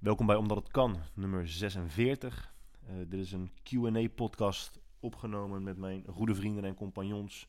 [0.00, 2.52] Welkom bij Omdat het kan, nummer 46.
[2.86, 7.48] Eh, dit is een Q&A-podcast opgenomen met mijn goede vrienden en compagnons.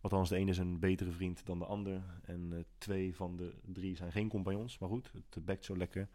[0.00, 2.02] Althans, de ene is een betere vriend dan de ander.
[2.22, 4.78] En eh, twee van de drie zijn geen compagnons.
[4.78, 6.08] Maar goed, het bekt zo lekker.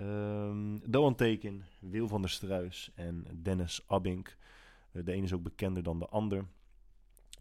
[0.00, 4.36] Um, Doan Teken, Wil van der Struis en Dennis Abink.
[4.92, 6.44] Eh, de ene is ook bekender dan de ander.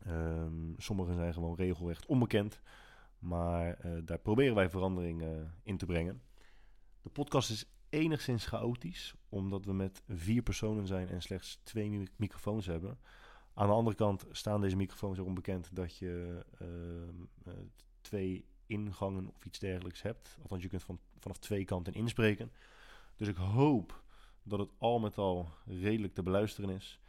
[0.08, 2.62] Um, sommigen zijn gewoon regelrecht onbekend.
[3.20, 5.24] Maar daar proberen wij verandering
[5.64, 6.22] in te brengen.
[7.08, 12.08] De podcast is enigszins chaotisch, omdat we met vier personen zijn en slechts twee mi
[12.16, 13.00] microfoons hebben.
[13.54, 17.54] Aan de andere kant staan deze microfoons erom bekend dat je uh,
[18.02, 20.38] twee ingangen of iets dergelijks hebt.
[20.42, 22.52] Althans, je kunt van, vanaf twee kanten inspreken.
[23.16, 24.04] Dus ik hoop
[24.44, 27.00] dat het al met al redelijk te beluisteren is.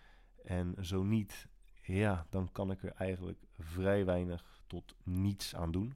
[0.44, 1.46] En zo niet,
[1.82, 5.94] ja, dan kan ik er eigenlijk vrij weinig tot niets aan doen.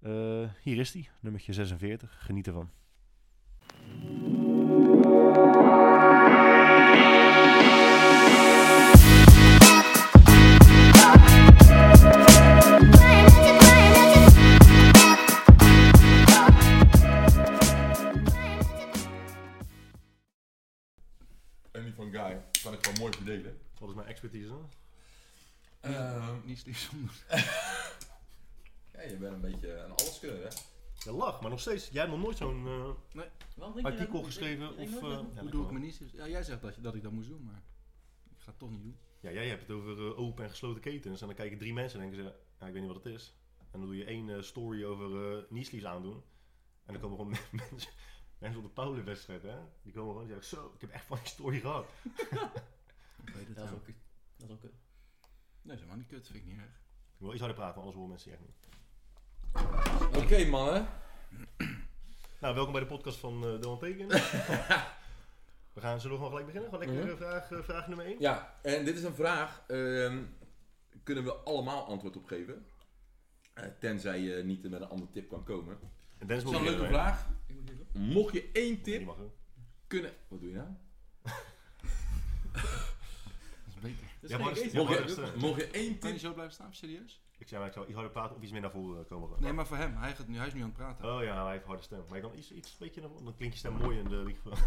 [0.00, 2.24] Uh, hier is die, nummertje 46.
[2.24, 2.70] Geniet ervan.
[21.72, 23.58] En die van Guy kan ik gewoon mooi verdelen.
[23.78, 24.70] Wat is mijn expertise dan?
[25.84, 27.14] Uh, Niet lief zonder.
[28.92, 30.48] ja, je bent een beetje een alleskunner, hè?
[31.12, 31.88] Lach, maar nog steeds.
[31.88, 32.88] Jij hebt nog nooit zo'n uh,
[33.56, 35.02] Waarom drink je artikel geschreven Ik- ik- of...
[35.02, 36.02] ik- uh, ik- ja, Hoe doe ik me niet?
[36.12, 37.62] Ja, jij zegt dat, je, dat ik dat moest doen, maar
[38.30, 38.96] ik ga het toch niet doen.
[39.20, 41.20] Ja, jij hebt het over uh, open en gesloten ketens.
[41.20, 43.34] En dan kijken drie mensen en denken ze, ja, ik weet niet wat het is.
[43.58, 46.22] En dan doe je één uh, story over uh, knieslies aandoen.
[46.84, 47.36] En dan komen gewoon
[47.70, 47.90] mensen,
[48.38, 49.56] mensen op de Paulenwedstrijd, hè.
[49.82, 51.86] Die komen gewoon en zeggen, zo, ik heb echt van die story gehad.
[53.26, 53.94] Ik weet het Dat is ook kut.
[54.36, 54.72] Dat is ook kut.
[54.72, 54.80] Nee,
[55.62, 56.74] dat is helemaal niet kut, vind ik niet erg.
[57.14, 58.67] Ik wil iets harder praten, want anders horen mensen echt niet.
[60.16, 60.86] Oké, mannen.
[62.40, 64.08] Nou, welkom bij de podcast van uh, Dylan Teken.
[65.74, 66.70] we gaan, zullen we gewoon gelijk beginnen?
[66.70, 67.08] Gewoon lekker Mhm.
[67.14, 68.16] uh, vraag, uh, vraag nummer 1.
[68.18, 69.62] Ja, en dit is een vraag.
[69.66, 70.22] ehm,
[71.02, 72.66] kunnen we allemaal antwoord op geven?
[73.54, 75.78] Eh, tenzij je niet met een andere tip kan komen.
[76.18, 77.26] En Dennis Dat moet is een leuke vraag.
[77.92, 79.14] Mocht je één tip
[79.86, 80.12] kunnen...
[80.28, 80.68] Wat doe je nou?
[82.52, 84.04] Dat is beter.
[84.20, 86.24] Dat is Ja, maar Mocht je, mocht je één Kan je tip...
[86.24, 87.22] zo blijven staan, serieus?
[87.38, 89.40] Ik zei maar, ik zou iets harder praten of iets meer naar voren komen.
[89.40, 89.96] Nee, maar voor hem.
[89.96, 91.14] Hij, gaat nu, hij is nu aan het praten.
[91.14, 92.04] Oh ja, hij heeft harde stem.
[92.08, 94.08] Maar je kan iets, iets een beetje naar voren, dan klinkt je stem mooi in
[94.08, 94.58] de microfoon.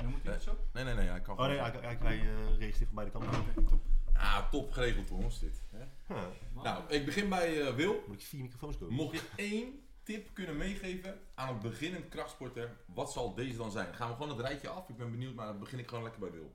[0.00, 0.56] Dan moet hij niet zo.
[0.72, 1.08] Nee, nee, nee.
[1.08, 3.80] Hij kan Oh nee, hij, hij, hij uh, registreert van beide kanten.
[4.12, 5.62] Ah, top geregeld, jongens, dit.
[5.70, 5.84] Hè?
[6.14, 6.22] Huh.
[6.62, 8.04] Nou, ik begin bij eh, Wil.
[8.06, 8.94] Moet ik vier microfoons kopen?
[8.94, 13.94] Mocht je één tip kunnen meegeven aan een beginnend krachtsporter, wat zal deze dan zijn?
[13.94, 14.88] Gaan we gewoon het rijtje af?
[14.88, 16.54] Ik ben benieuwd, maar dan begin ik gewoon lekker bij Wil.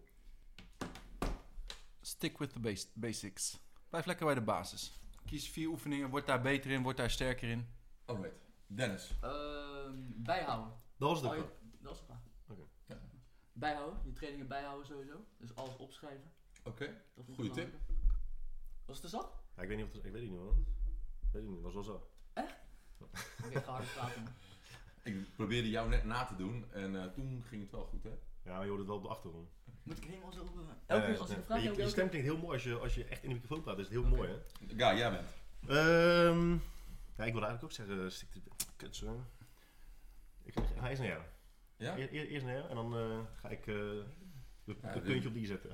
[2.01, 3.59] Stick with the bas- basics.
[3.89, 5.01] Blijf lekker bij de basis.
[5.25, 7.67] Kies vier oefeningen, word daar beter in, word daar sterker in.
[8.05, 8.35] Alright.
[8.67, 9.15] Dennis.
[9.21, 10.73] Ehm, bijhouden.
[10.97, 11.49] Dat was het Oh, je-
[11.81, 12.21] Dat is de vraag.
[12.47, 12.61] Oké.
[12.85, 12.99] Ja.
[13.53, 13.99] Bijhouden.
[14.05, 15.25] Je trainingen bijhouden sowieso.
[15.37, 16.31] Dus alles opschrijven.
[16.63, 17.01] Oké.
[17.15, 17.73] Dat is Goeie een tip.
[18.85, 19.33] Was het er zat?
[19.55, 20.65] Ja, ik weet niet of het, ik weet het niet man.
[21.21, 22.09] Ik weet het niet, was wel zo.
[22.97, 23.19] Oké,
[23.49, 24.25] ik ga harder praten.
[25.03, 28.09] Ik probeerde jou net na te doen en eh, toen ging het wel goed, hè?
[28.43, 29.49] Ja, maar je hoort het wel op de achtergrond.
[29.83, 30.41] Moet ik helemaal zo...
[30.43, 30.49] eh,
[30.85, 31.41] Elke keer als ik ja.
[31.41, 31.77] een vraag je, heb...
[31.77, 33.77] je stem klinkt heel mooi als je, als je echt in de microfoon praat.
[33.77, 34.15] is het heel Oké.
[34.15, 34.35] mooi hè.
[34.75, 35.29] Ja, jij bent.
[35.67, 36.51] Ehm
[37.17, 38.41] ja, ik wilde eigenlijk ook zeggen, stik de...
[38.75, 39.25] Kut zo.
[40.43, 41.23] Ik ga eerst naar jou.
[41.77, 41.97] Ja?
[41.97, 43.75] Eer- eer- eerst naar jou en dan eh, ga ik eh
[44.63, 45.71] dit- puntje op die zetten.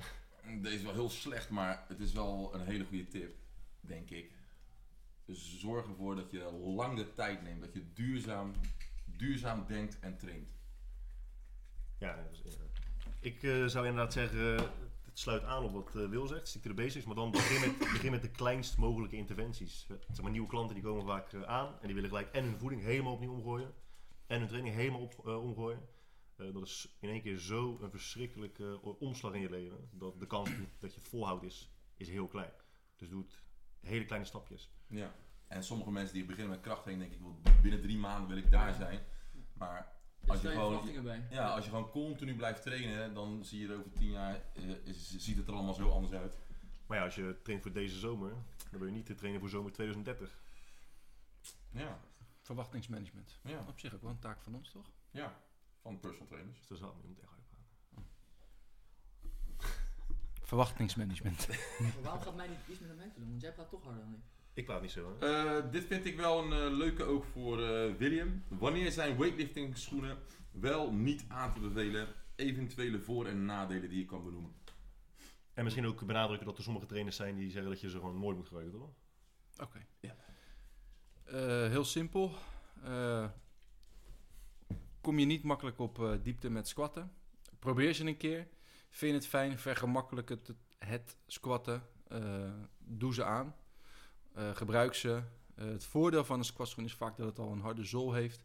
[0.62, 3.34] Deze is wel heel slecht, maar het is wel een hele goede tip,
[3.80, 4.32] denk ik.
[5.24, 8.52] Dus zorg ervoor dat je lang de tijd neemt, dat je duurzaam,
[9.04, 10.54] duurzaam denkt en traint.
[11.98, 12.64] Ja, dat is- ja.
[13.20, 14.56] Ik eh, zou inderdaad zeggen,
[15.04, 17.60] het sluit aan op wat eh, Wil zegt, stick to the basics, maar dan begin
[17.60, 19.86] met, begin met de kleinst mogelijke interventies.
[19.88, 22.58] Eh, Zeg maar, nieuwe klanten die komen vaak aan en die willen gelijk en hun
[22.58, 23.74] voeding helemaal opnieuw omgooien
[24.26, 25.80] en hun training helemaal op, omgooien.
[26.36, 30.26] Eh, dat is in één keer zo een verschrikkelijke omslag in je leven, dat de
[30.26, 32.52] kans dat je volhoudt is, is heel klein.
[32.96, 33.42] Dus doe het
[33.80, 34.70] hele kleine stapjes.
[34.86, 35.14] Ja.
[35.46, 38.50] En sommige mensen die beginnen met krachttraining, denk ik, wel, binnen drie maanden wil ik
[38.50, 39.00] daar zijn.
[39.52, 39.92] Maar
[40.26, 41.26] als je staan je gewoon- bij.
[41.30, 44.68] ja, als je gewoon continu blijft trainen, dan zie je er over tien jaar, eh,
[44.86, 46.38] is- ziet het er allemaal zo anders uit.
[46.86, 48.30] Maar ja, als je traint voor deze zomer,
[48.70, 50.38] dan wil je niet te trainen voor zomer 2030.
[51.70, 52.00] Ja,
[52.40, 53.38] Verwachtingsmanagement.
[53.42, 54.90] ja, Op zich ook wel een taak van ons, toch?
[55.10, 55.40] ja.
[55.80, 56.58] Van personal trainers.
[56.58, 58.10] Dus dat is wel, je moet echt hard praten.
[60.42, 61.48] Verwachtingsmanagement.
[61.48, 63.28] Maar waarom gaat mij niet iets met mij te doen?
[63.28, 64.20] Want jij praat toch harder dan ik.
[64.54, 65.26] Ik praat niet zo hè.
[65.26, 68.42] Eh, dit vind ik wel een eh, leuke ook voor eh, William.
[68.48, 70.18] Wanneer zijn weightlifting schoenen
[70.50, 72.08] wel niet aan te bevelen?
[72.36, 74.52] Eventuele voor- en nadelen die je kan benoemen.
[75.54, 78.18] En misschien ook benadrukken dat er sommige trainers zijn die zeggen dat je ze gewoon
[78.20, 78.90] nooit moet gebruiken, toch?
[79.62, 79.86] Oké.
[80.00, 80.16] Ja.
[81.24, 82.34] Eh, heel simpel.
[82.82, 83.28] Eh,
[85.00, 87.12] kom je niet makkelijk op eh, diepte met squatten.
[87.58, 88.48] Probeer ze een keer.
[88.90, 91.82] Vind je het fijn, vergemakkelijk het, het squatten.
[92.08, 93.54] Eh, doe ze aan.
[94.32, 95.22] Eh, gebruik ze.
[95.54, 98.44] Eh, het voordeel van een squatschoen is vaak dat het al een harde zool heeft.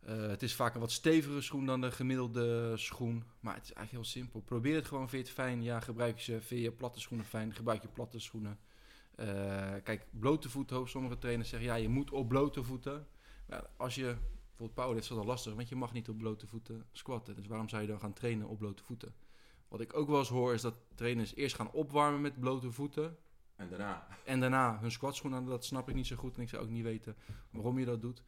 [0.00, 3.24] Eh, het is vaak een wat stevige schoen dan de gemiddelde schoen.
[3.40, 4.40] Maar het is eigenlijk heel simpel.
[4.40, 5.08] Probeer het gewoon.
[5.08, 5.62] Vind het fijn?
[5.62, 6.40] Ja, gebruik ze.
[6.40, 7.54] Vind platte schoenen fijn?
[7.54, 8.58] Gebruik je platte schoenen.
[9.82, 10.88] Kijk, blote voeten.
[10.88, 13.06] Sommige trainers zeggen ja, je moet op blote voeten.
[13.46, 14.16] Maar als je
[14.46, 17.34] bijvoorbeeld powerlift is dat lastig, want je mag niet op blote voeten squatten.
[17.34, 19.14] Dus waarom zou je dan gaan trainen op blote voeten?
[19.68, 23.16] Wat ik ook wel eens hoor is dat trainers eerst gaan opwarmen met blote voeten.
[23.58, 24.06] En daarna.
[24.24, 25.46] En daarna hun squatschoen aan.
[25.46, 26.36] Dat snap ik niet zo goed.
[26.36, 27.16] En ik zou ook niet weten
[27.50, 28.22] waarom je dat doet.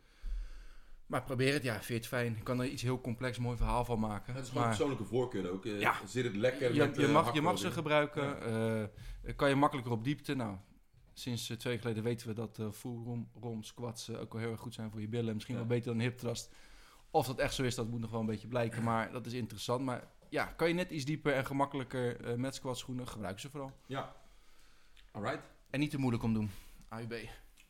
[1.07, 2.37] Maar probeer het, ja, vind je het fijn.
[2.37, 4.35] Ik kan er iets heel complex, mooi verhaal van maken.
[4.35, 5.65] Het is gewoon maar persoonlijke voorkeur ook.
[5.67, 5.95] Eh, Ja.
[6.07, 8.43] Zit het lekker je, met je, eh, mag, je mag ze gebruiken.
[9.23, 10.35] eh, kan je makkelijker op diepte.
[10.35, 10.57] Nou,
[11.13, 14.51] sinds twee jaar geleden weten we dat eh full rom, rom squats ook wel heel
[14.51, 15.35] erg goed zijn voor je billen.
[15.35, 15.61] Misschien Ja.
[15.61, 16.51] wel beter dan hip thrust.
[17.11, 18.83] Of dat echt zo is, dat moet nog wel een beetje blijken.
[18.83, 19.85] Maar dat is interessant.
[19.85, 23.73] Maar ja, kan je net iets dieper en gemakkelijker met squatschoenen, gebruik ze vooral.
[23.87, 24.17] Ja.
[25.11, 25.51] Alright.
[25.71, 26.51] En niet te moeilijk om doen.
[26.89, 27.13] AUB.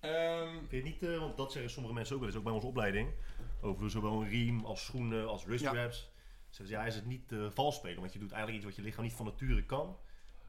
[0.01, 2.45] Ehm, Vind je het niet, eh, want dat zeggen sommige mensen ook wel eens, ook
[2.45, 3.13] bij onze opleiding,
[3.61, 5.73] over zowel een riem als schoenen als wrist Ja.
[5.73, 6.11] wraps.
[6.49, 8.77] Zeggen ze, ja, is het niet eh vals spelen, want je doet eigenlijk iets wat
[8.85, 9.99] je lichaam niet van nature kan.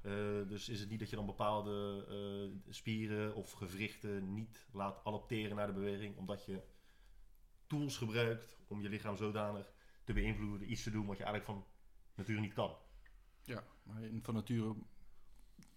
[0.02, 0.12] Eh,
[0.48, 5.56] dus is het niet dat je dan bepaalde eh, spieren of gewrichten niet laat adapteren
[5.56, 6.62] naar de beweging, omdat je
[7.68, 9.74] tools gebruikt om je lichaam zodanig
[10.04, 11.68] te beïnvloeden, iets te doen wat je eigenlijk van
[12.16, 12.76] nature niet kan.
[13.44, 14.76] Ja, maar van nature...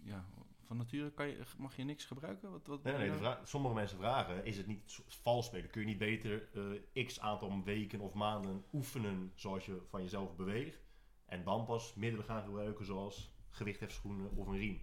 [0.03, 0.25] Ja,
[0.65, 2.51] van nature kan je, mag je niks gebruiken?
[2.51, 5.71] Wat, wat Nee, nee, vraag- sommige mensen vragen, is het niet vals spelen?
[5.71, 6.49] Kun je niet beter
[6.95, 10.79] eh, x aantal weken of maanden oefenen zoals je van jezelf beweegt
[11.27, 14.83] en dan pas middelen gaan gebruiken zoals gewichthefschoenen of een riem?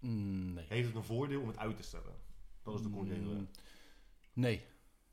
[0.00, 0.64] Mm, nee.
[0.68, 2.16] Heeft het een voordeel om het uit te stellen?
[2.62, 3.20] Dat is de concrete.
[3.20, 3.48] Mm,
[4.32, 4.66] Nee.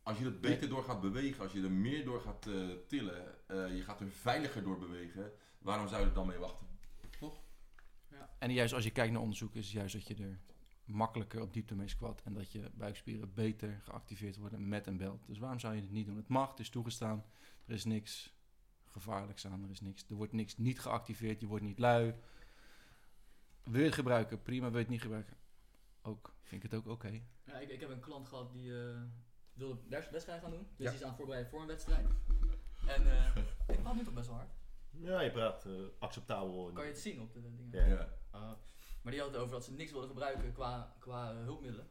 [0.03, 3.47] als je er beter door gaat bewegen, als je er meer door gaat eh, tillen,
[3.47, 6.67] eh, je gaat er veiliger door bewegen, waarom zou je er dan mee wachten?
[8.39, 10.39] En juist als je kijkt naar onderzoek is het juist dat je er
[10.85, 15.23] makkelijker op diepte mee squat en dat je buikspieren beter geactiveerd worden met een belt.
[15.27, 16.17] Dus waarom zou je het niet doen?
[16.17, 17.25] Het mag, het is toegestaan.
[17.65, 18.33] Er is niks
[18.85, 20.05] gevaarlijks aan, er is niks.
[20.09, 22.13] Er wordt niks niet geactiveerd, je wordt niet lui.
[23.63, 24.41] Wil je het gebruiken?
[24.41, 24.65] Prima.
[24.65, 25.37] Wil je het niet gebruiken?
[26.01, 26.33] Ook.
[26.41, 27.21] Vind ik het ook oké.
[27.43, 29.01] Ja, ik, ik heb een klant gehad die eh,
[29.53, 30.67] wilde wed- wedstrijd gaan doen.
[30.75, 30.89] Dus Ja.
[30.89, 32.07] die is aan het voorbereiden voor een wedstrijd.
[32.87, 33.35] En eh,
[33.67, 34.49] ik praat nu toch best wel hard.
[35.01, 36.71] Ja, je praat eh, acceptabel.
[36.73, 37.89] Kan je het zien op de dingen?
[37.89, 38.09] Ja.
[38.31, 38.51] Ah,
[39.01, 41.89] maar die had het over dat ze niks wilden gebruiken qua, qua eh, hulpmiddelen.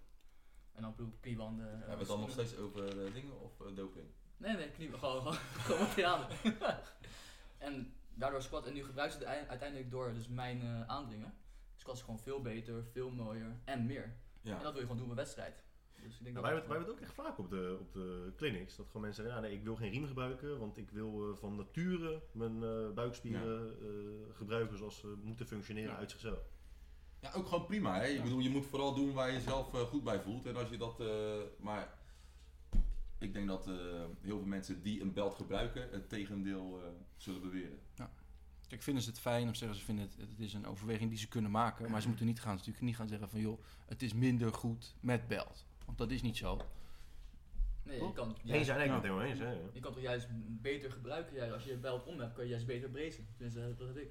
[0.73, 1.67] En dan bedoel ik kniebanden.
[1.67, 4.06] eh, Hebben we het dan nog steeds over dingen of doping?
[4.37, 5.35] Nee, nee, knie, gewoon, gewoon,
[5.67, 6.29] gewoon materialen.
[7.59, 11.35] en daardoor squat, en nu gebruiken ze het ei- uiteindelijk door dus mijn eh, aandringen.
[11.77, 14.17] Squat is gewoon veel beter, veel mooier en meer.
[14.41, 14.57] Ja.
[14.57, 15.62] En dat wil je gewoon doen bij wedstrijd.
[16.05, 17.51] Dus ik denk Ja, dat wij, dat hebben, wij hebben het ook echt vaak op
[17.51, 18.77] de, op de clinics.
[18.77, 21.37] Dat gewoon mensen zeggen, ja, nee, ik wil geen riem gebruiken, want ik wil eh,
[21.37, 25.97] van nature mijn eh, buikspieren eh, gebruiken zoals ze moeten functioneren Ja.
[25.97, 26.39] uit zichzelf.
[27.21, 27.97] Ja, ook gewoon prima.
[28.01, 28.06] Hè?
[28.06, 28.23] Ik Ja.
[28.23, 30.47] bedoel, je moet vooral doen waar je jezelf eh, goed bij voelt.
[30.47, 31.99] En als je dat, eh, maar
[33.19, 33.75] ik denk dat eh,
[34.21, 37.79] heel veel mensen die een belt gebruiken, het tegendeel eh, zullen beweren.
[38.69, 41.19] Kijk, vinden ze het fijn of zeggen ze vinden het, het is een overweging die
[41.19, 41.91] ze kunnen maken.
[41.91, 44.95] Maar ze moeten niet gaan, natuurlijk niet gaan zeggen van joh, het is minder goed
[45.00, 45.67] met belt.
[45.85, 46.61] Want dat is niet zo.
[47.83, 48.95] Nee, je kan, Eens zijn, ik ben Ja.
[48.95, 49.39] het helemaal eens.
[49.39, 49.59] Hè, ja.
[49.73, 50.27] je kan toch juist
[50.63, 51.35] beter gebruiken.
[51.37, 53.26] Juist, als je je belt om hebt, kan je juist beter brezen.
[53.37, 54.11] Tenminste, dat heb ik.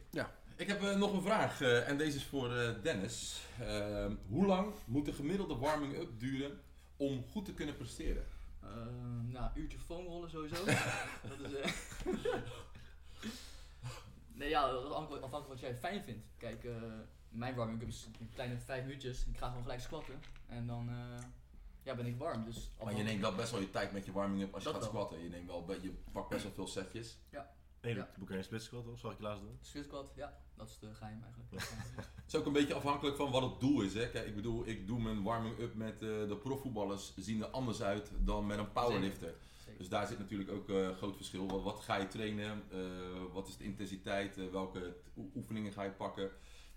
[0.57, 3.41] Ik heb eh, nog een vraag eh, en deze is voor eh, Dennis.
[3.59, 6.59] Ehm, hoe lang moet de gemiddelde warming-up duren
[6.97, 8.25] om goed te kunnen presteren?
[8.61, 8.69] Eh,
[9.23, 10.65] nou, een uurtje foamrollen sowieso.
[11.29, 11.53] dat is.
[11.55, 11.71] eh,
[14.33, 16.25] nee, ja, dat is afhankelijk afhankelijk wat jij fijn vindt.
[16.37, 16.67] Kijk,
[17.29, 19.25] mijn warming-up is een kleine vijf minuutjes.
[19.25, 20.19] Ik ga gewoon gelijk squatten.
[20.47, 21.23] En dan eh,
[21.83, 22.45] ja, ben ik warm.
[22.45, 24.81] Dus Maar je neemt wel best wel je tijd met je warming-up als je Dat
[24.83, 25.01] gaat wel.
[25.01, 25.23] squatten.
[25.23, 27.17] Je, neemt wel, je pakt best wel veel setjes.
[27.81, 27.99] Nee, Ja.
[27.99, 29.57] dat boek een split squat, of zag ik je laatst doen?
[29.61, 31.51] Split squat, ja, dat is de geheim eigenlijk.
[31.95, 33.93] Het is ook een beetje afhankelijk van wat het doel is.
[33.93, 34.09] Hè?
[34.09, 38.11] Kijk, ik bedoel, ik doe mijn warming-up met eh, de profvoetballers zien er anders uit
[38.19, 39.33] dan met een powerlifter.
[39.57, 39.77] Zeker.
[39.77, 41.47] Dus daar zit natuurlijk ook een groot verschil.
[41.47, 42.63] Wat, wat ga je trainen?
[42.71, 42.79] Eh,
[43.33, 44.37] wat is de intensiteit?
[44.37, 44.95] Eh, welke
[45.35, 46.31] oefeningen ga je pakken?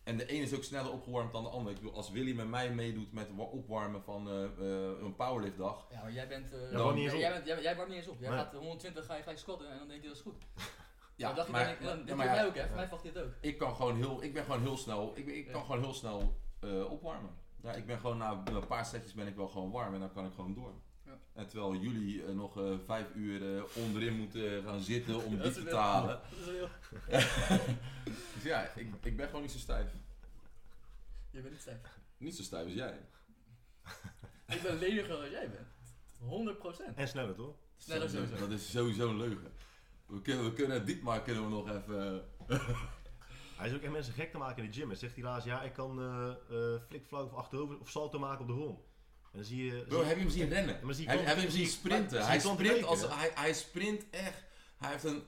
[0.07, 1.73] En de ene is ook sneller opgewarmd dan de ander.
[1.73, 5.87] Ik bedoel, als Willy met mij meedoet met wa- opwarmen van eh, eh, een powerliftdag.
[5.91, 6.53] Ja, maar jij bent.
[6.53, 7.21] eh, Ja, warm niet eens jij, op.
[7.21, 8.21] jij, bent jij, jij warmt niet eens op.
[8.21, 8.39] Jij Nee.
[8.39, 10.35] gaat 120 ga je gelijk squatten en dan denk je dat is goed.
[11.17, 12.67] Ja, dan dacht maar, dan, dan, ja, maar jij ook, hè?
[12.67, 13.31] Voor mij valt dit ook.
[13.41, 16.37] ik kan gewoon heel, ik ben gewoon heel snel, ik, ik kan gewoon heel snel
[16.61, 17.31] eh, opwarmen.
[17.63, 20.13] Ja, ik ben gewoon na een paar setjes ben ik wel gewoon warm en dan
[20.13, 20.73] kan ik gewoon door.
[21.37, 25.55] En terwijl jullie eh, nog eh, vijf uur eh, onderin moeten gaan zitten om dit
[25.55, 26.21] te halen.
[26.31, 26.69] Dat is wel.
[28.35, 29.91] Dus ja, ik, ik ben gewoon niet zo stijf.
[31.31, 31.79] Je bent niet stijf.
[32.19, 32.99] Niet zo stijf als jij.
[34.47, 36.57] Ik ben leniger dan jij bent.
[36.93, 36.95] 100%.
[36.95, 37.55] En sneller toch?
[37.87, 38.37] Nee, dat is sowieso.
[38.37, 39.53] Dat is sowieso een leugen.
[40.07, 42.25] We kunnen, we kunnen Dietmar kunnen we nog even...
[43.57, 44.89] Hij is ook echt mensen gek te maken in de gym.
[44.89, 48.41] Hij zegt hij laatst, ja, ik kan eh eh flikvlak of achterover of salto maken
[48.41, 48.81] op de grond.
[49.37, 49.85] En dan zie je...
[49.89, 50.79] Bro, heb je hem zien rennen?
[50.83, 52.25] Maar zie je Heb, je hem zien zie- sprinten?
[52.25, 54.43] Hij je sprint, breken, als, hij, hij sprint echt.
[54.79, 55.23] Hij heeft een,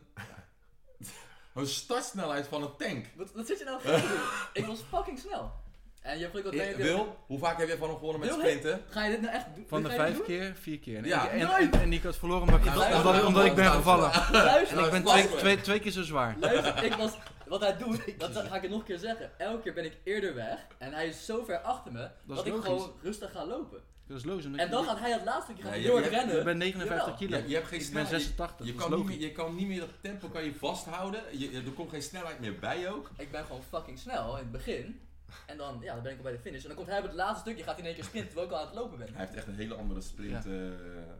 [1.54, 3.06] een startsnelheid van een tank.
[3.16, 4.62] Wat, wat zit je nou voor te doen?
[4.62, 5.52] Ik was fucking snel.
[6.00, 8.82] En je hebt Eh, Wil, hoe vaak heb jij van hem gewonnen met Wil, sprinten?
[8.88, 9.64] Ga je dit nou echt doen?
[9.68, 10.24] Van de je vijf doen?
[10.24, 10.96] keer, vier keer.
[10.96, 11.28] En, Ja.
[11.28, 13.70] en, en, en die ik had verloren omdat Ja, omdat, luister, omdat, omdat ik ben
[13.70, 14.10] gevallen.
[14.32, 16.36] Luister, En ik ben twee, twee, twee keer zo zwaar.
[16.40, 17.12] luister, ik was,
[17.46, 19.38] wat hij doet, dat ga ik het nog een keer zeggen.
[19.38, 22.52] Elke keer ben ik eerder weg en hij is zo ver achter me dat, ik
[22.54, 23.82] gewoon rustig ga lopen.
[24.08, 24.44] Dat is logisch.
[24.44, 26.38] omdat En je- dan gaat hij het laatste keer gaan Nee, je- je- rennen.
[26.38, 27.16] Ik ben 59 Jawel.
[27.16, 27.36] kilo.
[27.36, 28.22] Je, je hebt geen Ik ben snelheid.
[28.22, 28.66] 86.
[28.66, 31.22] Je, dat kan niet meer, je kan niet meer dat tempo kan je vasthouden.
[31.38, 33.10] Je, je- er komt geen snelheid meer bij ook.
[33.16, 35.00] Ik ben gewoon fucking snel in het begin.
[35.46, 36.60] En dan, ja, dan ben ik al bij de finish.
[36.62, 38.48] En dan komt hij op het laatste stukje, gaat hij in één keer sprinten terwijl
[38.50, 39.08] ik al aan het lopen ben.
[39.12, 40.44] Hij heeft echt een hele andere sprint.
[40.44, 40.50] Ja.
[40.50, 40.66] eh,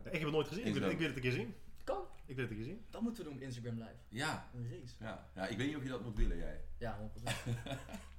[0.05, 0.67] Ik heb het nooit gezien.
[0.67, 1.55] Ik wil, ik wil het een keer zien.
[1.85, 2.01] Kan.
[2.27, 2.85] Ik wil het een keer zien.
[2.91, 3.91] Dat moeten we doen op Instagram live.
[4.09, 4.95] ja, Een race.
[5.01, 6.61] ja, ja, ik weet niet of je dat moet willen, jij.
[6.79, 7.23] Ja, 100%.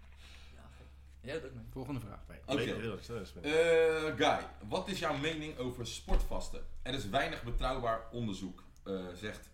[1.21, 1.63] ja, doet ook mee.
[1.71, 2.19] Volgende vraag.
[2.27, 2.55] Nee, Oké.
[2.55, 3.33] weet is.
[3.41, 6.65] Eh, Guy, wat is jouw mening over sportvasten?
[6.81, 9.49] Er is weinig betrouwbaar onderzoek, eh, zegt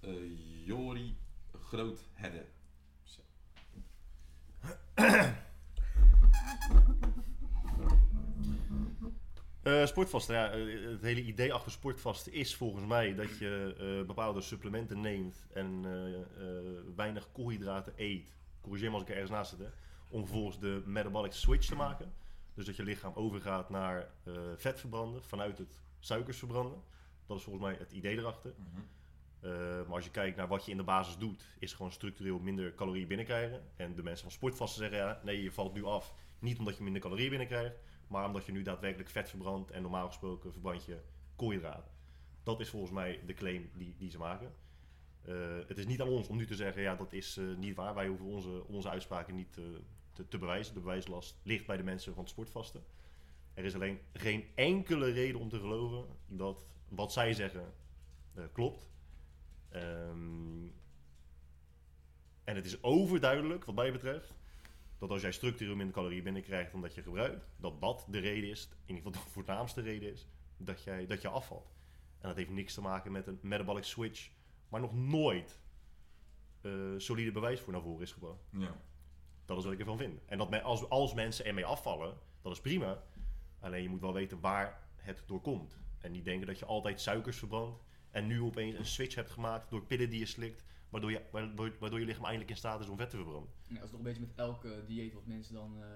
[0.00, 0.10] eh,
[0.66, 1.16] Jori
[1.62, 2.44] Groothedde.
[3.04, 3.20] Zo.
[9.62, 14.06] Eh, sportvasten, ja, eh, het hele idee achter sportvasten is volgens mij dat je eh,
[14.06, 16.64] bepaalde supplementen neemt en eh, eh,
[16.96, 18.36] weinig koolhydraten eet.
[18.60, 19.66] Corrigeer me als ik er ergens naast zit, hè,
[20.08, 22.12] om vervolgens de metabolic switch te maken.
[22.54, 26.82] Dus dat je lichaam overgaat naar eh, vet verbranden vanuit het suikers verbranden.
[27.26, 28.54] Dat is volgens mij het idee erachter.
[28.56, 28.80] Mhm.
[29.40, 29.50] Eh,
[29.86, 32.74] maar als je kijkt naar wat je in de basis doet, is gewoon structureel minder
[32.74, 33.62] calorieën binnenkrijgen.
[33.76, 36.14] En de mensen van sportvasten zeggen, ja, nee, je valt nu af.
[36.38, 40.06] Niet omdat je minder calorieën binnenkrijgt, maar omdat je nu daadwerkelijk vet verbrandt en normaal
[40.06, 41.00] gesproken verbrand je
[41.36, 41.92] koolhydraten.
[42.42, 44.52] Dat is volgens mij de claim die, die ze maken.
[45.22, 45.34] Eh,
[45.66, 47.94] het is niet aan ons om nu te zeggen, ja, dat is niet waar.
[47.94, 49.58] Wij hoeven onze, onze uitspraken niet
[50.28, 50.74] te, bewijzen.
[50.74, 52.84] De bewijslast ligt bij de mensen van het sportvasten.
[53.54, 57.74] Er is alleen geen enkele reden om te geloven dat wat zij zeggen
[58.34, 58.88] eh, klopt.
[59.68, 60.66] Ehm,
[62.44, 64.34] en het is overduidelijk, wat mij betreft,
[64.98, 68.50] dat als jij structureel minder calorieën binnenkrijgt dan dat je gebruikt, dat dat de reden
[68.50, 71.72] is, in ieder geval de voornaamste reden is, dat, jij, dat je afvalt.
[72.20, 74.30] En dat heeft niks te maken met een metabolic switch,
[74.68, 75.60] maar nog nooit
[76.60, 78.42] eh, solide bewijs voor naar voren is gebracht.
[78.50, 78.76] Ja.
[79.48, 80.20] Dat is wat ik ervan vind.
[80.26, 83.02] En dat men, als, als mensen ermee afvallen, dat is prima.
[83.60, 85.78] Alleen je moet wel weten waar het door komt.
[85.98, 87.82] En niet denken dat je altijd suikers verbrandt.
[88.10, 90.64] En nu opeens een switch hebt gemaakt door pillen die je slikt.
[90.88, 93.50] Waardoor je, waardoor, waardoor je lichaam eindelijk in staat is om vet te verbranden.
[93.68, 95.88] Ja, dat is toch een beetje met elke dieet wat mensen dan eh,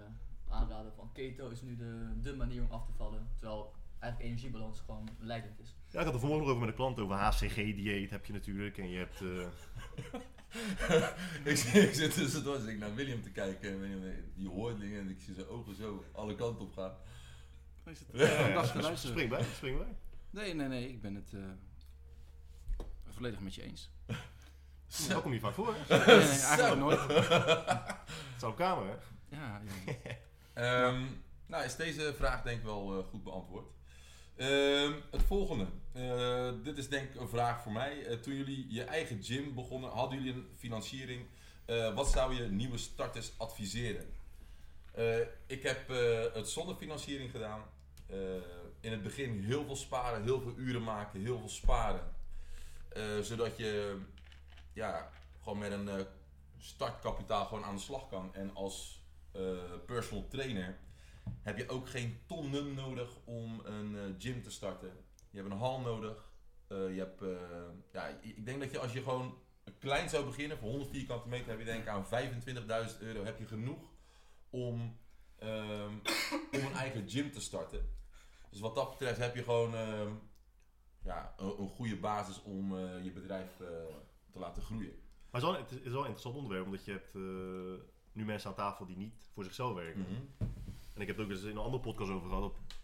[0.54, 3.28] aanraden van keto is nu de, de manier om af te vallen.
[3.38, 5.76] Terwijl eigenlijk energiebalans gewoon leidend is.
[5.90, 8.78] Ja, ik had het vanmorgen nog over met een klant over HCG-dieet heb je natuurlijk.
[8.78, 9.20] En je hebt...
[9.20, 9.46] eh,
[11.44, 14.02] ik, zit- ik zit tussendoor zit ik naar William te kijken en William,
[14.34, 16.92] die hoort dingen en ik zie zijn ogen zo alle kanten op gaan.
[17.84, 19.14] Is het, ja, ja, ja, dag te luisteren.
[19.16, 19.96] spring bij, spring bij.
[20.30, 20.88] Nee, nee, nee.
[20.88, 21.40] Ik ben het eh,
[23.08, 23.90] volledig met je eens.
[25.08, 25.74] Dat komt niet vaak voor.
[25.88, 27.00] Nee, nee, eigenlijk nooit.
[27.08, 27.96] Het
[28.36, 28.96] is op camera, hè?
[29.36, 29.92] Ja, ja.
[30.52, 31.04] Ehm,
[31.46, 33.66] nou, is deze vraag denk ik wel eh, goed beantwoord.
[34.36, 35.66] Ehm, het volgende.
[35.92, 38.06] Eh, dit is denk ik een vraag voor mij.
[38.06, 41.26] Eh, toen jullie je eigen gym begonnen, hadden jullie een financiering.
[41.64, 44.20] Eh, wat zou je nieuwe starters adviseren?
[45.46, 45.88] Ik heb
[46.34, 47.62] het zonder financiering gedaan.
[48.80, 52.14] In het begin heel veel sparen, heel veel uren maken, heel veel sparen.
[53.22, 53.98] Zodat je
[54.72, 55.10] ja,
[55.42, 56.06] gewoon met een
[56.58, 58.34] startkapitaal gewoon aan de slag kan.
[58.34, 59.02] En als
[59.86, 60.78] personal trainer
[61.42, 64.92] heb je ook geen tonnen nodig om een eh, gym te starten.
[65.30, 66.30] Je hebt een hal nodig.
[66.66, 67.28] Eh, je hebt, eh,
[67.92, 69.38] ja, ik denk dat je als je gewoon
[69.78, 73.38] klein zou beginnen, voor 100 vierkante meter, heb je denk ik aan 25.000 euro heb
[73.38, 73.90] je genoeg
[74.50, 74.98] om,
[75.38, 75.92] ehm,
[76.54, 78.00] om een eigen gym te starten.
[78.50, 80.12] Dus wat dat betreft heb je gewoon ehm,
[81.02, 83.56] ja, een, een goede basis om je bedrijf
[84.30, 85.00] te laten groeien.
[85.30, 87.14] Maar het is, wel, het is wel een interessant onderwerp, omdat je hebt
[88.12, 90.00] nu mensen aan tafel die niet voor zichzelf werken.
[90.00, 90.50] Mhm.
[90.94, 92.42] En ik heb het ook eens in een andere podcast over gehad.
[92.42, 92.76] Dat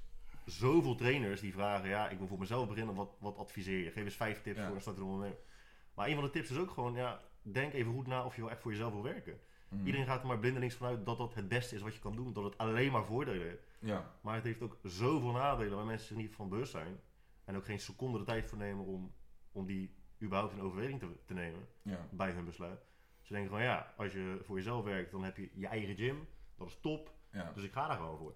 [0.54, 3.90] zoveel trainers die vragen: ja, ik wil voor mezelf beginnen, wat, wat adviseer je?
[3.90, 4.66] Geef eens vijf tips Ja.
[4.66, 5.38] voor een startende ondernemer.
[5.94, 8.40] Maar een van de tips is ook gewoon: ja, denk even goed na of je
[8.40, 9.40] wel echt voor jezelf wil werken.
[9.68, 9.86] Mhm.
[9.86, 12.32] Iedereen gaat er maar blindelings vanuit dat dat het beste is wat je kan doen.
[12.32, 13.66] Dat het alleen maar voordelen heeft.
[13.80, 17.00] Ja, Maar het heeft ook zoveel nadelen waar mensen zich niet van bewust zijn.
[17.44, 19.12] En ook geen seconde de tijd voor nemen om,
[19.52, 22.08] om die überhaupt in overweging te, te nemen ja.
[22.10, 22.86] bij hun besluit.
[23.22, 26.26] Ze denken van ja, als je voor jezelf werkt, dan heb je je eigen gym.
[26.56, 27.10] Dat is top.
[27.32, 27.52] Ja.
[27.54, 28.34] Dus ik ga daar gewoon voor.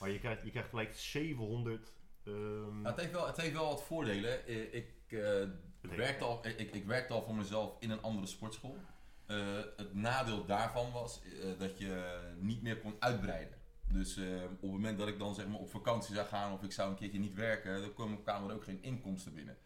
[0.00, 1.92] Maar je krijgt, je krijgt gelijk 700
[2.24, 4.46] eh, Ehm, Nou, het, heeft wel, het heeft wel wat voordelen.
[4.46, 8.76] Eh, Ik, heeft- werkte al, ik, ik werkte al voor mezelf in een andere sportschool.
[9.26, 11.20] Eh, het nadeel daarvan was
[11.58, 13.56] dat je niet meer kon uitbreiden.
[13.90, 16.72] Dus op het moment dat ik dan zeg maar, op vakantie zou gaan of ik
[16.72, 19.56] zou een keertje niet werken, dan kwamen er ook geen inkomsten binnen.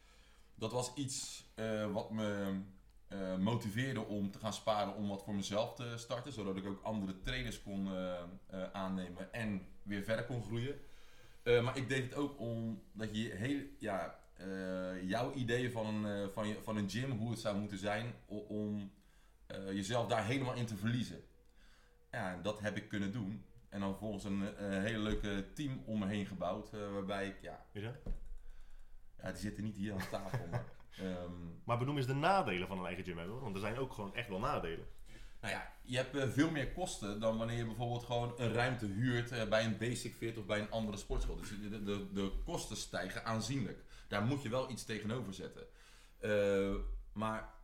[0.55, 1.45] Dat was iets
[1.93, 2.61] wat me
[3.12, 6.33] eh, motiveerde om te gaan sparen om wat voor mezelf te starten.
[6.33, 8.12] Zodat ik ook andere trainers kon eh,
[8.47, 10.81] eh, aannemen en weer verder kon groeien.
[11.64, 14.19] Maar ik deed het ook omdat je heel, ja,
[15.02, 18.90] jouw ideeën van een, van, je, van een gym, hoe het zou moeten zijn, om
[19.71, 21.21] jezelf daar helemaal in te verliezen.
[22.11, 23.45] Ja, en dat heb ik kunnen doen.
[23.69, 27.95] En dan volgens een hele leuke team om me heen gebouwd, waarbij ik, ja, dat?
[29.23, 30.64] ja, die zitten niet hier aan tafel, maar...
[30.99, 31.32] ehm,
[31.64, 33.40] Maar benoem eens de nadelen van een eigen gym hebben.
[33.40, 34.87] Want er zijn ook gewoon echt wel nadelen.
[35.40, 38.87] Nou ja, je hebt eh, veel meer kosten dan wanneer je bijvoorbeeld gewoon een ruimte
[38.87, 41.37] huurt eh, bij een Basic Fit of bij een andere sportschool.
[41.37, 43.84] Dus de, de, de kosten stijgen aanzienlijk.
[44.08, 45.66] Daar moet je wel iets tegenover zetten.
[46.18, 46.75] Eh,
[47.12, 47.54] maar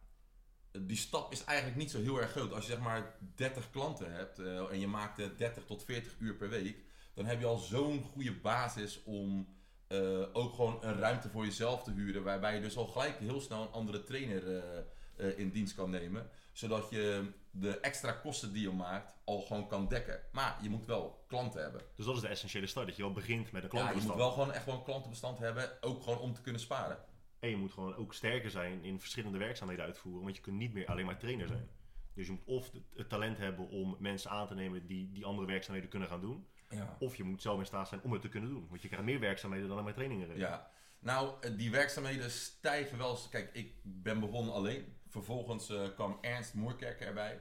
[0.72, 2.52] die stap is eigenlijk niet zo heel erg groot.
[2.52, 6.14] Als je zeg maar 30 klanten hebt eh, en je maakt eh, 30 tot 40
[6.18, 6.78] uur per week,
[7.14, 9.56] dan heb je al zo'n goede basis om
[9.88, 12.22] eh, ook gewoon een ruimte voor jezelf te huren.
[12.22, 14.78] Waarbij je dus al gelijk heel snel een andere trainer eh,
[15.16, 16.30] eh, in dienst kan nemen.
[16.52, 20.20] Zodat je de extra kosten die je maakt al gewoon kan dekken.
[20.32, 21.80] Maar je moet wel klanten hebben.
[21.96, 22.86] Dus dat is de essentiële start.
[22.86, 24.18] Dat je wel begint met een Ja, je moet klantenbestand.
[24.18, 25.82] wel gewoon echt wel een klantenbestand hebben.
[25.82, 26.98] Ook gewoon om te kunnen sparen.
[27.38, 30.22] En je moet gewoon ook sterker zijn in verschillende werkzaamheden uitvoeren.
[30.22, 31.68] Want je kunt niet meer alleen maar trainer zijn.
[32.14, 35.46] Dus je moet of het talent hebben om mensen aan te nemen die die andere
[35.46, 36.46] werkzaamheden kunnen gaan doen.
[36.68, 36.96] Ja.
[36.98, 38.66] Of je moet zelf in staat zijn om het te kunnen doen.
[38.68, 40.36] Want je krijgt meer werkzaamheden dan alleen maar trainingen.
[40.36, 43.18] Ja, nou, eh, die werkzaamheden stijgen wel.
[43.30, 44.96] Kijk, ik ben begonnen alleen.
[45.08, 47.40] Vervolgens eh, kwam Ernst Moerkerk erbij.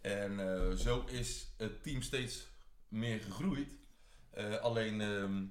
[0.00, 2.48] En eh, zo is het team steeds
[2.88, 3.78] meer gegroeid.
[4.60, 5.44] Alleen ehm,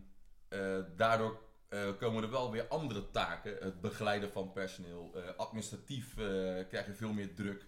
[0.48, 1.42] eh, daardoor
[2.00, 3.58] komen er wel weer andere taken.
[3.60, 5.16] Het begeleiden van personeel.
[5.38, 6.14] Administratief
[6.70, 7.66] krijg je veel meer druk.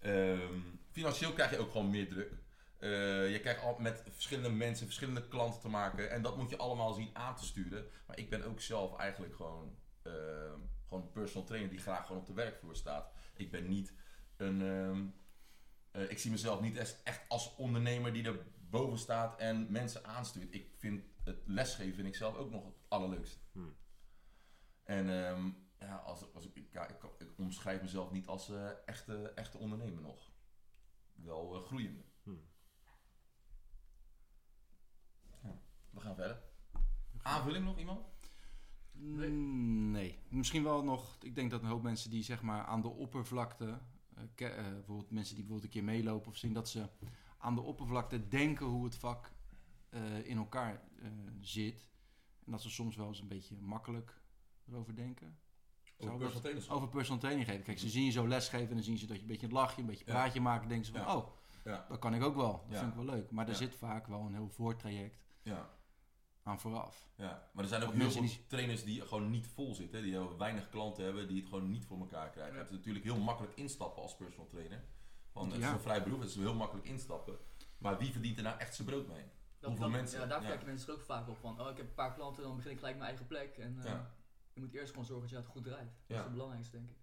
[0.00, 0.60] Ehm,
[0.90, 2.32] financieel krijg je ook gewoon meer druk.
[2.78, 6.10] Eh, je krijgt al met verschillende mensen, verschillende klanten te maken.
[6.10, 7.90] En dat moet je allemaal zien aan te sturen.
[8.06, 10.12] Maar ik ben ook zelf eigenlijk gewoon, eh,
[10.88, 13.10] gewoon een personal trainer die graag gewoon op de werkvloer staat.
[13.36, 13.92] Ik ben niet
[14.36, 14.62] een.
[14.62, 15.06] ehm,
[15.90, 20.04] eh, ik zie mezelf niet echt, echt als ondernemer die er boven staat en mensen
[20.04, 20.54] aanstuurt.
[20.54, 23.38] Ik vind het lesgeven vind ik zelf ook nog het allerleukste.
[23.52, 23.76] Hmm.
[24.84, 29.32] En ehm, ja, als, als ik, ja, ik, ik omschrijf mezelf niet als eh, echte,
[29.34, 30.30] echte ondernemer nog.
[31.14, 32.02] Wel groeiende.
[32.22, 32.44] Hmm.
[35.42, 35.60] Ja,
[35.96, 36.42] we gaan verder.
[37.22, 38.06] Aanvulling nog iemand?
[38.92, 39.30] Nee.
[39.30, 40.18] Nee.
[40.28, 41.16] Misschien wel nog.
[41.22, 43.78] Ik denk dat een hoop mensen die zeg maar aan de oppervlakte.
[44.36, 46.88] eh, eh, bijvoorbeeld mensen die bijvoorbeeld een keer meelopen of zien dat ze
[47.38, 49.32] aan de oppervlakte denken hoe het vak
[49.88, 50.82] eh, in elkaar
[51.40, 51.90] zit.
[52.44, 54.20] En dat ze soms wel eens een beetje makkelijk
[54.68, 55.38] erover denken.
[55.96, 56.70] Personal trainers.
[56.70, 57.62] Over personal training geven.
[57.64, 59.52] Kijk, ze zien je zo lesgeven en dan zien ze dat je een beetje een
[59.52, 60.18] lachje, een beetje een Ja.
[60.18, 60.62] praatje maakt.
[60.62, 61.16] En denken ze van, Ja.
[61.16, 61.28] oh,
[61.64, 62.64] Ja, dat kan ik ook wel.
[62.68, 63.30] Dat vind ik wel leuk.
[63.30, 65.70] Maar er zit vaak wel een heel voortraject ja,
[66.46, 67.08] aan vooraf.
[67.16, 67.48] ja.
[67.52, 70.02] Maar er zijn ook heel veel trainers die gewoon niet vol zitten.
[70.02, 72.54] Die heel weinig klanten hebben, die het gewoon niet voor elkaar krijgen.
[72.54, 72.58] Ja.
[72.60, 74.84] Het is natuurlijk heel makkelijk instappen als personal trainer.
[75.32, 75.66] Want het Ja.
[75.68, 77.38] is een vrij beroep, het is heel makkelijk instappen.
[77.78, 79.22] Maar wie verdient er nou echt zijn brood mee?
[79.58, 80.20] Dat, Hoeveel dat- mensen?
[80.20, 80.48] Ja, daar Ja.
[80.48, 82.78] kijken mensen ook vaak op van, oh ik heb een paar klanten, dan begin ik
[82.78, 83.56] gelijk mijn eigen plek.
[83.58, 84.14] En eh, Ja.
[84.52, 85.90] je moet eerst gewoon zorgen dat je het goed draait.
[85.90, 86.16] Dat Ja.
[86.16, 86.96] is het belangrijkste denk ik.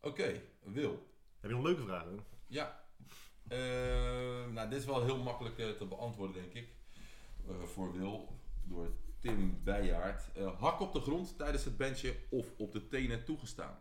[0.00, 1.08] Oké, Wil.
[1.40, 2.24] Heb je nog leuke vragen?
[2.46, 2.84] Ja.
[3.50, 6.68] Eh, nou, dit is wel heel makkelijk eh, te beantwoorden, denk ik.
[7.48, 10.32] Eh, voor Wil, door Tim Bijaard.
[10.34, 13.78] Eh, hak op de grond tijdens het benchen of op de tenen toegestaan.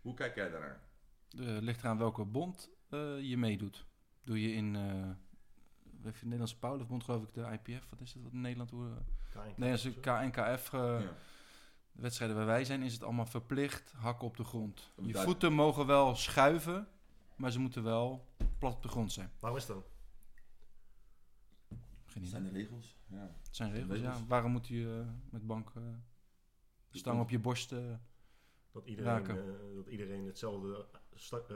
[0.00, 0.80] Hoe kijk jij daarnaar?
[1.36, 3.86] Het ligt eraan welke bond eh, je meedoet.
[4.24, 5.10] Doe je in eh
[6.02, 8.70] de Nederlandse Paulusbond, geloof ik, de IPF, wat is dat wat in Nederland?
[8.70, 8.88] Hoe,
[9.56, 9.92] Nederlandse?
[10.00, 10.98] KNKF, eh, Ja.
[11.92, 14.90] de wedstrijden waar wij zijn, is het allemaal verplicht hakken op de grond.
[15.02, 16.88] Je voeten mogen wel schuiven,
[17.36, 18.26] maar ze moeten wel
[18.58, 19.30] plat op de grond zijn.
[19.40, 19.86] Waarom is dat?
[22.04, 22.28] Geen idee.
[22.28, 22.96] zijn de regels.
[23.06, 23.36] Ja.
[23.42, 24.18] Het zijn regels, regels.
[24.18, 24.26] ja.
[24.26, 25.82] Waarom moet je eh, met bank eh,
[26.90, 27.72] stang op je borst...
[27.72, 27.94] eh,
[28.72, 29.36] Dat iedereen, Raken.
[29.70, 30.86] eh, dat iedereen hetzelfde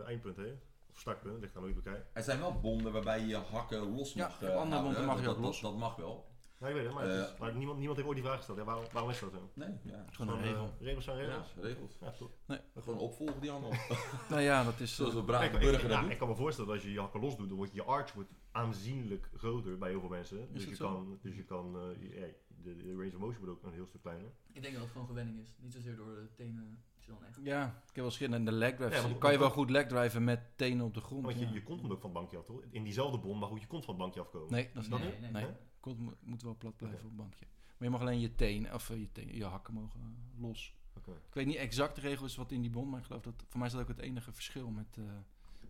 [0.06, 0.68] eindpunt heeft.
[0.90, 2.10] Of startpunt, ligt aan hoe je het bekijkt.
[2.12, 5.22] Er zijn wel bonden waarbij je hakken los Ja, mag eh, andere bonden mag je
[5.22, 5.60] dat, ook dat- los.
[5.60, 6.29] Dat, mag wel.
[6.60, 8.36] Ja, ik weet het, maar, het is- Eh, maar niemand, niemand heeft ooit die vraag
[8.36, 8.58] gesteld.
[8.58, 9.50] Ja, waarom, waarom is dat zo?
[9.54, 10.04] Nee, ja.
[10.10, 10.74] gewoon een eh, regel.
[10.80, 11.52] regels zijn regels.
[11.56, 11.96] Ja, regels.
[12.00, 12.30] Ja, toch.
[12.78, 13.72] Gewoon opvolgen die allemaal.
[14.30, 14.94] Nou ja, dat is...
[14.94, 16.10] Zoals eh, een brave ik, ik- burger dat ja, doet.
[16.10, 18.12] ik kan me voorstellen dat als je je hakken los doet, dan wordt je arch
[18.12, 20.52] wordt aanzienlijk groter bij heel veel mensen.
[20.52, 23.62] Dus je, kan, dus je kan, eh, je- de, de range of motion wordt ook
[23.62, 24.30] een heel stuk kleiner.
[24.52, 25.54] Ik denk dat het gewoon gewenning is.
[25.58, 26.82] Niet zozeer door de tenen.
[27.28, 27.38] echt...
[27.42, 28.96] ja, ik heb wel verschillende leg drives.
[28.96, 31.24] Ja, want- kan je wel goed leg driven met tenen op de grond.
[31.24, 31.52] Want je, ja.
[31.52, 32.60] je komt hem ook van het bankje af, toch?
[32.70, 34.50] In diezelfde bom mag ook je kont van het bankje afkomen.
[34.52, 34.98] Nee, dat is niet.
[35.00, 35.30] nee, nee.
[35.30, 35.44] nee.
[35.44, 35.50] Hè?
[35.80, 37.46] Kont moet, moet wel plat blijven op het bankje.
[37.76, 40.74] Maar je mag alleen je tenen, of eh, je, je hakken mogen eh, los.
[40.96, 41.10] Oké.
[41.10, 43.58] Ik weet niet exact de regels wat in die bond, maar ik geloof dat voor
[43.58, 45.04] mij is dat ook het enige verschil met, eh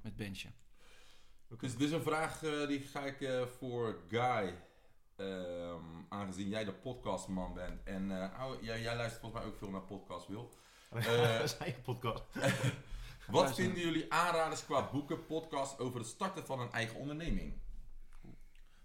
[0.02, 0.54] met benchen.
[1.58, 4.54] Dus dit is een vraag eh, die ga ik eh, voor Guy.
[5.16, 7.82] ehm, aangezien jij de podcastman bent.
[7.82, 10.50] En eh, jij, jij luistert volgens mij ook veel naar podcasts, Wil.
[10.90, 12.24] Eh, dat is eigen podcast.
[13.26, 17.52] Wat vinden jullie aanraders qua boeken, podcasts over het starten van een eigen onderneming?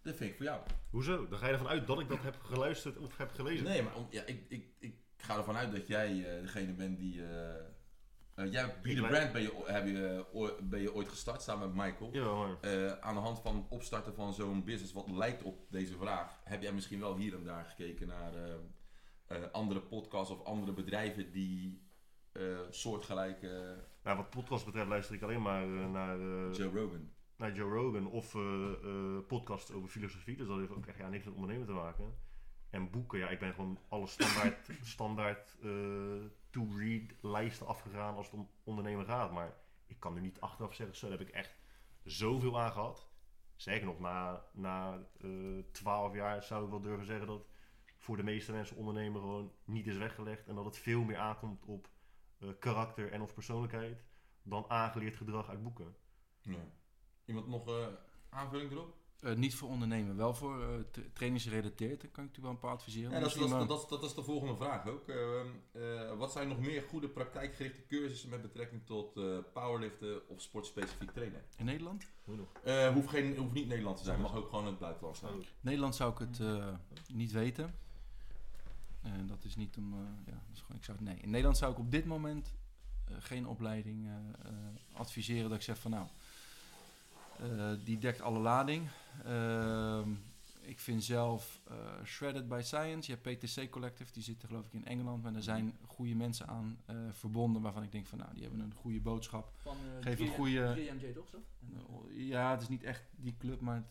[0.05, 0.61] Dat vind ik voor jou.
[0.89, 1.27] Hoezo?
[1.27, 3.65] Dan ga je ervan uit dat ik dat heb geluisterd of heb gelezen.
[3.65, 6.97] Nee, maar om- ja, ik, ik, ik ga ervan uit dat jij eh, degene bent
[6.97, 7.21] die...
[7.25, 11.85] eh, jij, Be The Brand ben je, heb je, ben je ooit gestart samen met
[11.85, 12.09] Michael.
[12.13, 15.97] Ja, Eh, aan de hand van het opstarten van zo'n business wat lijkt op deze
[15.97, 18.31] vraag, heb jij misschien wel hier en daar gekeken naar
[19.51, 21.83] andere podcasts of andere bedrijven die
[22.69, 26.17] soortgelijke nou, wat podcast betreft luister ik alleen maar naar,
[26.51, 27.11] Joe Rogan.
[27.35, 30.37] Naar Joe Rogan of eh, eh, podcasts over filosofie.
[30.37, 32.13] Dus dat heeft ook echt ja, niks met ondernemen te maken.
[32.75, 38.35] En boeken, ja, ik ben gewoon alle standaard, standaard eh, to-read lijsten afgegaan als het
[38.35, 39.31] om ondernemen gaat.
[39.31, 41.57] Maar ik kan nu niet achteraf zeggen, zo daar heb ik echt
[42.03, 43.09] zoveel aan gehad.
[43.55, 45.29] Zeker nog, na, na eh,
[45.71, 47.47] 12 jaar zou ik wel durven zeggen dat
[47.97, 50.47] voor de meeste mensen ondernemen gewoon niet is weggelegd.
[50.47, 51.89] En dat het veel meer aankomt op
[52.59, 54.03] karakter en of persoonlijkheid
[54.43, 55.95] dan aangeleerd gedrag uit boeken.
[56.41, 56.57] Ja.
[57.25, 57.87] Iemand nog eh,
[58.29, 58.93] aanvulling erop?
[59.19, 62.01] Eh, niet voor ondernemen, wel voor eh, tra- trainingsgerelateerd.
[62.01, 63.11] Dan kan ik natuurlijk wel een paar adviseren.
[63.11, 65.07] Ja, dat, is, dat, dat, is, dat is de volgende vraag ook.
[65.07, 70.41] Ehm, eh, wat zijn nog meer goede praktijkgerichte cursussen met betrekking tot eh, powerliften of
[70.41, 71.41] sportspecifiek trainen?
[71.57, 72.05] In Nederland?
[72.23, 72.47] Hoe nog?
[72.63, 75.33] Eh hoeft, geen, hoeft niet Nederland te zijn, mag ook gewoon in het buitenland zijn.
[75.61, 76.73] Nederland zou ik het eh,
[77.13, 77.75] niet weten.
[79.01, 79.93] En dat is niet om.
[79.93, 81.17] eh, ja, dat is gewoon, ik zou het, nee.
[81.17, 82.53] In Nederland zou ik op dit moment
[83.05, 84.11] eh, geen opleiding eh,
[84.49, 84.53] eh,
[84.93, 86.11] adviseren dat ik zeg van nou, eh,
[87.83, 88.87] die dekt alle lading.
[89.25, 90.09] Ehm,
[90.61, 94.73] ik vind zelf eh, Shredded by Science, je hebt PTC Collective, die zitten geloof ik
[94.73, 98.29] in Engeland, maar er zijn goede mensen aan eh, verbonden waarvan ik denk van nou,
[98.33, 99.51] die hebben een goede boodschap.
[99.55, 101.37] Van eh, Geef een 3M goede- 3MJ toch zo?
[102.09, 103.83] Ja, het is niet echt die club, maar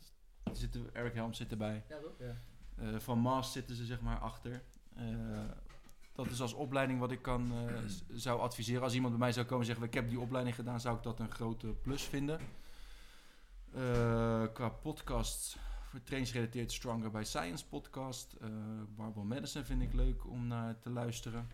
[0.44, 1.84] er Eric Helms zit erbij.
[1.88, 2.12] Ja toch?
[2.18, 2.34] Ja.
[2.76, 4.62] Eh, van Maas zitten ze zeg maar achter.
[4.96, 5.04] Eh,
[6.12, 7.74] dat is als opleiding wat ik kan, eh,
[8.12, 8.82] zou adviseren.
[8.82, 11.02] Als iemand bij mij zou komen en zeggen, ik heb die opleiding gedaan, zou ik
[11.02, 12.40] dat een grote plus vinden.
[13.74, 15.56] Eh, qua podcast,
[15.88, 18.32] voor trainingsgerelateerd Stronger by Science podcast.
[18.40, 18.48] eh
[18.96, 21.48] Barbell Medicine vind ik leuk om naar te luisteren.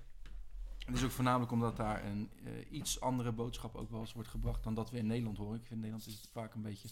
[0.79, 4.29] Het is ook voornamelijk omdat daar een eh, iets andere boodschap ook wel eens wordt
[4.29, 5.55] gebracht dan dat we in Nederland horen.
[5.55, 6.89] Ik vind in Nederland is het vaak een beetje...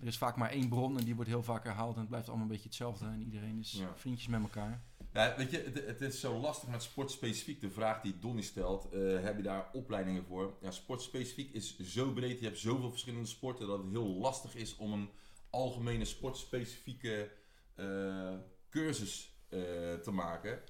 [0.00, 2.26] Er is vaak maar één bron en die wordt heel vaak herhaald en het blijft
[2.28, 3.04] allemaal een beetje hetzelfde.
[3.06, 3.92] En iedereen is Ja.
[3.96, 4.82] vriendjes met elkaar.
[5.12, 7.60] Ja, weet je, het, het is zo lastig met sportspecifiek.
[7.60, 10.56] De vraag die Donny stelt, eh, heb je daar opleidingen voor?
[10.60, 12.38] Ja, sportspecifiek is zo breed.
[12.38, 15.10] Je hebt zoveel verschillende sporten dat het heel lastig is om een
[15.50, 17.30] algemene sportspecifieke
[17.74, 18.34] eh,
[18.70, 19.58] cursus eh,
[19.94, 20.62] te maken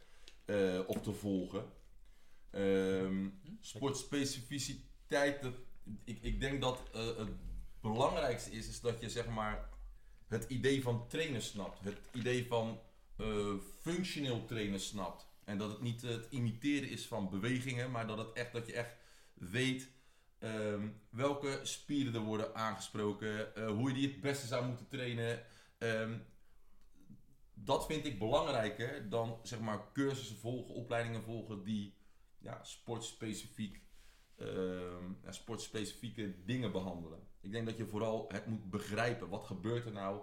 [0.86, 1.64] of te volgen.
[2.50, 3.28] Ehm
[3.60, 5.46] sportspecificiteit,
[6.04, 7.28] ik, ik denk dat het
[7.80, 9.68] belangrijkste is, is dat je zeg maar
[10.26, 11.84] het idee van trainen snapt.
[11.84, 12.80] Het idee van
[13.20, 15.28] eh, functioneel trainen snapt.
[15.44, 18.72] En dat het niet het imiteren is van bewegingen, maar dat, het echt, dat je
[18.72, 18.96] echt
[19.34, 19.90] weet
[20.38, 25.42] ehm, welke spieren er worden aangesproken, eh, hoe je die het beste zou moeten trainen.
[25.78, 26.18] Ehm,
[27.54, 31.94] dat vind ik belangrijker dan zeg maar cursussen volgen, opleidingen volgen die
[32.38, 33.82] ja, sportspecifiek,
[34.36, 37.28] ehm, sportspecifieke dingen behandelen.
[37.40, 39.28] Ik denk dat je vooral het moet begrijpen.
[39.28, 40.22] Wat gebeurt er nou?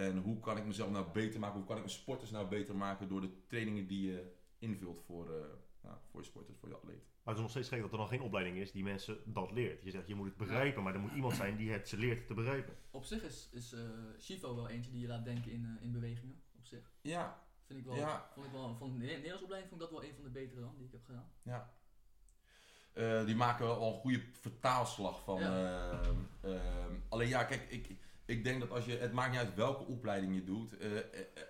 [0.00, 1.56] En hoe kan ik mezelf nou beter maken?
[1.56, 5.34] Hoe kan ik mijn sporters nou beter maken door de trainingen die je invult voor,
[5.34, 5.44] eh,
[5.82, 7.02] nou, voor je sporters, voor je atleet?
[7.22, 9.50] Maar het is nog steeds gek dat er nog geen opleiding is die mensen dat
[9.50, 9.82] leert.
[9.82, 12.26] Je zegt, je moet het begrijpen, maar er moet iemand zijn die het ze leert
[12.26, 12.76] te begrijpen.
[12.90, 13.80] Op zich is, is eh
[14.20, 16.42] Shivo wel eentje die je laat denken in, eh, in bewegingen.
[16.58, 16.92] Op zich.
[17.00, 18.30] Ja, Vind ik wel, Ja.
[18.34, 20.60] vond ik wel, van de Nederlandse opleiding vond ik dat wel een van de betere
[20.60, 21.30] dan die ik heb gedaan.
[21.42, 21.74] ja.
[22.92, 25.40] Eh, die maken wel een goede vertaalslag van.
[25.40, 27.96] ehm, ehm, alleen ja, kijk, ik,
[28.30, 28.96] ik denk dat als je.
[28.96, 30.76] Het maakt niet uit welke opleiding je doet.
[30.76, 31.44] eh, eh, eh,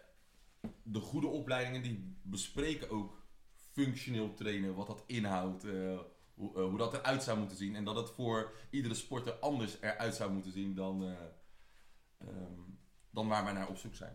[0.82, 3.26] de goede opleidingen die bespreken ook
[3.72, 5.64] functioneel trainen, wat dat inhoudt,
[6.34, 7.76] hoe, dat eruit zou moeten zien.
[7.76, 11.12] En dat het voor iedere sporter anders eruit zou moeten zien dan, eh,
[12.18, 12.60] ehm,
[13.10, 14.14] dan waar wij naar op zoek zijn.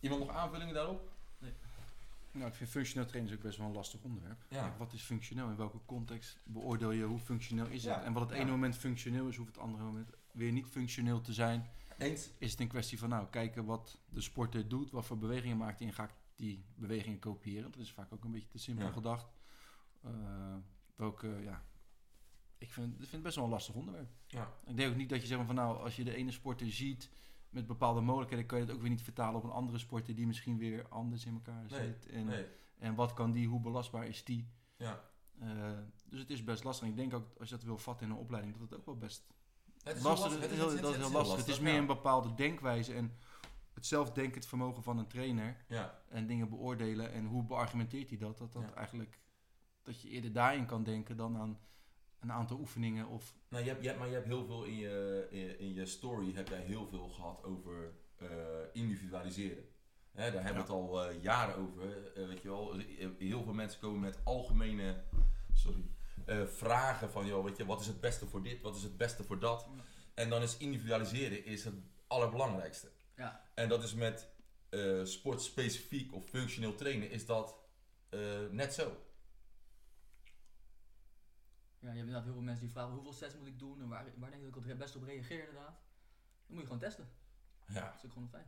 [0.00, 1.09] Iemand nog aanvullingen daarop?
[2.32, 4.44] Nou, ik vind functioneel trainen is ook best wel een lastig onderwerp.
[4.48, 4.60] Ja.
[4.60, 5.48] Kijk, wat is functioneel?
[5.48, 8.04] In welke context beoordeel je hoe functioneel is Ja, het?
[8.04, 8.36] En wat het ja.
[8.36, 11.70] ene moment functioneel is, hoeft het andere moment weer niet functioneel te zijn.
[11.98, 12.30] Eens?
[12.38, 15.78] Is het een kwestie van nou, kijken wat de sporter doet, wat voor bewegingen maakt
[15.78, 17.70] hij en ga ik die bewegingen kopiëren.
[17.70, 19.32] Dat is vaak ook een beetje te simpel gedacht.
[20.02, 20.10] Eh,
[20.96, 21.64] welke, ja,
[22.58, 24.10] ik vind, ik vind het best wel een lastig onderwerp.
[24.26, 24.52] Ja.
[24.66, 27.10] Ik denk ook niet dat je zegt van nou, als je de ene sporter ziet
[27.50, 30.26] met bepaalde mogelijkheden kan je het ook weer niet vertalen op een andere sporter die
[30.26, 32.06] misschien weer anders in elkaar Nee, zit.
[32.08, 32.46] En, Nee,
[32.78, 34.48] en wat kan die, hoe belastbaar is die?
[34.76, 35.08] ja.
[35.40, 36.88] Eh, dus het is best lastig.
[36.88, 38.96] Ik denk ook, als je dat wil vatten in een opleiding, dat het ook wel
[38.98, 39.26] best
[39.82, 40.56] Het is lastig is.
[40.56, 41.36] Heel- dat is heel lastig.
[41.38, 43.12] Het is meer een bepaalde denkwijze en
[43.74, 48.38] het zelfdenkend vermogen van een trainer Ja, en dingen beoordelen en hoe beargumenteert hij dat,
[48.38, 48.74] dat dat Ja.
[48.74, 49.20] eigenlijk
[49.82, 51.58] dat je eerder daarin kan denken dan aan
[52.20, 54.76] een aantal oefeningen of nou, je hebt, je hebt, maar je hebt heel veel in
[54.76, 58.28] je, in, in je story heb jij heel veel gehad over eh,
[58.72, 59.64] individualiseren.
[60.12, 62.12] Hè, daar hebben we het al eh, jaren over.
[62.14, 62.76] eh, weet je wel,
[63.18, 65.04] heel veel mensen komen met algemene
[65.52, 65.84] sorry,
[66.46, 69.24] vragen van, joh, weet je, wat is het beste voor dit, wat is het beste
[69.24, 69.66] voor dat.
[69.76, 69.82] Ja.
[70.14, 71.74] En dan is individualiseren is het
[72.06, 72.90] allerbelangrijkste.
[73.16, 73.44] Ja.
[73.54, 74.28] En dat is met
[74.68, 77.56] eh sportspecifiek of functioneel trainen is dat
[78.50, 78.96] net zo.
[81.80, 83.88] Ja, je hebt inderdaad heel veel mensen die vragen hoeveel sets moet ik doen en
[83.88, 85.80] waar, waar denk ik dat ik het best op reageer inderdaad.
[86.46, 87.08] Dan moet je gewoon testen.
[87.66, 87.84] Ja.
[87.84, 88.46] Dat is ook gewoon fijn.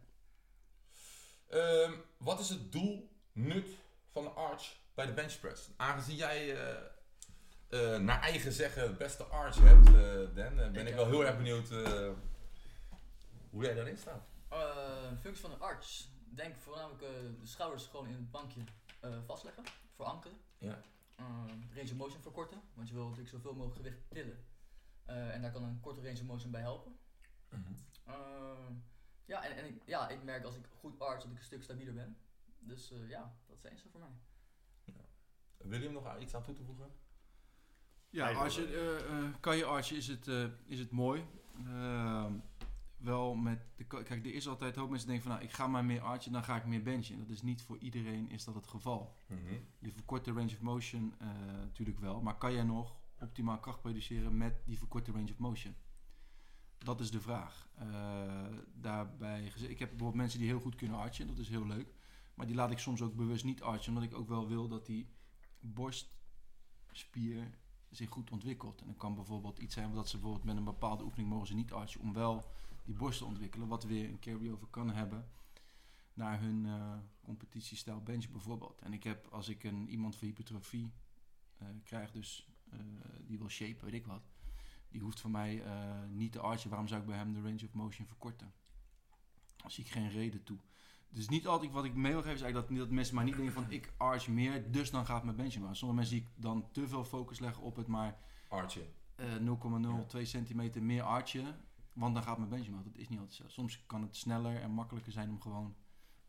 [1.49, 3.69] Ehm, wat is het doel, nut
[4.11, 5.71] van de arch bij de benchpress?
[5.77, 9.95] Aangezien jij eh, eh, naar eigen zeggen beste arch hebt, eh,
[10.35, 11.69] Dan, ben ik, Ik, wel heel erg benieuwd
[13.51, 14.27] hoe jij daarin staat.
[15.21, 16.11] Functie van een arts.
[16.25, 18.61] Denk voornamelijk de schouders gewoon in het bankje
[19.27, 19.65] vastleggen.
[19.97, 20.39] Voor ankeren.
[20.59, 20.83] Ja.
[21.15, 21.25] Eh,
[21.75, 22.63] range of motion verkorten.
[22.75, 24.45] Want je wil natuurlijk zoveel mogelijk gewicht tillen.
[25.05, 26.99] Eh, en daar kan een korte range of motion bij helpen.
[28.05, 28.69] Eh,
[29.25, 31.63] ja, en, en ik, ja, ik merk als ik goed arts dat ik een stuk
[31.63, 32.17] stabieler ben.
[32.59, 34.17] Dus eh, ja, dat zijn ze voor mij.
[35.57, 36.91] Willem nog iets aan toe te voegen?
[38.13, 41.25] Ja, als je, eh, eh, kan je archen is het, eh, is het mooi.
[41.67, 42.33] Ehm,
[43.03, 45.67] wel met de, kijk, er is altijd hoop mensen die denken van nou, ik ga
[45.67, 47.19] maar meer archen, dan ga ik meer benchen.
[47.19, 49.17] Dat is niet voor iedereen is dat het geval.
[49.79, 51.29] Je verkort de range of motion eh,
[51.61, 55.75] natuurlijk wel, maar kan jij nog optimaal kracht produceren met die verkorte range of motion?
[56.79, 57.69] Dat is de vraag.
[57.75, 57.87] Eh,
[58.75, 61.95] daarbij ik heb bijvoorbeeld mensen die heel goed kunnen archen, dat is heel leuk.
[62.35, 64.87] Maar die laat ik soms ook bewust niet archen, omdat ik ook wel wil dat
[64.87, 65.09] die
[65.61, 67.51] borstspier
[67.91, 68.81] zich goed ontwikkelt.
[68.81, 71.55] En dan kan bijvoorbeeld iets zijn dat ze bijvoorbeeld met een bepaalde oefening mogen ze
[71.55, 72.53] niet archen om wel
[72.85, 75.29] die borst te ontwikkelen, wat weer een carry-over kan hebben
[76.15, 78.81] naar hun eh competitiestijl bench bijvoorbeeld.
[78.81, 80.93] En ik heb, als ik een, iemand voor hypertrofie
[81.59, 82.79] eh, krijg, dus eh,
[83.27, 84.23] die wil shape, weet ik wat,
[84.89, 85.63] die hoeft van mij
[86.11, 86.69] niet te archen.
[86.71, 88.53] Waarom zou ik bij hem de range of motion verkorten?
[89.57, 90.59] Daar zie ik geen reden toe.
[91.13, 93.37] Dus niet altijd wat ik mee wil geven is eigenlijk dat, dat mensen maar niet
[93.37, 95.77] denken van ik arch meer, dus dan gaat mijn bench maar.
[95.77, 98.19] Sommige mensen zie ik dan te veel focus leggen op het maar
[98.49, 98.89] Archie.
[99.15, 99.27] eh
[100.17, 101.61] 0,02 centimeter meer archen,
[101.93, 102.83] want dan gaat mijn bench maar.
[102.83, 103.49] Dat is niet altijd zo.
[103.49, 105.77] Soms kan het sneller en makkelijker zijn om gewoon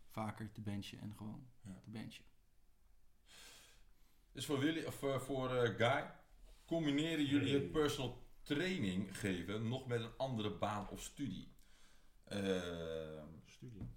[0.09, 1.79] vaker te benchen en gewoon Ja.
[1.83, 2.23] te benchen.
[4.31, 6.11] Dus voor, Willy, of, eh, voor eh, Guy,
[6.65, 7.61] combineren jullie Nee.
[7.61, 11.51] het personal training geven nog met een andere baan of studie?
[12.23, 13.81] Ehm, Studie.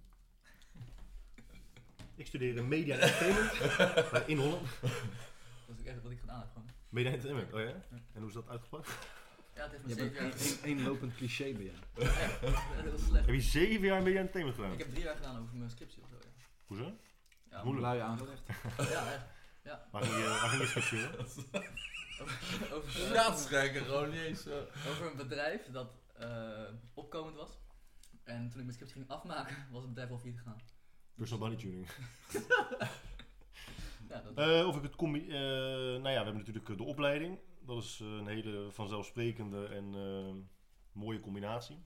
[2.15, 4.67] Ik studeer media en entertainment in Holland.
[4.81, 4.91] Dat
[5.75, 6.69] is ook echt wat ik gedaan heb gewoon.
[6.89, 7.59] Media en entertainment, oh
[7.91, 7.97] ja?
[8.13, 8.87] En hoe is dat uitgepakt?
[9.57, 11.77] Ja, het heeft me Je zeven bent jaar één- één lopend cliché bij jou.
[11.93, 13.25] Dat is heel slecht.
[13.25, 14.71] Heb je zeven jaar en entertainment gedaan?
[14.73, 16.15] Ik heb drie jaar gedaan over mijn scriptie of zo.
[16.15, 16.29] Ja,
[16.65, 16.93] Hoezo?
[17.51, 17.85] ja, Moeilijk.
[17.87, 18.41] Lui aangelegd.
[18.77, 19.25] Ja, echt.
[19.91, 21.25] Waar ging je, waar ging je scriptie hoor?
[22.21, 24.45] Over, over, Staatsschenken, gewoon niet eens.
[24.45, 24.53] eh.
[24.89, 27.57] over een bedrijf dat eh, opkomend was.
[28.23, 30.61] En toen ik mijn scriptie ging afmaken, was het bedrijf al failliet gegaan.
[31.15, 31.87] Personal body tuning.
[34.09, 35.27] Ja, dat, Eh, of ik het combi...
[35.29, 37.39] eh, nou ja, we hebben natuurlijk de opleiding.
[37.67, 40.33] Dat is eh, een hele vanzelfsprekende en eh,
[40.91, 41.77] mooie combinatie.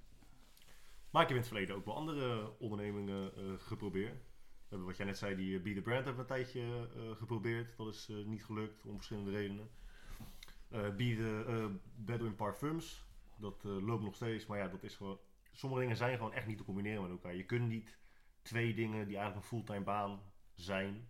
[1.10, 4.24] Maar ik heb in het verleden ook wel andere ondernemingen eh, geprobeerd.
[4.24, 7.78] We hebben wat jij net zei, die Be The Brand hebben we een tijdje geprobeerd.
[7.78, 9.70] Dat is niet gelukt, om verschillende redenen.
[10.70, 13.06] Be The Bedouin Parfums.
[13.38, 15.20] Dat loopt nog steeds, maar ja, dat is gewoon...
[15.52, 17.36] Sommige dingen zijn gewoon echt niet te combineren met elkaar.
[17.36, 17.98] Je kunt niet
[18.42, 20.22] twee dingen die eigenlijk een fulltime baan
[20.56, 21.10] zijn...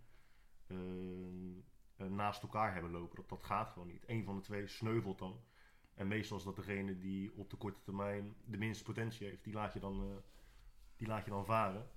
[2.10, 3.16] naast elkaar hebben lopen.
[3.16, 4.04] Dat, dat gaat gewoon niet.
[4.06, 5.40] Eén van de twee sneuvelt dan.
[5.94, 9.44] En meestal is dat degene die op de korte termijn de minste potentie heeft.
[9.44, 10.16] Die laat je dan, eh,
[10.96, 11.90] die laat je dan varen.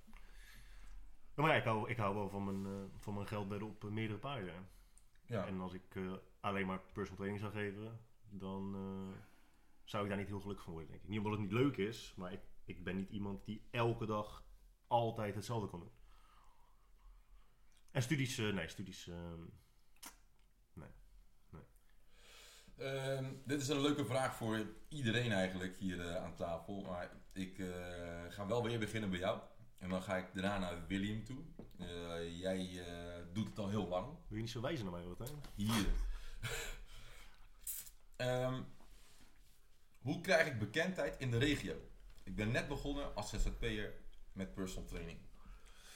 [1.34, 3.84] Maar ja, ik hou, ik hou wel van mijn, eh, van mijn geld bedden op
[3.84, 4.68] eh, meerdere paarden.
[5.26, 5.46] Ja.
[5.46, 9.18] En als ik eh, alleen maar personal training zou geven, dan eh,
[9.84, 11.08] zou ik daar niet heel gelukkig van worden, denk ik.
[11.08, 14.44] Niet omdat het niet leuk is, maar ik, ik ben niet iemand die elke dag
[14.86, 15.90] altijd hetzelfde kan doen.
[17.90, 19.10] En studies, eh, nee, studies,
[22.78, 26.80] ehm, dit is een leuke vraag voor iedereen eigenlijk hier eh, aan tafel.
[26.80, 27.66] Maar ik eh,
[28.28, 29.40] ga wel weer beginnen bij jou.
[29.78, 31.38] En dan ga ik daarna naar William toe.
[31.78, 32.84] Eh, jij
[33.32, 34.06] doet het al heel lang.
[34.06, 35.32] wil je niet zo wijzen naar mij, hè?
[35.54, 35.86] Hier.
[38.16, 38.62] Ehm,
[39.98, 41.74] hoe krijg ik bekendheid in de regio?
[42.24, 43.92] Ik ben net begonnen als ZZP'er
[44.32, 45.18] met personal training.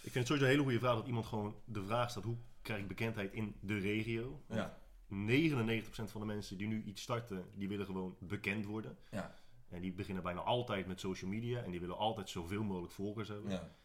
[0.02, 2.38] Ik vind het sowieso een hele goede vraag dat iemand gewoon de vraag stelt: hoe
[2.62, 4.42] krijg ik bekendheid in de regio?
[4.48, 4.79] Ja.
[5.10, 8.98] 99% van de mensen die nu iets starten, die willen gewoon bekend worden.
[9.10, 9.34] Ja.
[9.68, 13.28] En die beginnen bijna altijd met social media en die willen altijd zoveel mogelijk volgers
[13.28, 13.50] hebben.
[13.50, 13.76] Ja.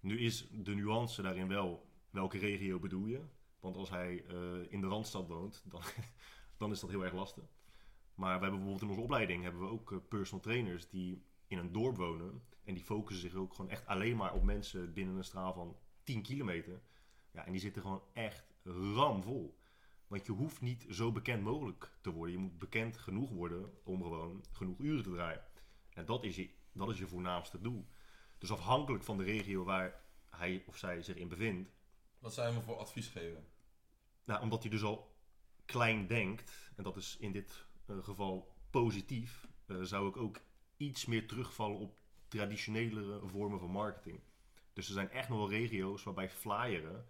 [0.00, 3.20] Nu is de nuance daarin wel welke regio bedoel je.
[3.60, 5.82] Want als hij eh, in de Randstad woont, dan,
[6.56, 7.44] dan is dat heel erg lastig.
[8.14, 11.58] Maar we hebben bijvoorbeeld in onze opleiding hebben we ook eh, personal trainers die in
[11.58, 12.42] een dorp wonen.
[12.64, 15.76] En die focussen zich ook gewoon echt alleen maar op mensen binnen een straal van
[16.02, 16.80] 10 kilometer.
[17.30, 19.57] Ja, en die zitten gewoon echt ramvol.
[20.08, 22.34] Want je hoeft niet zo bekend mogelijk te worden.
[22.34, 25.44] Je moet bekend genoeg worden om gewoon genoeg uren te draaien.
[25.90, 27.88] En dat is je, dat is je voornaamste doel.
[28.38, 31.70] Dus afhankelijk van de regio waar hij of zij zich in bevindt.
[32.18, 33.46] Wat zou je me voor advies geven?
[34.24, 35.16] Nou, omdat hij dus al
[35.64, 40.40] klein denkt, en dat is in dit eh, geval positief, eh, zou ik ook
[40.76, 44.20] iets meer terugvallen op traditionelere vormen van marketing.
[44.72, 47.08] Dus er zijn echt nog wel regio's waarbij flyeren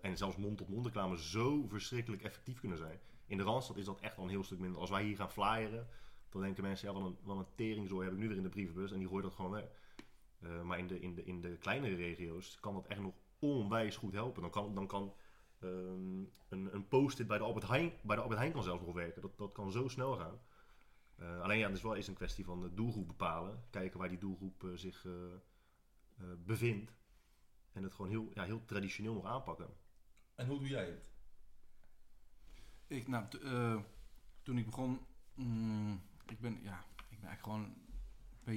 [0.00, 3.00] en zelfs mond-tot-mond reclame zo verschrikkelijk effectief kunnen zijn.
[3.26, 4.80] In de Randstad is dat echt al een heel stuk minder.
[4.80, 5.88] Als wij hier gaan flyeren,
[6.28, 8.48] dan denken mensen, ja, wat een, wat een teringzooi heb ik nu weer in de
[8.48, 9.64] brievenbus en die gooien dat gewoon weg.
[10.40, 13.96] Eh, maar in de, in, de, in de kleinere regio's kan dat echt nog onwijs
[13.96, 14.42] goed helpen.
[14.42, 15.14] Dan kan, dan kan
[15.60, 18.94] ehm, een, een post-it bij de Albert Heijn, bij de Albert Heijn kan zelfs nog
[18.94, 19.22] werken.
[19.22, 20.40] Dat, dat kan zo snel gaan.
[21.16, 23.64] Eh, alleen ja, het is wel eens een kwestie van de doelgroep bepalen.
[23.70, 26.92] Kijken waar die doelgroep eh, zich eh, eh, bevindt.
[27.72, 29.68] En het gewoon heel, ja, heel traditioneel nog aanpakken.
[30.34, 31.10] En hoe doe jij het?
[32.86, 33.80] Ik, nou, t- eh,
[34.42, 35.00] toen ik begon,
[35.34, 37.74] mm, ik ben, ja, ik ben eigenlijk gewoon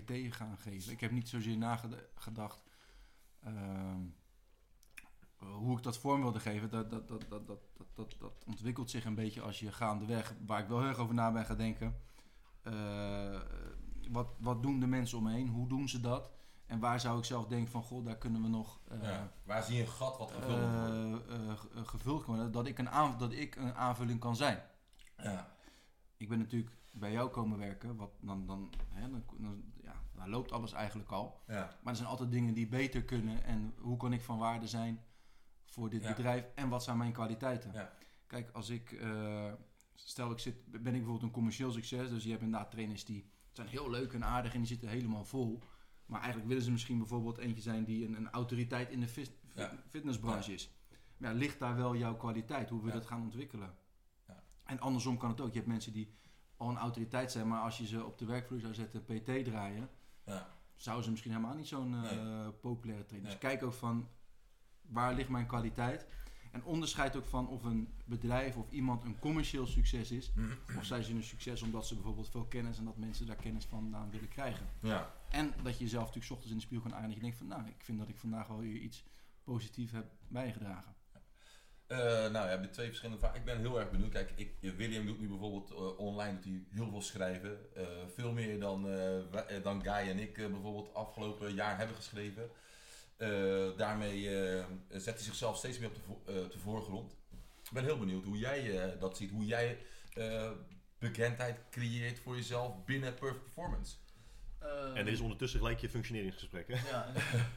[0.02, 0.91] PT gaan geven.
[0.91, 2.63] Ik heb niet zozeer nagedacht
[3.39, 4.02] ehm,
[5.38, 6.69] hoe ik dat vorm wilde geven.
[6.69, 10.36] Dat, dat, dat, dat, dat, dat, dat, dat ontwikkelt zich een beetje als je gaandeweg,
[10.45, 11.95] waar ik wel heel erg over na ben gaan denken.
[12.62, 13.41] eh,
[14.10, 15.47] wat, wat doen de mensen om me heen?
[15.49, 16.32] Hoe doen ze dat?
[16.65, 18.80] En waar zou ik zelf denken van, goh, daar kunnen we nog...
[18.88, 19.32] eh, ja.
[19.43, 22.89] Waar zie je een gat wat gevuld eh, eh, gevuld kan worden, dat ik, een
[22.89, 24.62] aan, dat ik een aanvulling kan zijn.
[25.17, 25.56] Ja.
[26.17, 30.30] Ik ben natuurlijk bij jou komen werken, wat dan, dan, hè, dan, dan, ja, daar
[30.30, 31.41] loopt alles eigenlijk al.
[31.47, 31.78] Ja.
[31.82, 35.04] Maar er zijn altijd dingen die beter kunnen en hoe kan ik van waarde zijn
[35.65, 36.10] voor dit Ja.
[36.10, 37.71] bedrijf en wat zijn mijn kwaliteiten.
[37.73, 37.91] Ja.
[38.28, 39.02] Kijk, als ik,
[39.93, 43.32] stel ik zit, ben ik bijvoorbeeld een commercieel succes, dus je hebt inderdaad trainers die
[43.52, 45.63] zijn heel leuk en aardig en die zitten helemaal vol.
[46.05, 49.07] Maar eigenlijk willen ze misschien bijvoorbeeld eentje zijn die een, een autoriteit in de
[49.55, 49.71] Ja.
[49.89, 50.73] fitnessbranche is.
[51.17, 52.69] Maar ja, ligt daar wel jouw kwaliteit?
[52.69, 53.75] Hoe we dat gaan ontwikkelen?
[54.27, 54.43] Ja.
[54.63, 55.47] En andersom kan het ook.
[55.51, 56.13] Je hebt mensen die
[56.57, 59.89] al een autoriteit zijn, maar als je ze op de werkvloer zou zetten, PT draaien,
[60.25, 60.47] Ja.
[60.75, 62.51] zouden ze misschien helemaal niet zo'n Nee.
[62.51, 63.31] populaire trainer.
[63.31, 63.51] Dus Nee.
[63.51, 64.09] kijk ook van
[64.81, 66.07] waar ligt mijn kwaliteit.
[66.53, 70.31] En onderscheid ook van of een bedrijf of iemand een commercieel succes is.
[70.77, 73.65] Of zijn ze een succes omdat ze bijvoorbeeld veel kennis en dat mensen daar kennis
[73.65, 74.67] vandaan willen krijgen.
[74.79, 75.13] Ja.
[75.29, 77.23] En dat je jezelf natuurlijk 's ochtends in de spiegel kan aan en dat je
[77.23, 79.03] denkt van nou, ik vind dat ik vandaag wel weer iets
[79.43, 80.95] positiefs heb bijgedragen.
[81.87, 83.39] Eh, nou, we hebben twee verschillende vragen.
[83.39, 84.11] Ik ben heel erg benieuwd.
[84.11, 87.75] Kijk, ik, William doet nu bijvoorbeeld eh, online doet hij heel veel schrijven.
[87.75, 91.95] Eh, veel meer dan, eh, eh, dan Guy en ik eh, bijvoorbeeld afgelopen jaar hebben
[91.95, 92.49] geschreven.
[93.17, 97.12] Eh, daarmee eh, zet hij zichzelf steeds meer op de, vo- eh, de voorgrond.
[97.63, 99.32] Ik ben heel benieuwd hoe jij eh, dat ziet.
[99.32, 99.78] Hoe jij
[100.13, 100.52] eh,
[100.97, 103.95] bekendheid creëert voor jezelf binnen Perfect Performance.
[104.60, 106.67] Eh, En dit is ondertussen gelijk je functioneringsgesprek.
[106.67, 106.89] Hè?
[106.89, 107.12] Ja.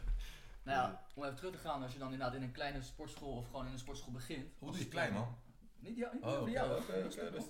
[0.65, 3.37] nou ja, om even terug te gaan, als je dan inderdaad in een kleine sportschool
[3.37, 4.47] of gewoon in een sportschool begint.
[4.59, 5.37] Hoe doe je klein, man?
[5.79, 7.45] Niet, ja, niet Oh, voor jou, rustig.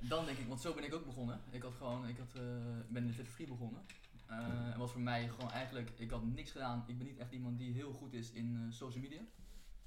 [0.00, 1.40] Dan denk ik, want zo ben ik ook begonnen.
[1.50, 2.42] Ik had gewoon, ik had, eh,
[2.78, 3.82] ik ben in de Fit Free begonnen.
[4.26, 6.84] Eh, en was voor mij gewoon eigenlijk, ik had niks gedaan.
[6.86, 9.20] Ik ben niet echt iemand die heel goed is in eh, social media.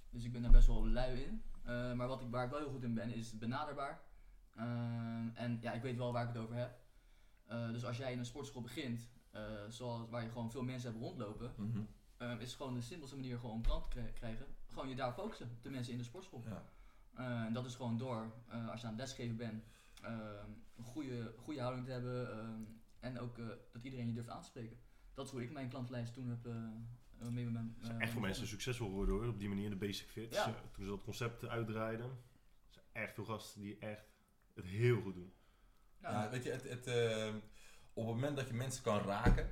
[0.09, 1.41] Dus ik ben daar best wel lui in.
[1.63, 4.01] Eh, maar wat ik, waar ik wel heel goed in ben, is benaderbaar.
[5.33, 6.77] En ja, ik weet wel waar ik het over heb.
[7.71, 9.09] Dus als jij in een sportschool begint,
[9.69, 11.51] zoals, waar je gewoon veel mensen hebt rondlopen,
[12.17, 14.45] eh, is gewoon de simpelste manier gewoon om klanten te kri- krijgen.
[14.67, 16.43] Gewoon je daar focussen, de mensen in de sportschool.
[16.47, 16.63] Ja.
[17.45, 18.31] En dat is gewoon door,
[18.71, 19.63] als je aan het lesgeven bent,
[20.77, 24.47] een goede, goede houding te hebben en ook eh, dat iedereen je durft aan te
[24.47, 24.77] spreken.
[25.13, 26.43] Dat is hoe ik mijn klantenlijst toen heb
[27.31, 27.47] mee
[27.81, 30.33] is eh, echt voor mensen succesvol worden hoor, op die manier in de basic fit.
[30.33, 30.43] Ja.
[30.71, 32.17] Toen ze dat concept uitdraaiden,
[32.69, 34.05] zijn echt veel gasten die echt
[34.53, 35.33] het heel goed doen.
[36.01, 37.27] Ja, weet je, het, het, eh,
[37.93, 39.49] op het moment dat je mensen kan raken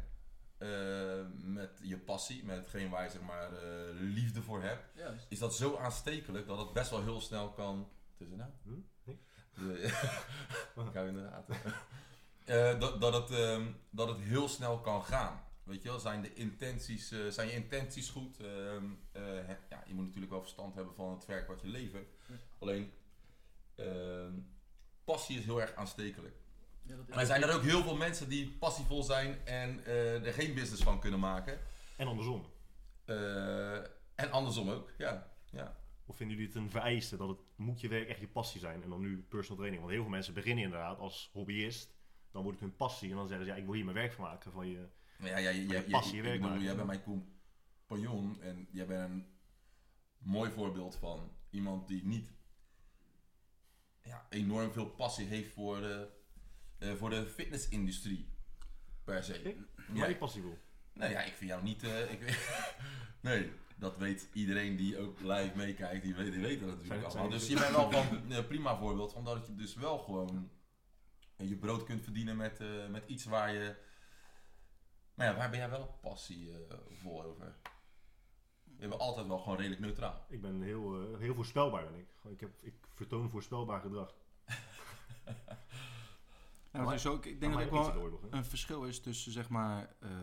[0.57, 5.25] eh, met je passie, met hetgeen waar je zeg maar eh, liefde voor hebt, juist.
[5.29, 7.89] is dat zo aanstekelijk dat het best wel heel snel kan.
[8.15, 8.53] Tussenuit?
[8.63, 8.79] Hm?
[9.03, 9.23] Niks?
[9.53, 9.89] De-
[10.93, 11.47] Gaan we inderdaad.
[12.47, 15.43] Eh, dat, dat, het, ehm, dat het heel snel kan gaan.
[15.63, 18.39] Weet je wel, zijn, de intenties, eh, zijn je intenties goed?
[18.39, 22.09] Ehm, eh, ja, je moet natuurlijk wel verstand hebben van het werk wat je levert.
[22.27, 22.35] Ja.
[22.59, 22.91] Alleen,
[23.75, 24.33] ehm,
[25.03, 26.35] passie is heel erg aanstekelijk.
[26.87, 29.85] Ja, dat is En er zijn er ook heel veel mensen die passievol zijn en
[29.85, 31.59] eh, er geen business van kunnen maken.
[31.97, 32.45] En andersom.
[33.05, 33.75] Eh,
[34.15, 35.31] en andersom ook, ja.
[35.51, 35.77] ja.
[36.05, 38.83] Of vinden jullie het een vereiste dat het moet je werk echt je passie zijn
[38.83, 39.81] en dan nu personal training?
[39.81, 41.95] Want heel veel mensen beginnen inderdaad als hobbyist.
[42.37, 44.11] Dan wordt het hun passie en dan zeggen ze ja, ik wil hier mijn werk
[44.11, 44.51] van maken.
[44.51, 44.87] Van je,
[45.19, 46.65] ja, jij, jij, je jij, passie, je ik werk bedoel, maken.
[46.65, 49.25] jij bent mijn compagnon en jij bent een
[50.17, 52.31] mooi voorbeeld van iemand die niet
[54.01, 56.09] ja, enorm veel passie heeft voor de,
[56.77, 58.29] eh, voor de fitnessindustrie
[59.03, 59.41] per se.
[59.41, 59.57] Ik?
[59.87, 59.93] Ja.
[59.93, 60.57] Maar die passie wil.
[60.93, 61.83] Nee, ja, ik vind jou niet.
[61.83, 62.49] eh, ik,
[63.21, 67.29] nee, dat weet iedereen die ook live meekijkt, die weet, die weet dat natuurlijk allemaal.
[67.29, 70.49] Dus je bent wel van een eh, prima voorbeeld van dat je dus wel gewoon
[71.37, 73.75] je brood kunt verdienen met, eh, met iets waar je.
[75.13, 77.55] Maar ja, waar ben jij wel passie eh, vol over?
[78.63, 80.25] Je bent altijd wel gewoon redelijk neutraal.
[80.29, 82.31] Ik ben heel, eh, heel voorspelbaar ben ik.
[82.31, 84.15] Ik, heb, ik vertoon voorspelbaar gedrag.
[86.77, 89.31] Ja, maar dus ook, ik denk dat ook iets wel oorlog, een verschil is tussen
[89.31, 90.17] zeg maar eh, eh,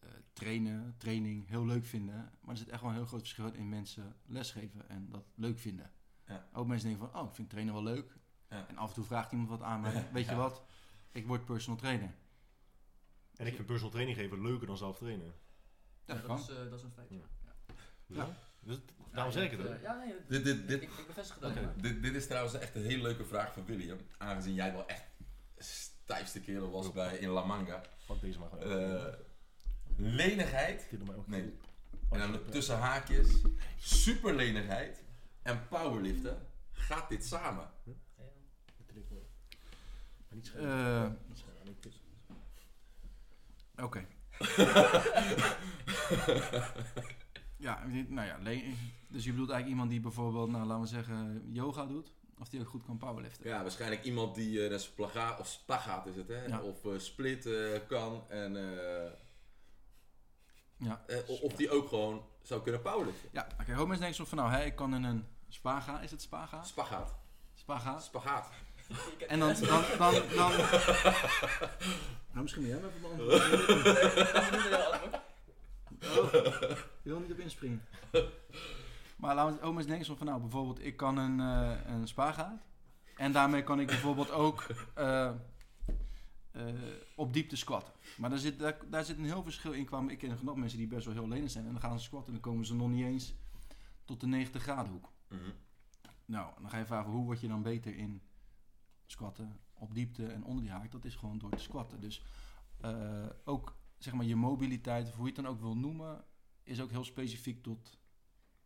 [0.00, 2.32] eh, trainen, training heel leuk vinden.
[2.40, 5.58] Maar er zit echt wel een heel groot verschil in mensen lesgeven en dat leuk
[5.58, 5.90] vinden.
[6.26, 6.48] Ja.
[6.52, 8.16] Ook mensen denken van, oh, ik vind trainen wel leuk.
[8.52, 8.66] Ja.
[8.68, 10.08] En af en toe vraagt iemand wat aan mij.
[10.12, 10.62] Weet je wat?
[11.12, 12.14] Ik word personal trainer.
[13.36, 15.34] En ik vind personal training geven leuker dan zelf trainen.
[16.04, 17.08] Dat dat, is, eh, dat is een feit.
[17.10, 17.22] Ja.
[18.06, 18.36] Ja.
[18.60, 18.78] Dus
[19.12, 19.82] daarom zeg ik het Ja, ook.
[19.82, 22.84] Ja, nee, Dit, dit, dit, ik, ik bevestig het dit, dit is trouwens echt een
[22.84, 23.98] hele leuke vraag van William.
[24.18, 25.04] Aangezien jij wel echt
[25.58, 27.80] stijfste kerel was bij in La Manga.
[28.06, 28.96] Pak deze maar gewoon.
[28.96, 29.14] Eh,
[29.96, 30.88] lenigheid
[31.26, 31.58] Nee.
[32.10, 33.42] En dan tussen haakjes,
[33.78, 35.02] superlenigheid
[35.42, 36.46] en powerliften.
[36.72, 37.70] Gaat dit samen?
[40.34, 40.52] Niet.
[40.54, 41.06] Eh.
[43.76, 44.06] Oké.
[47.56, 48.38] ja, denk- nou ja,
[49.08, 52.12] dus je bedoelt eigenlijk iemand die bijvoorbeeld, nou laten we zeggen, yoga doet.
[52.38, 53.48] Of die ook goed kan powerliften.
[53.48, 56.44] Ja, waarschijnlijk iemand die eh, een splagaat, of spagaat is het hè?
[56.44, 56.60] Ja.
[56.60, 58.24] Of eh, split eh, kan.
[58.28, 59.10] En, eh,
[60.76, 61.04] Ja.
[61.06, 63.28] eh, of die ook gewoon zou kunnen powerliften.
[63.32, 63.62] Ja, oké.
[63.62, 66.62] Okay, mensen denken soms van, nou, hè, ik kan in een spaga, is het spaga?
[66.62, 67.14] Spagaat.
[67.54, 67.98] Spaga.
[67.98, 68.50] Spagaat.
[69.28, 70.52] En dan, dan, dan, dan...
[72.32, 73.40] nou, misschien moet jij me even beantwoorden.
[77.02, 77.82] Je wil niet op inspringen.
[79.16, 82.62] Maar laten we ook eens denken van, nou, bijvoorbeeld, ik kan een, eh een spagaat.
[83.16, 85.30] En daarmee kan ik bijvoorbeeld ook eh,
[86.50, 86.64] eh,
[87.14, 87.92] op diepte squatten.
[88.16, 89.84] Maar daar zit, daar, daar zit een heel verschil in.
[89.84, 91.66] Kwam, ik ken nog mensen die best wel heel lenig zijn.
[91.66, 93.34] En dan gaan ze squatten en dan komen ze nog niet eens
[94.04, 95.12] tot de 90 graden hoek.
[95.28, 95.40] Mhm.
[96.24, 98.22] Nou, dan ga je vragen, hoe word je dan beter in
[99.12, 100.90] squatten op diepte en onder die haak?
[100.90, 102.00] Dat is gewoon door te squatten.
[102.00, 102.22] Dus
[102.80, 106.24] eh, ook, zeg maar, je mobiliteit, of hoe je het dan ook wil noemen,
[106.62, 107.98] is ook heel specifiek tot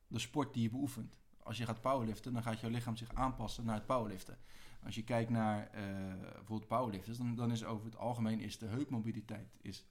[0.06, 1.16] de sport die je beoefent.
[1.42, 4.38] Als je gaat powerliften, dan gaat jouw lichaam zich aanpassen naar het powerliften.
[4.84, 5.82] Als je kijkt naar eh,
[6.20, 9.86] bijvoorbeeld powerlifters, dan, dan is over het algemeen is de heupmobiliteit is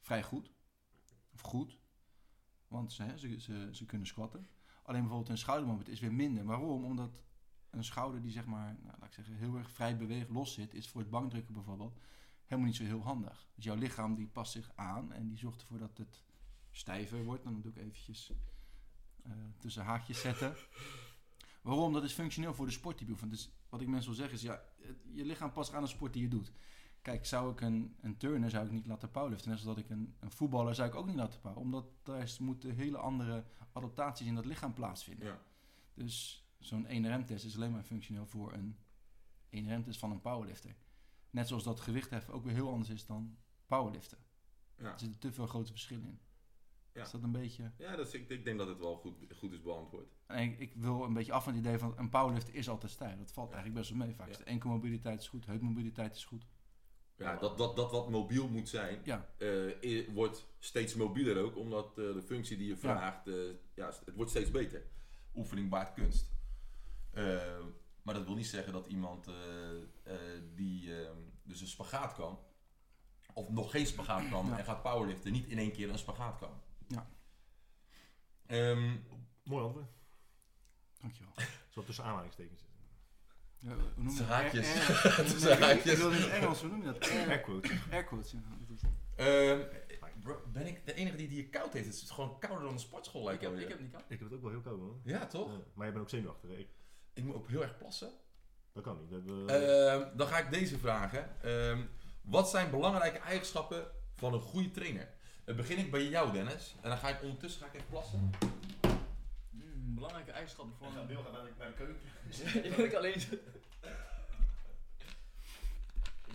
[0.00, 0.52] vrij goed.
[1.34, 1.78] Of goed.
[2.68, 4.48] Want ze, ze, ze, ze kunnen squatten.
[4.82, 6.44] Alleen bijvoorbeeld een schoudermoment is weer minder.
[6.44, 6.84] Waarom?
[6.84, 7.20] Omdat
[7.72, 10.74] een schouder die zeg maar, nou, laat ik zeggen, heel erg vrij beweegt, los zit,
[10.74, 11.98] is voor het bankdrukken bijvoorbeeld
[12.44, 13.46] helemaal niet zo heel handig.
[13.54, 16.22] Dus jouw lichaam die past zich aan en die zorgt ervoor dat het
[16.70, 17.44] stijver wordt.
[17.44, 18.32] Dan doe ik eventjes
[19.22, 20.56] eh, tussen haakjes zetten.
[21.62, 21.92] Waarom?
[21.92, 23.30] Dat is functioneel voor de sport die je beoefent.
[23.32, 25.88] Dus wat ik mensen wil zeggen is, ja, het- je lichaam past zich aan de
[25.88, 26.52] sport die je doet.
[27.02, 29.50] Kijk, zou ik een, een turner zou ik niet laten powerliften.
[29.50, 31.58] Net zoals dat ik een, een voetballer zou ik ook niet laten power.
[31.58, 35.26] Omdat daar moeten hele andere adaptaties in dat lichaam plaatsvinden.
[35.26, 35.38] Ja.
[35.94, 38.76] Dus zo'n 1RM-test is alleen maar functioneel voor een
[39.50, 40.74] 1RM-test van een powerlifter.
[41.30, 43.36] Net zoals dat gewichtheffen ook weer heel anders is dan
[43.66, 44.18] powerliften.
[44.78, 44.92] Ja.
[44.92, 46.20] Er zitten te veel grote verschillen in.
[46.92, 47.02] Ja.
[47.02, 47.72] Is dat een beetje...
[47.78, 50.14] Ja, dat is, ik, ik denk dat het wel goed, goed is beantwoord.
[50.26, 52.92] En ik, ik wil een beetje af van het idee van een powerlifter is altijd
[52.92, 53.18] stijl.
[53.18, 54.28] Dat valt eigenlijk best wel mee vaak.
[54.28, 54.36] Ja.
[54.36, 56.46] De enkelmobiliteit is goed, heupmobiliteit is goed.
[57.16, 61.94] Ja, dat, dat, dat wat mobiel moet zijn, eh, wordt steeds mobieler ook, omdat eh,
[61.94, 63.34] de functie die je vraagt, eh,
[63.74, 64.82] ja, het wordt steeds beter.
[65.34, 66.30] Oefening baart kunst.
[67.12, 67.58] Eh,
[68.02, 69.34] maar dat wil niet zeggen dat iemand eh,
[70.02, 71.10] eh, die eh,
[71.42, 72.38] dus een spagaat kan,
[73.34, 74.58] of nog geen spagaat kan Ja.
[74.58, 76.60] en gaat powerliften, niet in één keer een spagaat kan.
[76.88, 77.06] Ja.
[78.46, 78.96] Ehm,
[79.42, 79.86] Mooi antwoord.
[81.00, 81.32] dankjewel.
[81.74, 82.60] Zo tussen aanhalingstekens.
[82.60, 82.70] zitten.
[83.58, 84.28] Ja, hoe noem je dat?
[84.28, 84.72] haakjes.
[85.32, 85.92] Tussen ik- haakjes.
[85.92, 87.10] Ik wil in het Engels, hoe noem je dat?
[87.10, 87.70] Air Air, quotes.
[87.90, 88.38] air quotes, ja.
[89.16, 89.60] ehm,
[90.20, 91.86] bro, ben ik de enige die die hier koud heeft?
[91.86, 93.64] Het is gewoon kouder dan de sportschool Ik lijkt heb, alweer.
[93.64, 94.02] ik heb niet koud.
[94.08, 95.00] Ik heb het ook wel heel koud man.
[95.04, 95.50] Ja, toch?
[95.50, 96.50] Ja, maar jij bent ook zenuwachtig.
[96.50, 96.56] hè?
[96.56, 96.68] Ik,
[97.14, 98.10] Ik moet ook heel erg plassen.
[98.72, 99.10] dat kan niet.
[99.10, 101.42] Hebben, Ehm, dan ga ik deze vragen.
[101.42, 101.82] Ehm,
[102.22, 105.08] wat zijn belangrijke eigenschappen van een goede trainer?
[105.44, 106.74] Dan begin ik bij jou, Dennis.
[106.80, 108.30] En dan ga ik ondertussen ga ik even plassen.
[109.50, 111.06] Mm, belangrijke eigenschappen voor een...
[111.06, 111.96] Bill gaat naar de, keuken.
[112.70, 113.52] Je wil ik alleen zitten.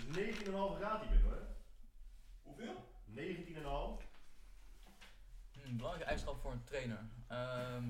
[0.08, 1.48] 19,5 graad hier binnen hoor.
[2.44, 2.86] Hoeveel?
[3.06, 4.06] 19,5.
[5.52, 7.00] Hmm, belangrijke eigenschap voor een trainer.
[7.28, 7.84] Ehm,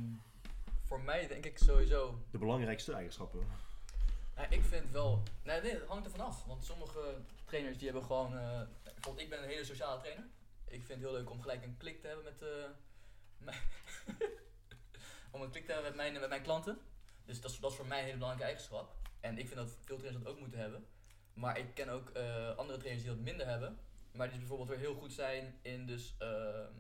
[0.88, 2.20] voor mij denk ik sowieso.
[2.32, 3.48] De belangrijkste eigenschappen.
[4.36, 5.24] Nou, ik vind wel.
[5.44, 6.46] Nee, nee, het hangt er vanaf.
[6.46, 7.16] Want sommige
[7.46, 8.38] trainers die hebben gewoon.
[8.38, 10.26] eh, bijvoorbeeld, ik ben een hele sociale trainer.
[10.66, 12.40] Ik vind het heel leuk om gelijk een klik te hebben met.
[13.38, 13.58] mijn
[15.32, 16.78] om een klik te hebben met mijn, met mijn klanten.
[17.26, 18.96] Dus dat is, dat is voor mij een hele belangrijke eigenschap.
[19.20, 20.86] En ik vind dat veel trainers dat ook moeten hebben.
[21.34, 23.80] Maar ik ken ook eh, andere trainers die dat minder hebben.
[24.12, 26.72] Maar die bijvoorbeeld weer heel goed zijn in dus ehm,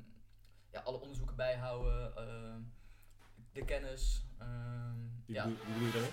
[0.72, 2.62] ja, alle onderzoeken bijhouden, ehm,
[3.60, 4.24] de kennis.
[4.39, 4.95] ehm,
[5.26, 5.45] Wie ja.
[5.47, 6.12] wie bedoel je daarmee?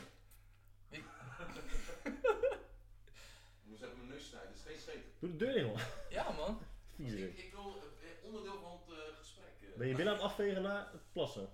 [3.62, 5.04] Ik moest even mijn neus snijden, het is geen scheet.
[5.18, 5.80] Doe de deur dicht man.
[6.10, 6.58] ja man.
[6.96, 9.52] Ik, ik wil eh, onderdeel van het eh, gesprek.
[9.72, 11.48] eh, Ben je binnen aan het afvegen na het plassen?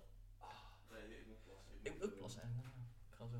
[0.90, 1.72] Nee, ik moet plassen.
[1.82, 2.68] ik moet ook plassen eigenlijk.
[3.10, 3.36] Ik ga zo.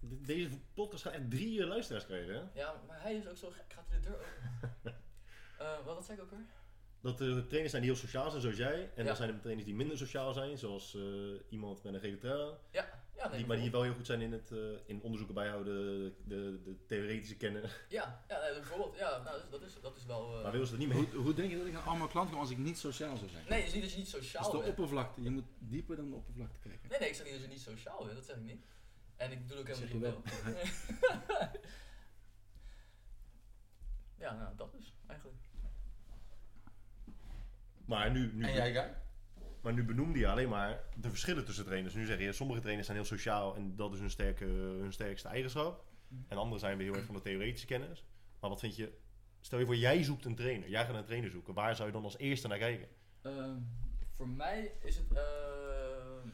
[0.00, 2.60] De- Deze podcast gaat echt drie luisteraars krijgen hè?
[2.60, 3.64] Ja, maar hij is ook zo gek.
[3.72, 4.94] Gaat hij de deur open?
[5.58, 6.46] Eh, wat, wat zei ik ook weer?
[7.06, 8.82] Dat er trainers zijn die heel sociaal zijn zoals jij.
[8.94, 9.04] En Ja.
[9.04, 10.58] dan zijn er trainers die minder sociaal zijn.
[10.58, 11.02] Zoals eh,
[11.48, 12.26] iemand met een GTR.
[12.70, 15.74] Ja, nee, Die, maar die wel heel goed zijn in het eh, in onderzoeken bijhouden,
[16.24, 17.62] de, de theoretische kennen.
[17.88, 18.96] Ja, ja nee, bijvoorbeeld.
[18.96, 20.36] Ja, nou, dat, is, dat is wel.
[20.36, 20.96] eh, Maar wil ze er niet mee?
[20.98, 23.30] Hoe, hoe denk je dat ik aan allemaal klanten kom als ik niet sociaal zou
[23.30, 23.44] zijn?
[23.48, 24.68] Nee, het is niet dat je niet Dat sociaal is de bent.
[24.70, 25.22] oppervlakte.
[25.22, 26.88] Je moet dieper dan de oppervlakte kijken.
[26.90, 28.14] Nee, nee, ik zeg niet dat je niet sociaal bent.
[28.16, 28.64] Dat zeg ik niet.
[29.16, 30.22] En ik doe ook helemaal niet je wel.
[34.18, 35.40] ja, nou, dat is eigenlijk.
[37.86, 38.94] Maar nu, nu, En jij, Guy?
[39.62, 41.94] maar nu benoemde je alleen maar de verschillen tussen trainers.
[41.94, 45.28] Nu zeg je, sommige trainers zijn heel sociaal en dat is hun, sterke, hun sterkste
[45.28, 45.84] eigenschap.
[46.28, 48.04] En anderen zijn weer heel erg van de theoretische kennis.
[48.40, 48.98] Maar wat vind je,
[49.40, 51.54] stel je voor jij zoekt een trainer, jij gaat een trainer zoeken.
[51.54, 52.88] Waar zou je dan als eerste naar kijken?
[53.22, 53.56] Ehm,
[54.16, 55.12] voor mij is het.
[55.12, 56.28] ehm,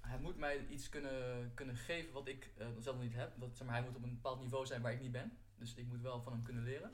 [0.00, 3.32] hij moet mij iets kunnen, kunnen geven wat ik eh, zelf nog niet heb.
[3.40, 5.32] Dat, zeg maar, hij moet op een bepaald niveau zijn waar ik niet ben.
[5.58, 6.92] Dus ik moet wel van hem kunnen leren.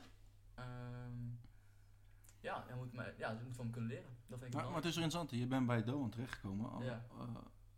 [0.55, 1.27] Ehm,
[2.41, 4.09] ja, hij moet, mij, ja, ik moet van hem kunnen leren.
[4.27, 6.71] Dat vind ik Maar, maar het is interessant, je bent bij Doan terechtgekomen.
[6.71, 7.05] al- Ja.
[7.19, 7.23] eh,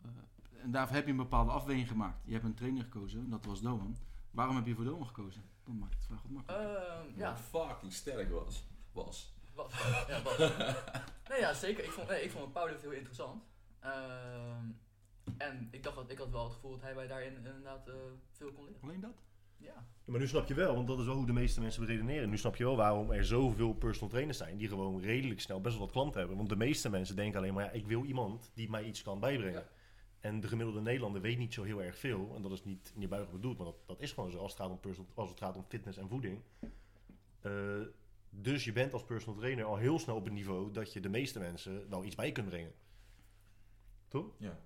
[0.03, 2.21] eh, en daarvoor heb je een bepaalde afweging gemaakt.
[2.25, 3.95] Je hebt een trainer gekozen, dat was Doan.
[4.31, 5.43] Waarom heb je voor Doan gekozen?
[5.63, 6.77] Dan maakt het vraag wat makkelijker.
[6.77, 8.63] Ehm, Ja, ja, fucking sterk was.
[8.91, 9.33] Was.
[9.53, 9.73] Wat?
[10.07, 10.37] Ja, wat?
[11.29, 11.83] nee, ja, zeker.
[11.83, 13.43] Ik vond, nee, ik vond powerlift heel interessant.
[13.79, 14.65] Ehm,
[15.37, 17.93] en ik dacht dat ik had wel het gevoel dat hij mij daarin inderdaad eh,
[18.31, 18.81] veel kon leren.
[18.81, 19.21] Alleen dat?
[19.63, 19.87] Ja.
[20.05, 22.29] Maar nu snap je wel, want dat is wel hoe de meeste mensen redeneren.
[22.29, 25.75] Nu snap je wel waarom er zoveel personal trainers zijn die gewoon redelijk snel best
[25.75, 26.37] wel wat klanten hebben.
[26.37, 29.19] Want de meeste mensen denken alleen maar, ja, ik wil iemand die mij iets kan
[29.19, 29.61] bijbrengen.
[29.61, 29.69] Ja.
[30.19, 32.31] En de gemiddelde Nederlander weet niet zo heel erg veel.
[32.35, 34.69] En dat is niet, buigend bedoeld, maar dat, dat is gewoon zo als het gaat
[34.69, 36.41] om, personal, als het gaat om fitness en voeding.
[37.41, 37.81] Eh,
[38.29, 41.09] dus je bent als personal trainer al heel snel op een niveau dat je de
[41.09, 42.73] meeste mensen wel iets bij kunt brengen.
[44.07, 44.35] Toch?
[44.37, 44.59] Ja.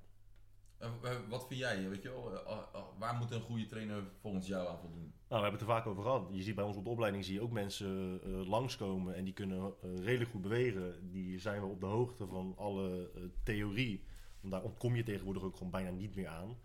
[0.77, 4.47] Eh, eh, wat vind jij, weet je wel, eh, waar moet een goede trainer volgens
[4.47, 4.99] jou aan voldoen?
[5.01, 6.27] Nou, we hebben het er vaak over gehad.
[6.31, 9.33] Je ziet bij ons op de opleiding zie je ook mensen eh, langskomen en die
[9.33, 11.11] kunnen redelijk goed bewegen.
[11.11, 13.11] Die zijn wel op de hoogte van alle
[13.43, 14.03] theorie.
[14.41, 16.57] Daar ontkom je tegenwoordig ook gewoon bijna niet meer aan.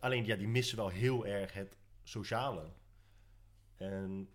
[0.00, 2.72] Alleen ja, die missen wel heel erg het sociale.
[3.76, 4.28] En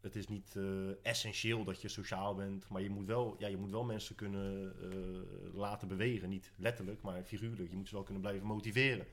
[0.00, 3.56] het is niet eh, essentieel dat je sociaal bent, maar je moet wel, ja, je
[3.56, 6.28] moet wel mensen kunnen eh, laten bewegen.
[6.28, 7.70] Niet letterlijk, maar figuurlijk.
[7.70, 9.06] Je moet ze wel kunnen blijven motiveren.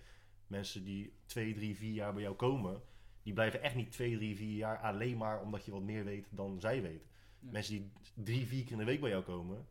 [0.47, 2.81] Mensen die twee, drie, vier jaar bij jou komen,
[3.23, 6.27] die blijven echt niet twee, drie, vier jaar alleen maar omdat je wat meer weet
[6.31, 7.07] dan zij weten.
[7.39, 7.51] Ja.
[7.51, 7.91] Mensen die
[8.23, 9.67] drie, vier keer in de week bij jou komen,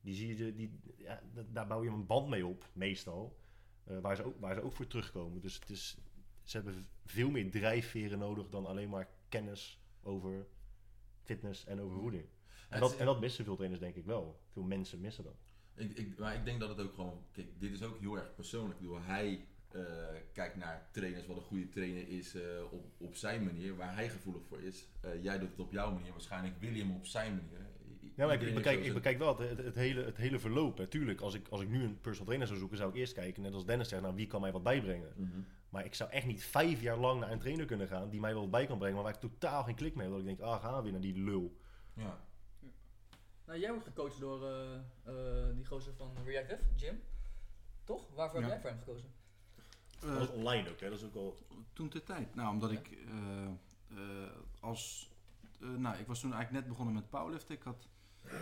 [0.00, 3.36] die zie je, die, ja, da- daar bouw je een band mee op, meestal.
[3.84, 5.40] eh, waar, ze ook, waar ze ook voor terugkomen.
[5.40, 5.96] Dus het is,
[6.42, 10.46] ze hebben veel meer drijfveren nodig dan alleen maar kennis over
[11.28, 12.24] fitness en over voeding.
[12.68, 14.40] En dat, en dat missen veel trainers denk ik wel.
[14.52, 15.36] Veel mensen missen dat.
[15.74, 18.34] Ik, ik, maar ik denk dat het ook gewoon, kijk, dit is ook heel erg
[18.34, 18.74] persoonlijk.
[18.74, 19.82] Ik bedoel, hij eh,
[20.32, 24.08] kijkt naar trainers, wat een goede trainer is eh, op, op zijn manier, waar hij
[24.08, 24.86] gevoelig voor is.
[25.00, 27.66] Eh, jij doet het op jouw manier, waarschijnlijk William op zijn manier.
[28.02, 30.78] I- Ja, maar ik, ik, bekijk, ik bekijk wel het, het, hele, het hele verloop.
[30.78, 33.42] Natuurlijk, als ik, als ik nu een personal trainer zou zoeken, zou ik eerst kijken,
[33.42, 35.12] net als Dennis zegt, nou, wie kan mij wat bijbrengen?
[35.16, 35.38] Mhm.
[35.68, 38.32] Maar ik zou echt niet vijf jaar lang naar een trainer kunnen gaan die mij
[38.32, 40.10] wel wat bij kan brengen, maar waar ik totaal geen klik mee heb.
[40.12, 41.56] Dat ik denk, ah, gaan we weer naar die lul.
[41.92, 42.18] Ja.
[43.44, 47.02] Nou, jij wordt gecoacht door eh, eh, die gozer van Reactive, Jim.
[47.84, 48.08] Toch?
[48.14, 49.12] Waarvoor heb jij voor hem gekozen?
[50.00, 50.88] Eh, dat is online ook, hè?
[50.88, 51.38] Dat is ook wel...
[51.72, 52.34] toen de tijd.
[52.34, 52.78] Nou, omdat Ja.
[52.78, 53.44] ik eh,
[53.98, 55.10] eh, als...
[55.58, 57.54] nou, ik was toen eigenlijk net begonnen met powerliften.
[57.54, 57.88] Ik had...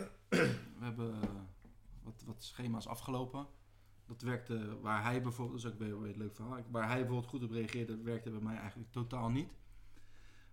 [0.29, 1.21] we hebben
[2.03, 3.47] wat, wat schema's afgelopen.
[4.07, 5.63] Dat werkte waar hij bijvoorbeeld...
[5.63, 6.63] Dat is ook weer een leuk verhaal.
[6.71, 9.49] Waar hij bijvoorbeeld goed op reageerde, werkte bij mij eigenlijk totaal niet.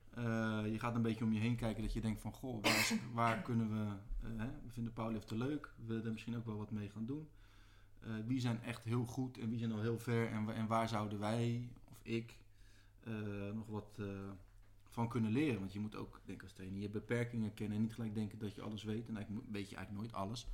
[0.09, 0.23] Eh,
[0.71, 2.33] je gaat een beetje om je heen kijken dat je denkt van...
[2.33, 3.95] Goh, waar, is- waar kunnen we...
[4.27, 5.73] eh, hè, we vinden powerliften leuk.
[5.77, 7.27] We willen er misschien ook wel wat mee gaan doen.
[7.99, 10.87] Eh, wie zijn echt heel goed en wie zijn al heel ver en, en waar
[10.89, 12.37] zouden wij of ik
[13.03, 13.13] eh,
[13.53, 14.05] nog wat eh,
[14.89, 15.59] van kunnen leren.
[15.59, 17.77] Want je moet ook, denk ik als trainer, je beperkingen kennen.
[17.77, 19.07] En niet gelijk denken dat je alles weet.
[19.07, 20.47] En eigenlijk weet je eigenlijk nooit alles.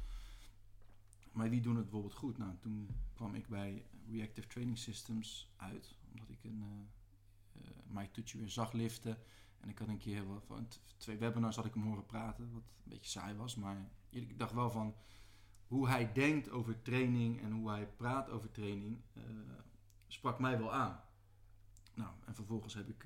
[1.32, 2.38] Maar wie doen het bijvoorbeeld goed?
[2.38, 5.96] Nou, toen kwam ik bij Reactive Training Systems uit.
[6.12, 9.18] Omdat ik een uh, uh, Mike Tucci weer zag liften.
[9.60, 10.68] En ik had een keer wel van
[10.98, 12.52] twee webinars had ik hem horen praten.
[12.52, 13.56] Wat een beetje saai was.
[13.56, 14.96] Maar ik dacht wel van
[15.68, 19.02] hoe hij denkt over training en hoe hij praat over training.
[19.14, 19.24] Uh,
[20.08, 21.04] sprak mij wel aan.
[21.94, 23.06] Nou, en vervolgens heb ik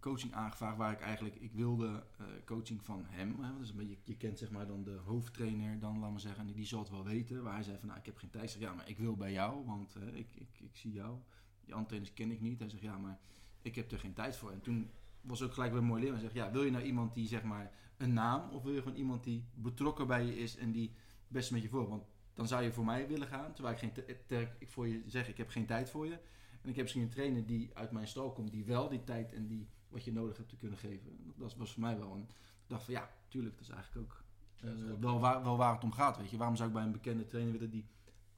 [0.00, 1.86] coaching aangevraagd waar ik eigenlijk, ik wilde
[2.20, 3.40] uh, coaching van hem.
[3.40, 6.66] Hè, dus je, je kent zeg maar dan de hoofdtrainer, dan laten we zeggen, die
[6.66, 7.42] zal het wel weten.
[7.42, 8.50] Waar hij zei van, nou ik heb geen tijd.
[8.50, 11.18] Zeg, ja, maar ik wil bij jou, want ik, ik, ik zie jou.
[11.64, 12.58] Die trainers ken ik niet.
[12.58, 13.18] Hij zegt, ja, maar
[13.62, 14.50] ik heb er geen tijd voor.
[14.50, 14.90] En toen
[15.20, 16.14] was ook gelijk weer mooi leren.
[16.14, 18.82] Hij zegt, ja, wil je nou iemand die zeg maar een naam, of wil je
[18.82, 20.92] gewoon iemand die betrokken bij je is en die
[21.28, 21.88] best met je voor?
[21.88, 25.28] Want dan zou je voor mij willen gaan, terwijl ik, geen ik voor je zeg,
[25.28, 26.18] ik heb geen tijd voor je.
[26.62, 29.32] En ik heb misschien een trainer die uit mijn stal komt, die wel die tijd
[29.32, 31.32] en die wat je nodig hebt te kunnen geven.
[31.36, 32.14] Dat was voor mij wel.
[32.14, 32.34] En ik
[32.66, 34.24] dacht van ja, tuurlijk, dat is eigenlijk ook
[34.64, 36.16] uh, wel, waar, wel waar het om gaat.
[36.16, 36.36] Weet je.
[36.36, 37.86] Waarom zou ik bij een bekende trainer willen die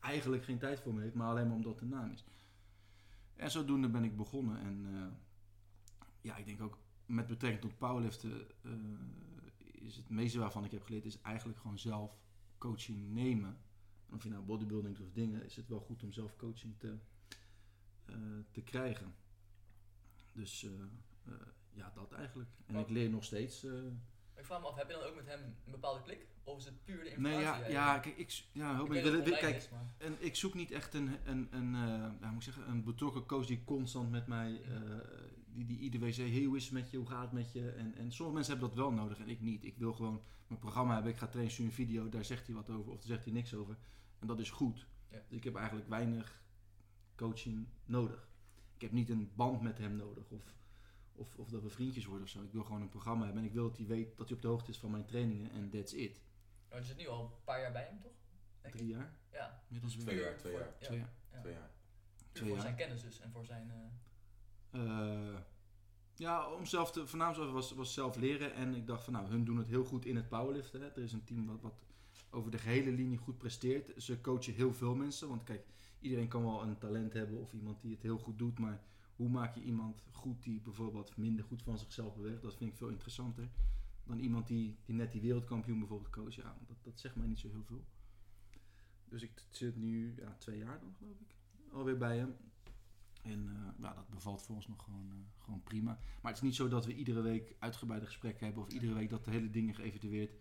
[0.00, 2.24] eigenlijk geen tijd voor me heeft, maar alleen maar omdat de naam is.
[3.36, 4.58] En zodoende ben ik begonnen.
[4.60, 5.06] En uh,
[6.20, 8.72] ja, ik denk ook met betrekking tot powerliften uh,
[9.58, 12.18] is het meeste waarvan ik heb geleerd, is eigenlijk gewoon zelf
[12.58, 13.56] coaching nemen.
[14.08, 16.78] En of je nou bodybuilding doet of dingen, is het wel goed om zelf coaching
[16.78, 16.98] te,
[18.50, 19.14] te krijgen.
[20.32, 20.66] Dus
[21.72, 22.50] ja, dat eigenlijk.
[22.66, 23.64] En ik leer nog steeds.
[23.64, 23.72] eh,
[24.36, 26.26] Ik vraag me af, heb je dan ook met hem een bepaalde klik?
[26.44, 27.36] Of is het puur de informatie?
[27.38, 29.68] nee, ja, ja, kijk, ik, ja, hoop ik wil- kijk, is.
[29.98, 31.80] En ik zoek niet echt een, een, een, eh,
[32.20, 34.80] ja, moet ik zeggen, een betrokken coach die constant met mij, eh,
[35.46, 37.70] die, die zegt, hey, hoe is met je, hoe gaat het met je?
[37.70, 39.64] En, en sommige mensen hebben dat wel nodig en ik niet.
[39.64, 42.54] Ik wil gewoon mijn programma hebben, ik ga trainen, stuur een video, daar zegt hij
[42.54, 43.76] wat over of daar zegt hij niks over.
[44.18, 44.86] En dat is goed.
[45.10, 45.22] Ja.
[45.28, 46.42] Dus ik heb eigenlijk weinig
[47.16, 48.28] coaching nodig.
[48.74, 50.42] Ik heb niet een band met hem nodig of,
[51.18, 52.42] of, of dat we vriendjes worden of zo.
[52.42, 54.42] Ik wil gewoon een programma hebben en ik wil dat hij weet dat hij op
[54.42, 56.20] de hoogte is van mijn trainingen en that's it.
[56.68, 58.12] Want je zit nu al een paar jaar bij hem, toch?
[58.60, 58.80] Denk ik.
[58.80, 59.18] Drie jaar?
[59.32, 59.62] Ja.
[59.66, 60.04] Inmiddels weer.
[60.04, 60.68] Twee jaar, Puur twee jaar.
[60.80, 61.12] ja, Twee jaar.
[61.32, 61.40] ja.
[61.40, 61.70] Twee jaar.
[62.32, 62.64] Twee voor jaar.
[62.66, 63.70] zijn kennis dus en voor zijn...
[63.70, 63.86] eh,
[64.70, 65.38] Eh,
[66.14, 68.54] ja, om zelf te, voornamelijk was, was zelf leren.
[68.54, 70.80] En ik dacht van nou, hun doen het heel goed in het powerliften.
[70.80, 70.86] Hè.
[70.88, 71.74] Er is een team wat, wat
[72.30, 74.02] over de gehele linie goed presteert.
[74.02, 75.28] Ze coachen heel veel mensen.
[75.28, 75.66] Want kijk,
[76.00, 78.58] iedereen kan wel een talent hebben of iemand die het heel goed doet.
[78.58, 78.80] Maar
[79.18, 82.42] hoe maak je iemand goed die bijvoorbeeld minder goed van zichzelf beweegt?
[82.42, 83.48] Dat vind ik veel interessanter.
[84.04, 86.34] Dan iemand die, die net die wereldkampioen bijvoorbeeld coacht.
[86.34, 87.84] Ja, dat, dat zegt mij niet zo heel veel.
[89.04, 91.34] Dus ik zit nu ja, twee jaar dan geloof ik.
[91.72, 92.36] Alweer bij hem.
[93.22, 95.98] En eh, ja, dat bevalt voor ons nog gewoon, eh, gewoon prima.
[96.22, 99.10] Maar het is niet zo dat we iedere week uitgebreide gesprekken hebben of iedere week
[99.10, 100.32] dat de hele dingen geëvalueerd.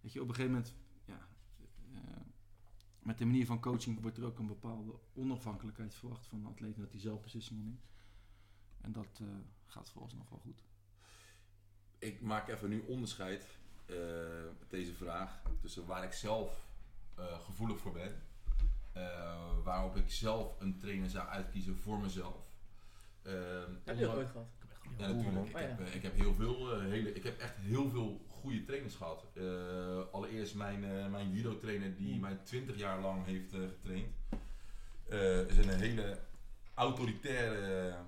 [0.00, 0.74] Weet je, op een gegeven moment,
[1.04, 1.28] ja,
[1.94, 2.20] eh,
[2.98, 6.76] met de manier van coaching wordt er ook een bepaalde onafhankelijkheid verwacht van de atleet
[6.76, 7.91] dat hij zelf beslissingen neemt.
[8.82, 9.26] En dat eh,
[9.66, 10.62] gaat voor ons nog wel goed.
[11.98, 13.46] Ik maak even nu onderscheid
[13.86, 13.96] eh,
[14.58, 16.66] met deze vraag tussen waar ik zelf
[17.14, 18.22] eh, gevoelig voor ben.
[18.92, 22.36] eh, waarop ik zelf een trainer zou uitkiezen voor mezelf.
[23.22, 23.32] Eh,
[23.84, 24.46] Heb je dat ooit gehad?
[24.98, 25.46] Ja, natuurlijk.
[25.48, 28.24] Ik, Oh, heb, eh, ik heb heel veel, eh, hele, ik heb echt heel veel
[28.28, 29.24] goede trainers gehad.
[29.34, 32.20] Eh, allereerst mijn, eh, mijn judo trainer die Mm.
[32.20, 34.14] mij 20 jaar lang heeft eh, getraind.
[35.08, 36.18] Eh, is een hele
[36.74, 38.00] autoritaire eh,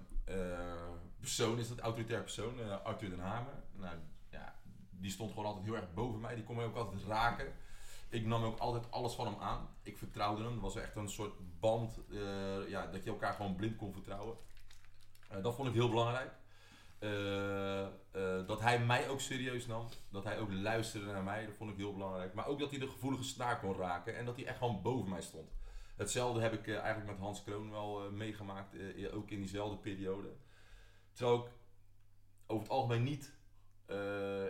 [1.20, 3.62] persoon, is dat autoritair persoon, eh, Arthur den Hamer.
[3.72, 3.96] Nou,
[4.30, 4.54] ja,
[4.90, 7.52] die stond gewoon altijd heel erg boven mij, die kon mij ook altijd raken.
[8.08, 9.68] Ik nam ook altijd alles van hem aan.
[9.82, 10.52] Ik vertrouwde hem.
[10.52, 14.36] Het was echt een soort band eh, ja, dat je elkaar gewoon blind kon vertrouwen.
[15.28, 16.32] Eh, dat vond ik heel belangrijk.
[16.98, 19.88] Eh, eh, dat hij mij ook serieus nam.
[20.10, 21.46] Dat hij ook luisterde naar mij.
[21.46, 22.34] Dat vond ik heel belangrijk.
[22.34, 24.16] Maar ook dat hij de gevoelige snaar kon raken.
[24.16, 25.50] En dat hij echt gewoon boven mij stond.
[25.96, 28.74] Hetzelfde heb ik eh, eigenlijk met Hans Kroon wel eh, meegemaakt.
[28.74, 30.28] eh, ook in diezelfde periode.
[31.12, 31.50] Terwijl ik
[32.46, 33.32] over het algemeen niet...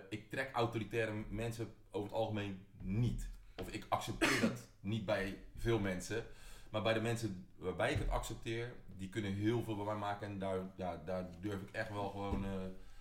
[0.09, 3.29] ik trek autoritaire mensen over het algemeen niet.
[3.57, 6.25] Of ik accepteer dat niet bij veel mensen.
[6.71, 10.27] Maar bij de mensen waarbij ik het accepteer, die kunnen heel veel bij mij maken.
[10.27, 12.47] En daar, ja, daar durf ik echt wel gewoon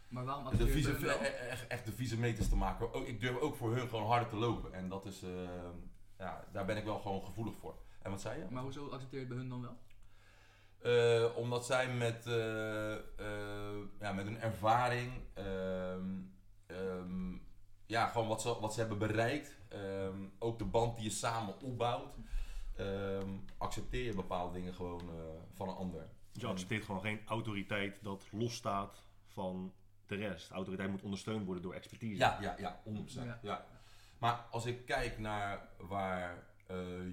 [0.08, 1.08] Maar waarom de vieze,
[1.50, 2.94] echt, echt de vieze meters te maken.
[2.94, 4.74] Ook, ik durf ook voor hun gewoon harder te lopen.
[4.74, 5.24] En dat is,
[6.18, 7.76] ja, daar ben ik wel gewoon gevoelig voor.
[8.04, 8.46] En wat zei je?
[8.50, 9.78] Maar hoezo accepteer je het bij hun dan wel?
[10.84, 16.10] Eh, omdat zij met, eh, eh, ja, met hun ervaring, ehm,
[16.66, 17.32] ehm,
[17.86, 21.62] ja, gewoon wat ze, wat ze hebben bereikt, ehm, ook de band die je samen
[21.62, 22.16] opbouwt,
[22.76, 25.16] ehm, accepteer je bepaalde dingen gewoon eh,
[25.54, 26.10] van een ander.
[26.32, 29.74] Dus je accepteert gewoon geen autoriteit dat losstaat van
[30.06, 30.52] de rest.
[30.52, 32.18] Autoriteit moet ondersteund worden door expertise.
[32.18, 33.26] Ja, ja, ja, 100%.
[33.26, 33.40] Ja.
[33.42, 33.66] Ja.
[34.18, 36.44] Maar als ik kijk naar waar,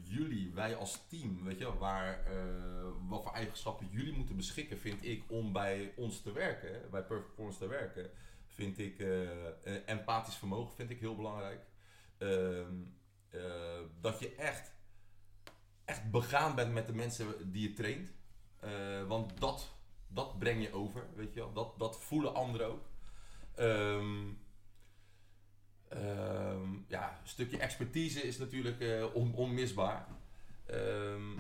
[0.03, 5.05] jullie, wij als team, weet je, waar, eh, wat voor eigenschappen jullie moeten beschikken, vind
[5.05, 8.11] ik, om bij ons te werken, bij Perfect Performance te werken,
[8.47, 11.61] vind ik eh, eh, empathisch vermogen vind ik heel belangrijk.
[12.19, 12.75] Ehm,
[13.31, 14.73] eh, dat je echt,
[15.85, 18.11] echt begaan bent met de mensen die je traint.
[18.61, 19.75] Eh, want dat,
[20.09, 21.53] dat breng je over, weet je wel.
[21.53, 22.89] Dat, dat voelen anderen ook.
[23.55, 24.27] Ehm,
[25.91, 30.07] ehm, ja, een stukje expertise is natuurlijk eh, on- onmisbaar.
[30.67, 31.33] Ehm,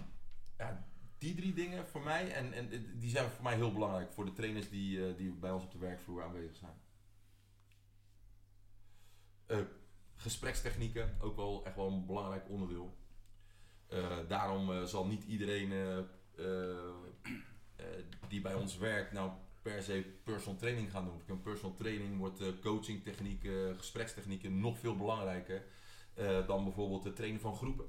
[0.58, 0.84] ja,
[1.18, 4.24] die drie dingen voor mij, en, en eh, die zijn voor mij heel belangrijk voor
[4.24, 6.72] de trainers die, eh, die bij ons op de werkvloer aanwezig zijn.
[9.46, 9.58] Eh,
[10.16, 12.98] gesprekstechnieken, ook wel echt wel een belangrijk onderdeel.
[14.28, 15.72] Daarom zal niet iedereen
[18.28, 19.30] die bij ons werkt nou
[19.62, 21.22] per se personal training gaan doen.
[21.26, 25.64] Een personal training wordt eh, coachingtechnieken, gesprekstechnieken nog veel belangrijker
[26.14, 27.86] eh, dan bijvoorbeeld het trainen van groepen.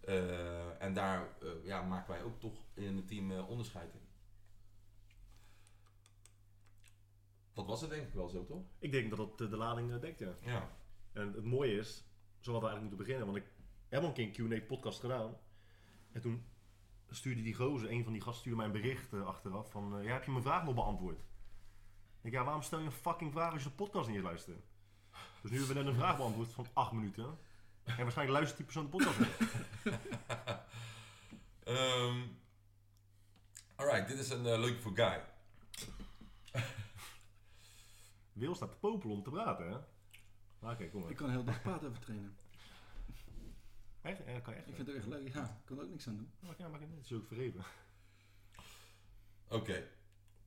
[0.00, 4.00] Eh, en daar eh, ja, maken wij ook toch in het team eh, onderscheid in.
[7.52, 8.64] Dat was het denk ik wel zo, toch?
[8.78, 10.34] Ik denk dat dat eh, de lading eh, dekt, ja.
[10.44, 10.76] Ja.
[11.12, 11.96] En het mooie is,
[12.40, 13.44] zo hadden we eigenlijk moeten beginnen, want ik
[13.88, 15.36] heb al een keer een Q&A podcast gedaan.
[16.12, 16.44] En toen
[17.16, 20.04] stuurde die gozer, een van die gasten, stuurde mij een bericht eh, achteraf van, eh,
[20.04, 21.18] ja, heb je mijn vraag nog beantwoord?
[21.18, 24.24] Ik denk, ja, waarom stel je een fucking vraag als je de podcast niet eens
[24.24, 24.64] luistert?
[25.42, 27.38] Dus nu hebben we net een vraag beantwoord van 8 minuten.
[27.84, 29.28] En waarschijnlijk luistert die persoon de podcast niet.
[31.64, 32.18] Ehm
[33.76, 35.24] alright, dit is een uh, leuke voor Guy.
[38.32, 39.76] Wil staat te popelen om te praten, hè?
[40.58, 41.10] Maar oké, kom maar.
[41.10, 42.36] Ik kan heel dag praten over trainen.
[44.06, 44.18] Echt?
[44.26, 44.68] Ja, kan je echt.
[44.68, 45.34] Ik vind het echt leuk.
[45.34, 46.30] Ja, ik kan er ook niks aan doen.
[46.58, 47.64] Ja, maar het is ook vergeven.
[49.48, 49.88] Oké,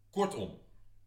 [0.09, 0.59] kortom.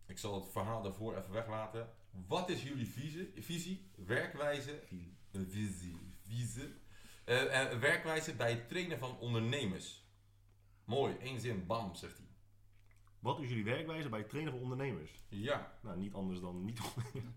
[0.06, 1.88] Ik zal het verhaal daarvoor even weglaten.
[2.26, 4.82] Wat is jullie visie, visie werkwijze,
[5.32, 6.74] visie, visie,
[7.24, 10.06] eh, en werkwijze bij het trainen van ondernemers?
[10.84, 12.26] Mooi, één zin, bam, zegt hij.
[13.18, 15.24] Wat is jullie werkwijze bij het trainen van ondernemers?
[15.28, 16.80] Ja, Nou, niet anders dan niet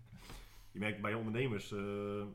[0.72, 1.72] Je merkt bij ondernemers.
[1.72, 2.26] eh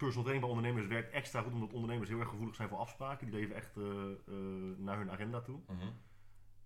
[0.00, 3.26] personal training bij ondernemers werkt extra goed omdat ondernemers heel erg gevoelig zijn voor afspraken.
[3.30, 5.60] Die leven echt eh, eh, naar hun agenda toe.
[5.68, 5.86] mhm,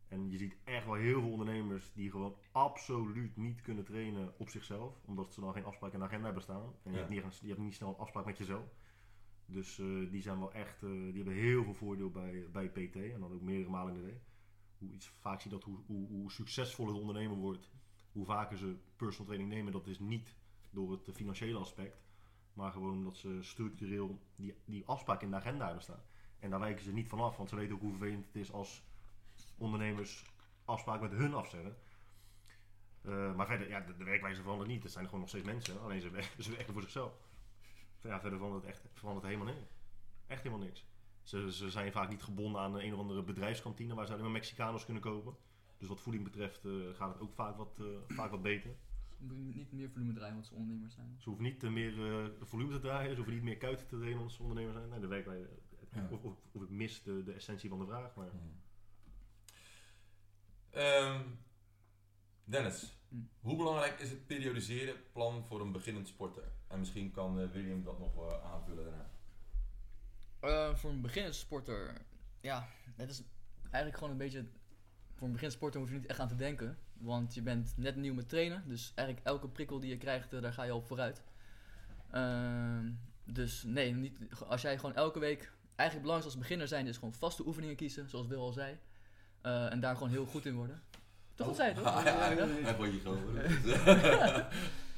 [0.09, 4.49] En je ziet echt wel heel veel ondernemers die gewoon absoluut niet kunnen trainen op
[4.49, 4.95] zichzelf.
[5.05, 6.63] Omdat ze dan geen afspraak in de agenda hebben staan.
[6.63, 6.97] En je, Ja.
[6.97, 8.75] hebt niet, je hebt niet snel een afspraak met jezelf.
[9.47, 12.97] Dus eh, die zijn wel echt, die hebben heel veel voordeel bij, bij PT.
[12.97, 14.23] En dan ook meerdere malen in de week.
[14.79, 17.71] Hoe iets, vaak zie je dat hoe, hoe, hoe succesvoller ondernemer wordt,
[18.13, 19.73] hoe vaker ze personal training nemen.
[19.73, 20.37] Dat is niet
[20.71, 22.04] door het financiële aspect.
[22.55, 26.03] Maar gewoon omdat ze structureel die, die afspraak in de agenda hebben staan.
[26.39, 28.53] En daar wijken ze niet van af, want ze weten ook hoe vervelend het is
[28.53, 28.83] als
[29.59, 30.25] ondernemers
[30.65, 31.77] afspraken met hun afzeggen.
[33.03, 34.83] Eh, maar verder, ja, de, werkwijze verandert niet.
[34.83, 35.81] Het zijn gewoon nog steeds mensen.
[35.81, 37.13] Alleen ze, werken- voor zichzelf.
[38.01, 39.75] Ja, verder verandert het echt verandert helemaal niks.
[40.27, 40.85] Echt helemaal niks.
[41.23, 44.33] Ze, ze zijn vaak niet gebonden aan een of andere bedrijfskantine waar ze alleen maar
[44.33, 45.37] Mexicanos kunnen kopen.
[45.79, 47.87] Dus wat voeding betreft eh, gaat het ook vaak wat, eh,
[48.17, 48.77] vaak wat beter.
[49.31, 51.17] Niet meer volume draaien omdat ze ondernemers zijn.
[51.19, 53.97] Ze hoeven niet eh, meer eh, volume te draaien, ze hoeven niet meer kuiten te
[53.97, 54.89] trainen als ze ondernemer zijn.
[54.89, 55.49] Nee, de werkwijze.
[55.93, 56.09] Ja.
[56.11, 58.15] Of, of, of ik mis de, de essentie van de vraag.
[58.15, 58.29] Maar
[60.71, 61.21] Ehm,
[62.45, 63.17] Dennis, Hm.
[63.41, 66.53] hoe belangrijk is het periodiseren plan voor een beginnend sporter?
[66.69, 69.11] En misschien kan eh, William dat nog eh, aanvullen daarna.
[70.41, 72.07] Eh, voor een beginnend sporter,
[72.41, 73.23] ja, het is
[73.63, 74.49] eigenlijk gewoon een beetje.
[75.15, 76.79] Voor een beginnend sporter hoef je niet echt aan te denken.
[76.99, 78.63] Want je bent net nieuw met trainen.
[78.67, 81.23] Dus eigenlijk elke prikkel die je krijgt, eh, daar ga je op vooruit.
[82.11, 82.91] Ehm,
[83.25, 84.19] dus nee, niet,
[84.49, 85.53] als jij gewoon elke week.
[85.75, 88.79] Eigenlijk belangrijk als beginner zijn is gewoon vaste oefeningen kiezen, zoals Wil al zei.
[89.41, 90.83] Eh, en daar gewoon heel goed in worden.
[91.35, 92.47] Toch wat zei ja, Ja.
[92.47, 93.39] Hij vond je gewoon.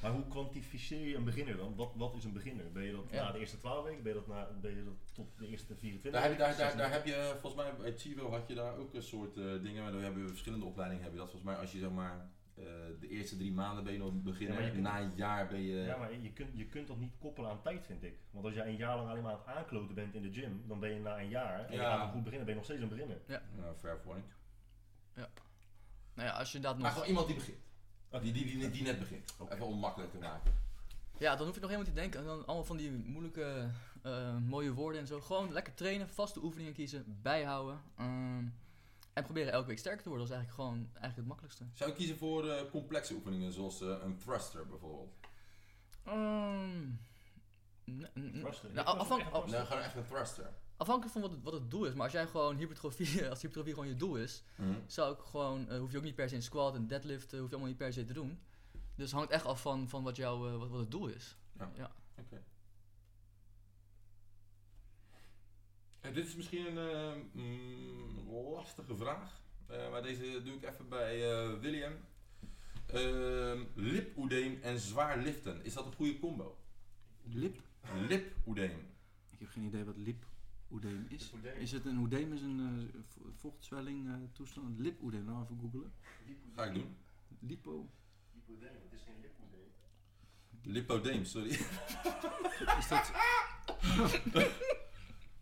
[0.07, 1.75] Maar hoe kwantificeer je een beginner dan?
[1.77, 2.73] Wat, wat is een beginner?
[2.73, 3.25] Ben je dat Ja.
[3.25, 4.03] na de eerste 12 weken?
[4.03, 6.59] Ben je dat, na, ben je dat tot de eerste 24 Daar heb, je, weken?
[6.59, 9.37] daar, daar, daar heb je, volgens mij bij Chivo had je daar ook een soort
[9.37, 11.03] eh, dingen, maar daar hebben we verschillende opleidingen.
[11.05, 12.65] Heb je dat volgens mij als je zeg maar eh,
[13.01, 15.49] de eerste drie maanden ben je nog beginnen, Ja, maar je kunt- na een jaar
[15.49, 15.77] ben je.
[15.77, 18.19] Ja, maar je kunt, je kunt dat niet koppelen aan tijd, vind ik.
[18.31, 20.65] Want als jij een jaar lang alleen maar aan het aankloten bent in de gym,
[20.67, 21.91] dan ben je na een jaar, en je Ja.
[21.91, 23.21] gaat dan goed beginnen, ben je nog steeds een beginner.
[23.57, 24.25] Nou, fair point.
[25.15, 26.93] Nou ja, als je dat Maar nog.
[26.93, 27.59] gewoon iemand die begint.
[28.17, 28.25] Oké.
[28.25, 29.35] Die, die, die, die net begint.
[29.51, 30.53] Even om makkelijk te maken.
[31.19, 32.21] Ja, dan hoef je nog helemaal niet te denken.
[32.21, 33.69] En dan allemaal van die moeilijke,
[34.03, 35.21] eh, mooie woorden en zo.
[35.21, 37.81] Gewoon lekker trainen, vaste oefeningen kiezen, bijhouden.
[37.97, 38.45] ehm,
[39.13, 40.29] en proberen elke week sterker te worden.
[40.29, 41.65] Dat is eigenlijk gewoon eigenlijk het makkelijkste.
[41.73, 45.15] Zou je kiezen voor eh, complexe oefeningen zoals eh, een thruster bijvoorbeeld?
[46.05, 46.79] Ehm,
[47.91, 48.73] n- Thruster.
[48.73, 49.51] nou, af-.
[49.51, 50.51] Nee, gewoon echt een thruster.
[50.77, 51.93] Afhankelijk van wat het, wat het doel is.
[51.95, 54.73] Maar als jij gewoon hypertrofie, als hypertrofie gewoon je doel is, Mhm.
[54.87, 57.39] zou ik gewoon, eh, hoef je ook niet per se een squat en deadlift, eh,
[57.41, 58.41] hoef je allemaal niet per se te doen.
[58.95, 61.37] Dus het hangt echt af van, van wat, jouw, eh, wat, wat het doel is.
[62.19, 62.43] Oké.
[66.01, 69.41] En dit is misschien een eh, mm, lastige vraag.
[69.67, 71.93] Eh, maar deze doe ik even bij eh, William.
[72.87, 75.65] Ehm lipoedeem en zwaar liften.
[75.65, 76.59] Is dat een goede combo?
[77.23, 77.61] Lip?
[78.09, 78.95] Lipoedeem.
[79.31, 79.97] Ik heb geen idee wat
[80.71, 81.33] lipoedeem is.
[81.59, 82.61] Is het een oedeem is een
[82.95, 84.79] eh, vo- vochtzwelling eh, toestand?
[84.79, 85.93] Lipoedeem, nou even googelen.
[86.55, 86.97] Ga ik doen.
[87.41, 87.91] Lipo.
[90.63, 91.49] Lipodeem, sorry.
[92.79, 93.13] Is dat...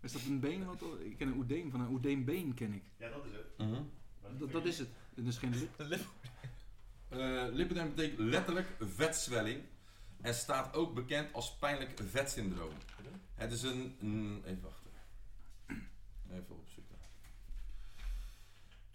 [0.01, 0.65] is dat een been?
[0.65, 2.83] Wat, ik ken een oedeem, van een oedeembeen ken ik.
[2.99, 3.59] Ja, dat is het.
[3.59, 3.83] Mhm.
[4.39, 4.89] Dat, dat is het.
[5.15, 6.01] Het is geen lip.
[7.09, 9.63] Eh, lipodeem betekent letterlijk vetzwelling
[10.21, 12.73] en staat ook bekend als pijnlijk vetsyndroom.
[13.35, 14.84] Het is een, een- even wachten.
[16.35, 16.99] Even opzoeken.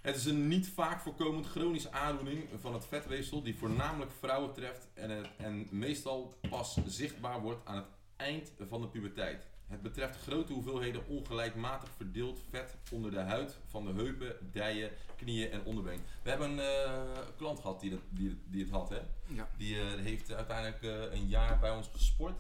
[0.02, 4.88] Het is een niet vaak voorkomend chronische aandoening van het vetweefsel die voornamelijk vrouwen treft
[4.94, 9.48] en, het, en meestal pas zichtbaar wordt aan het eind van de puberteit.
[9.70, 15.52] Het betreft grote hoeveelheden ongelijkmatig verdeeld vet onder de huid van de heupen, dijen, knieën
[15.52, 16.00] en onderbeen.
[16.24, 19.00] We hebben een eh, klant gehad die, dat, die, die het had, hè?
[19.28, 19.50] Ja.
[19.58, 22.40] Die eh, heeft uiteindelijk eh, een jaar bij ons gesport.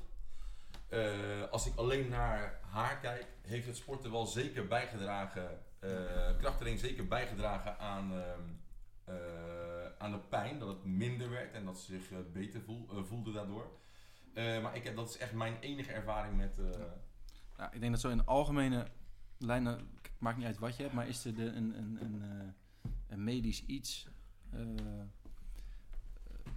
[0.89, 6.79] Eh, als ik alleen naar haar kijk, heeft het sporten wel zeker bijgedragen, eh krachttraining
[6.79, 8.41] zeker bijgedragen aan, ehm,
[9.03, 9.15] eh,
[9.97, 10.59] aan de pijn.
[10.59, 13.77] Dat het minder werd en dat ze zich beter voel, voelde daardoor.
[14.33, 16.57] Maar ik heb, dat is echt mijn enige ervaring met...
[17.57, 18.87] Nou, ik denk dat zo in algemene
[19.37, 22.53] lijnen, maakt niet uit wat je hebt, maar is er een, een,
[23.07, 24.07] een, medisch iets,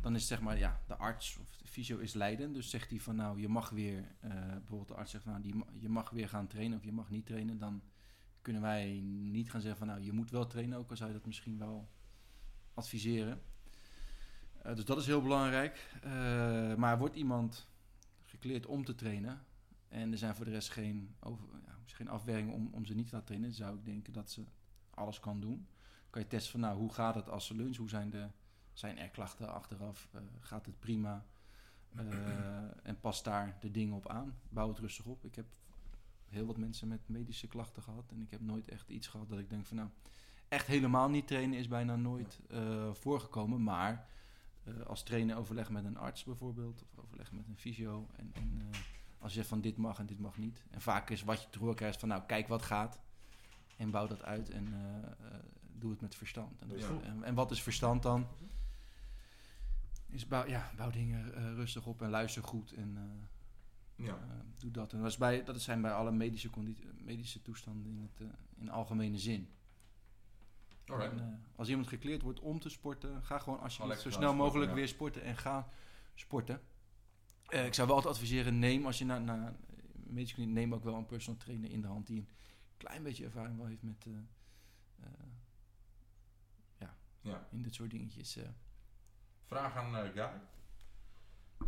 [0.00, 2.54] dan is zeg maar, ja, de arts of fysio is leidend.
[2.54, 5.44] Dus zegt hij van nou, je mag weer, eh, bijvoorbeeld de arts zegt van nou,
[5.44, 7.58] die, je mag weer gaan trainen of je mag niet trainen.
[7.58, 7.82] Dan
[8.42, 11.16] kunnen wij niet gaan zeggen van nou, je moet wel trainen, ook al zou je
[11.16, 11.88] dat misschien wel
[12.74, 13.42] adviseren.
[14.62, 15.98] Eh, dus dat is heel belangrijk.
[16.02, 17.68] Eh, maar wordt iemand
[18.22, 19.44] gekleerd om te trainen,
[19.88, 23.06] en er zijn voor de rest geen, over, ja, geen afwerkingen om, om ze niet
[23.06, 23.52] te laten trainen.
[23.52, 24.44] Zou ik denken dat ze
[24.90, 25.66] alles kan doen.
[26.10, 27.76] Kan je testen van nou, hoe gaat het als ze lunch?
[27.76, 28.28] Hoe zijn, de,
[28.72, 30.08] zijn er klachten achteraf?
[30.40, 31.26] Gaat het prima?
[31.96, 32.04] Eh,
[32.82, 34.34] en pas daar de dingen op aan.
[34.48, 35.24] Bouw het rustig op.
[35.24, 35.46] Ik heb
[36.28, 38.10] heel wat mensen met medische klachten gehad.
[38.10, 39.88] En ik heb nooit echt iets gehad dat ik denk van nou,
[40.48, 43.62] echt helemaal niet trainen is bijna nooit eh, voorgekomen.
[43.62, 44.06] Maar
[44.64, 46.82] eh, als trainer overleg met een arts bijvoorbeeld.
[46.82, 48.08] Of overleg met een fysio.
[48.16, 48.62] En, en
[49.18, 50.64] als je zegt van dit mag en dit mag niet.
[50.70, 53.00] En vaak is wat je te horen krijgt van nou kijk wat gaat.
[53.76, 54.74] En bouw dat uit en
[55.78, 56.60] doe het met verstand.
[56.60, 58.26] En, en, en wat is verstand dan?
[60.12, 64.12] Is bouw, ja, bouw dingen eh, rustig op en luister goed en eh, ja.
[64.12, 64.92] eh, doe dat.
[64.92, 66.50] En dat, is bij, dat zijn bij alle medische,
[66.96, 69.48] medische toestanden in, het, in algemene zin.
[70.84, 74.70] En, als iemand gekleerd wordt om te sporten, ga gewoon alsjeblieft zo snel sporten, mogelijk
[74.70, 74.76] ja.
[74.76, 75.68] weer sporten en ga
[76.14, 76.60] sporten.
[77.48, 79.54] Ik zou wel altijd adviseren, neem als je naar, naar
[79.92, 82.28] medische kliniek, neem ook wel een personal trainer in de hand die een
[82.76, 84.12] klein beetje ervaring wel heeft met eh,
[87.20, 87.46] ja.
[87.50, 88.38] in dit soort dingetjes.
[89.52, 90.40] Vraag aan eh, Guy.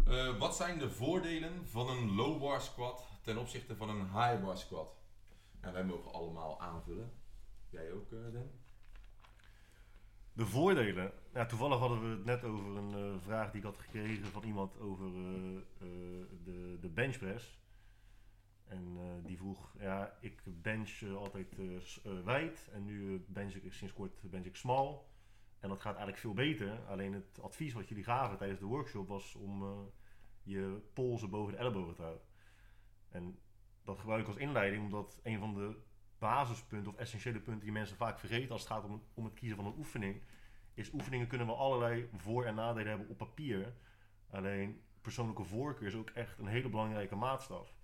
[0.06, 4.42] Eh, wat zijn de voordelen van een low bar squat ten opzichte van een high
[4.42, 4.96] bar squat?
[5.62, 7.12] Ja, wij mogen allemaal aanvullen.
[7.70, 8.50] Jij ook, eh Dan?
[10.32, 11.12] De voordelen.
[11.32, 14.78] Ja, toevallig hadden we het net over een vraag die ik had gekregen van iemand
[14.78, 15.12] over
[16.44, 17.58] de, de benchpress.
[18.64, 21.56] En die vroeg, ja, ik bench altijd
[22.24, 25.12] wijd en nu bench ik sinds kort bench ik smal.
[25.64, 26.80] En dat gaat eigenlijk veel beter.
[26.88, 29.78] Alleen het advies wat jullie gaven tijdens de workshop was om eh,
[30.42, 32.22] je polsen boven de ellebogen te houden.
[33.08, 33.38] En
[33.84, 35.76] dat gebruik ik als inleiding omdat een van de
[36.18, 39.56] basispunten of essentiële punten die mensen vaak vergeten als het gaat om, om het kiezen
[39.56, 40.22] van een oefening,
[40.74, 43.74] is oefeningen kunnen wel allerlei voor- en nadelen hebben op papier.
[44.30, 47.74] Alleen persoonlijke voorkeur is ook echt een hele belangrijke maatstaf.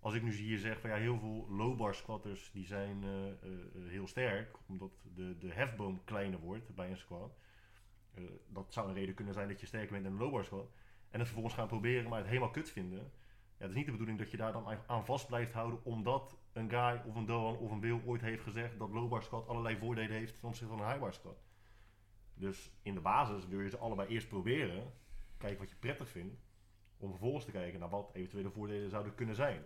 [0.00, 3.26] Als ik nu hier zeg van ja, heel veel low bar squatters die zijn eh,
[3.26, 3.34] eh,
[3.74, 7.36] eh, heel sterk, omdat de, de hefboom kleiner wordt bij een squat.
[8.48, 10.70] Dat zou een reden kunnen zijn dat je sterker bent in een low bar squat.
[11.10, 12.98] En het vervolgens gaan proberen, maar het helemaal kut vinden.
[12.98, 16.38] Ja, het is niet de bedoeling dat je daar dan aan vast blijft houden, omdat
[16.52, 19.48] een guy of een Doan of een Bill ooit heeft gezegd dat low bar squat
[19.48, 21.44] allerlei voordelen heeft ten opzichte van een high bar squat.
[22.34, 24.92] Dus in de basis wil je ze allebei eerst proberen,
[25.38, 26.36] kijken wat je prettig vindt,
[26.96, 29.64] om vervolgens te kijken naar wat eventuele voordelen zouden kunnen zijn.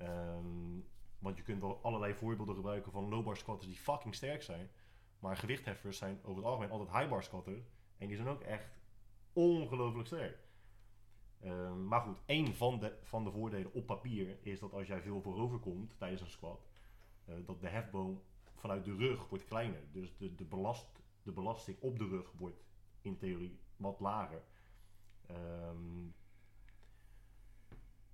[0.00, 0.80] Ehm,
[1.18, 4.70] want je kunt wel allerlei voorbeelden gebruiken van low bar squatters die fucking sterk zijn,
[5.18, 7.62] maar gewichtheffers zijn over het algemeen altijd high bar squatters
[7.98, 8.80] en die zijn ook echt
[9.32, 10.38] ongelooflijk sterk.
[11.40, 15.00] Ehm, maar goed, één van de, van de voordelen op papier is dat als jij
[15.00, 16.68] veel voorover komt tijdens een squat,
[17.24, 18.22] eh, dat de hefboom
[18.54, 19.82] vanuit de rug wordt kleiner.
[19.92, 20.86] Dus de, de, belast,
[21.22, 22.64] de belasting op de rug wordt
[23.00, 24.42] in theorie wat lager.
[25.26, 26.08] Ehm,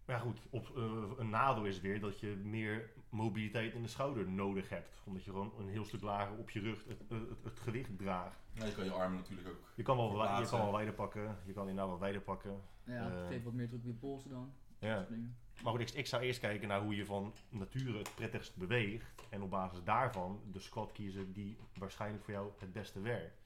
[0.06, 3.88] Maar ja, goed, op, eh, een nadeel is weer dat je meer mobiliteit in de
[3.88, 5.02] schouder nodig hebt.
[5.04, 8.38] Omdat je gewoon een heel stuk lager op je rug het, het, het gewicht draagt.
[8.52, 9.72] Ja, je kan je armen natuurlijk ook.
[9.74, 12.60] Je kan wel, je kan wel wijder pakken, je kan inderdaad wel wijder pakken.
[12.84, 13.26] Ja, Eh.
[13.28, 14.52] geef wat meer druk op je polsen dan.
[14.78, 14.88] Ja.
[14.88, 15.36] Dat soort dingen.
[15.62, 19.26] Maar goed, ik, ik zou eerst kijken naar hoe je van nature het prettigst beweegt.
[19.30, 23.44] En op basis daarvan de squat kiezen die waarschijnlijk voor jou het beste werkt.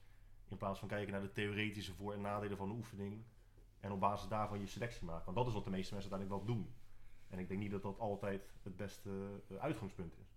[0.49, 3.23] In plaats van kijken naar de theoretische voor- en nadelen van de oefening.
[3.81, 5.25] En op basis daarvan je selectie maken.
[5.25, 6.73] Want dat is wat de meeste mensen uiteindelijk wel doen.
[7.27, 9.09] En ik denk niet dat dat altijd het beste
[9.49, 10.29] eh, uitgangspunt is.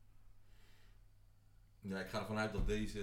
[1.81, 2.99] Ja, ik ga ervan uit dat deze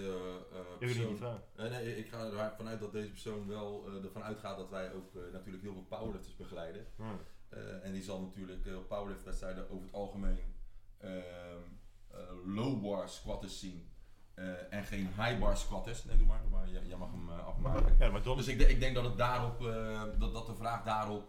[0.79, 1.41] niet persoon...
[1.55, 5.13] Nee, nee, ik ga ervan uit dat deze persoon wel ervan uitgaat dat wij ook
[5.31, 6.85] natuurlijk heel veel powerlifters begeleiden.
[7.81, 10.55] En die zal natuurlijk op powerliftwedstrijden over het algemeen
[10.97, 11.61] ehm,
[12.07, 13.89] eh, low bar squatters zien.
[14.41, 16.03] Eh, en geen high bar squatters.
[16.03, 16.41] Nee, doe maar.
[16.41, 16.69] Doe maar.
[16.69, 17.95] Jij, jij mag hem eh, afmaken.
[17.99, 20.83] Ja, maar Dus is, ik, ik denk dat, het daarop, eh, dat, dat de vraag
[20.83, 21.27] daarop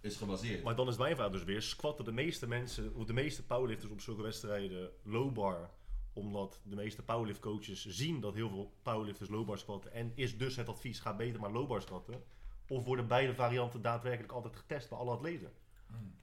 [0.00, 0.62] is gebaseerd.
[0.62, 3.92] maar dan is mijn vraag dus weer, squatten de meeste mensen, of de meeste powerlifters
[3.92, 5.70] op zulke wedstrijden low bar,
[6.12, 10.38] omdat de meeste powerlift coaches zien dat heel veel powerlifters low bar squatten en is
[10.38, 12.22] dus het advies, ga beter maar low bar squatten?
[12.68, 15.52] Of worden beide varianten daadwerkelijk altijd getest bij alle atleten?
[15.86, 16.14] Hmm.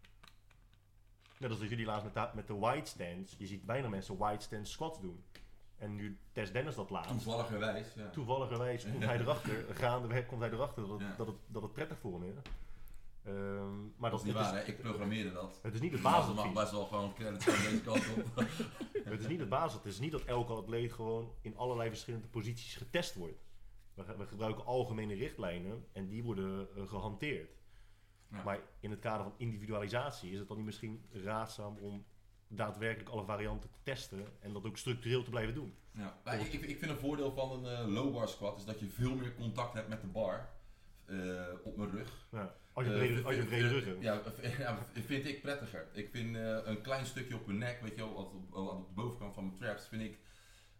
[1.38, 4.42] Net als dat jullie laatst met, met de wide stands, je ziet bijna mensen wide
[4.42, 5.24] stand squats doen.
[5.78, 7.12] En nu test Dennis dat laatst.
[7.12, 8.10] Toevalligerwijs, ja.
[8.10, 11.16] Toevalligerwijs komt hij erachter, gaandeweg komt hij erachter dat het, Ja.
[11.18, 12.36] dat het, dat het prettig voor hem is.
[13.24, 15.60] Ehm, maar Dat is niet waar, is, ik programmeerde dat.
[15.62, 18.26] het is niet het er mag best wel gewoon credits van deze kant op.
[19.04, 19.74] Het is niet het basis.
[19.74, 23.46] Het is niet dat elke atleet gewoon in allerlei verschillende posities getest wordt.
[23.94, 27.50] We, we gebruiken algemene richtlijnen en die worden eh, gehanteerd.
[28.32, 28.44] Ja.
[28.44, 32.06] Maar in het kader van individualisatie is het dan niet misschien raadzaam om
[32.48, 35.74] daadwerkelijk alle varianten te testen en dat ook structureel te blijven doen.
[35.92, 36.18] Ja.
[36.40, 39.16] Ik, ik vind een voordeel van een eh, low bar squat is dat je veel
[39.16, 40.50] meer contact hebt met de bar
[41.06, 42.28] eh, op mijn rug.
[42.32, 42.56] Ja.
[42.74, 44.02] Als je Eh, brede, als je brede rug hebt.
[44.02, 44.22] Ja,
[44.94, 45.88] vind ik prettiger.
[45.94, 48.88] Ik vind eh, een klein stukje op mijn nek, weet je wel, wat op, op
[48.88, 50.20] de bovenkant van mijn traps, vind ik,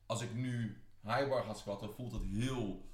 [0.06, 2.90] als ik nu high bar ga squatten, voelt het heel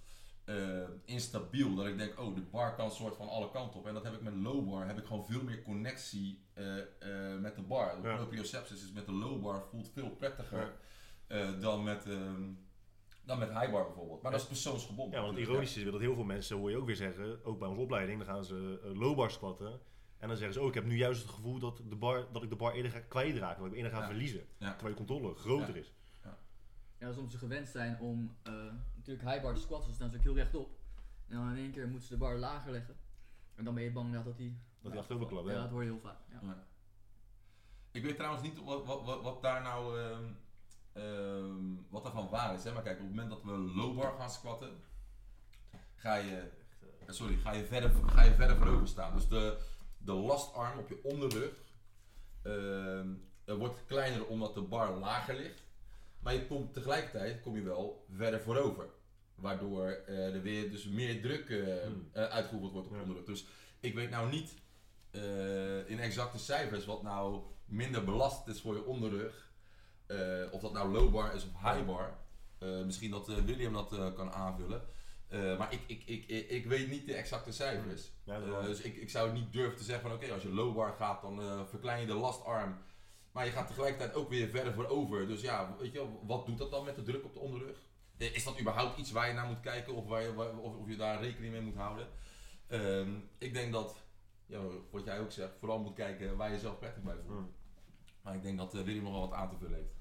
[0.46, 1.76] eh, instabiel.
[1.76, 3.88] Dat ik denk, oh, de bar kan soort van alle kanten op.
[3.88, 7.40] En dat heb ik met low bar, heb ik gewoon veel meer connectie eh, eh,
[7.40, 8.02] met de bar.
[8.02, 8.16] De Ja.
[8.16, 10.60] proprioceptus is met de low bar voelt veel prettiger
[11.28, 11.38] Ja.
[11.38, 12.44] eh, dan, met, ehm,
[13.26, 14.22] dan met high bar bijvoorbeeld.
[14.22, 15.20] Maar dat is persoonsgebonden.
[15.20, 17.60] Ja, want het ironische is dat heel veel mensen, hoor je ook weer zeggen, ook
[17.60, 19.80] bij onze opleiding, dan gaan ze low bar squatten.
[20.18, 22.44] En dan zeggen ze, oh, ik heb nu juist het gevoel dat, de bar, dat
[22.44, 24.06] ik de bar eerder ga kwijtraken, dat ik eerder ga Ja.
[24.06, 24.46] verliezen.
[24.58, 24.72] Ja.
[24.72, 25.82] Terwijl je controle groter Ja.
[25.82, 25.94] is.
[27.00, 28.54] Ja, als ze gewend zijn om eh,
[29.08, 30.70] natuurlijk high bar squats, dan staan ze ook heel rechtop.
[31.28, 32.96] En dan in één keer moeten ze de bar lager leggen.
[33.56, 34.58] En dan ben je bang inderdaad dat die...
[34.82, 35.48] Dat die achterover klapt.
[35.48, 35.62] Ja, Ja.
[35.62, 36.18] dat hoor je heel vaak.
[36.30, 36.40] Ja.
[36.42, 36.68] Ja.
[37.92, 40.24] Ik weet trouwens niet wat, wat, wat, wat daar nou ehm,
[40.94, 42.64] ehm, wat daarvan waar is.
[42.64, 42.72] Hè?
[42.74, 44.70] Maar kijk, op het moment dat we low bar gaan squatten,
[45.96, 46.52] ga je,
[47.00, 49.14] eh, sorry, ga je verder, ga je verder voorover staan.
[49.14, 49.58] Dus de,
[49.98, 51.54] de lastarm op je onderrug
[52.42, 53.14] ehm,
[53.46, 55.63] eh, wordt kleiner omdat de bar lager ligt.
[56.24, 58.86] Maar je komt, tegelijkertijd kom je wel verder voorover.
[59.36, 62.10] Waardoor eh, er weer dus meer druk eh, Hmm.
[62.12, 63.02] eh, uitgeoefend wordt op Ja.
[63.02, 63.24] onderrug.
[63.26, 63.46] Dus
[63.80, 64.62] ik weet nou niet
[65.88, 69.52] in exacte cijfers wat nou minder belast is voor je onderrug.
[70.52, 72.18] Of dat nou low bar is of high bar.
[72.86, 74.82] Misschien dat William dat kan aanvullen.
[75.30, 78.12] Maar ik, ik, ik, ik, ik weet niet de exacte cijfers.
[78.24, 80.76] Ja, wel- dus ik, ik zou niet durven te zeggen van oké, als je low
[80.76, 82.78] bar gaat dan verklein je de lastarm.
[83.34, 85.28] Maar je gaat tegelijkertijd ook weer verder voorover.
[85.28, 87.78] Dus ja, weet je wel, wat doet dat dan met de druk op de onderrug?
[88.18, 90.88] Eh, Is dat überhaupt iets waar je naar moet kijken of, waar je, of, of
[90.88, 92.08] je daar rekening mee moet houden?
[92.68, 94.04] Ehm, ik denk dat,
[94.46, 94.60] ja,
[94.92, 97.28] wat jij ook zegt, vooral moet kijken waar je zelf prettig bij voelt.
[97.28, 97.52] Hmm.
[98.22, 99.94] Maar ik denk dat eh, William nog wel wat aan te vullen heeft.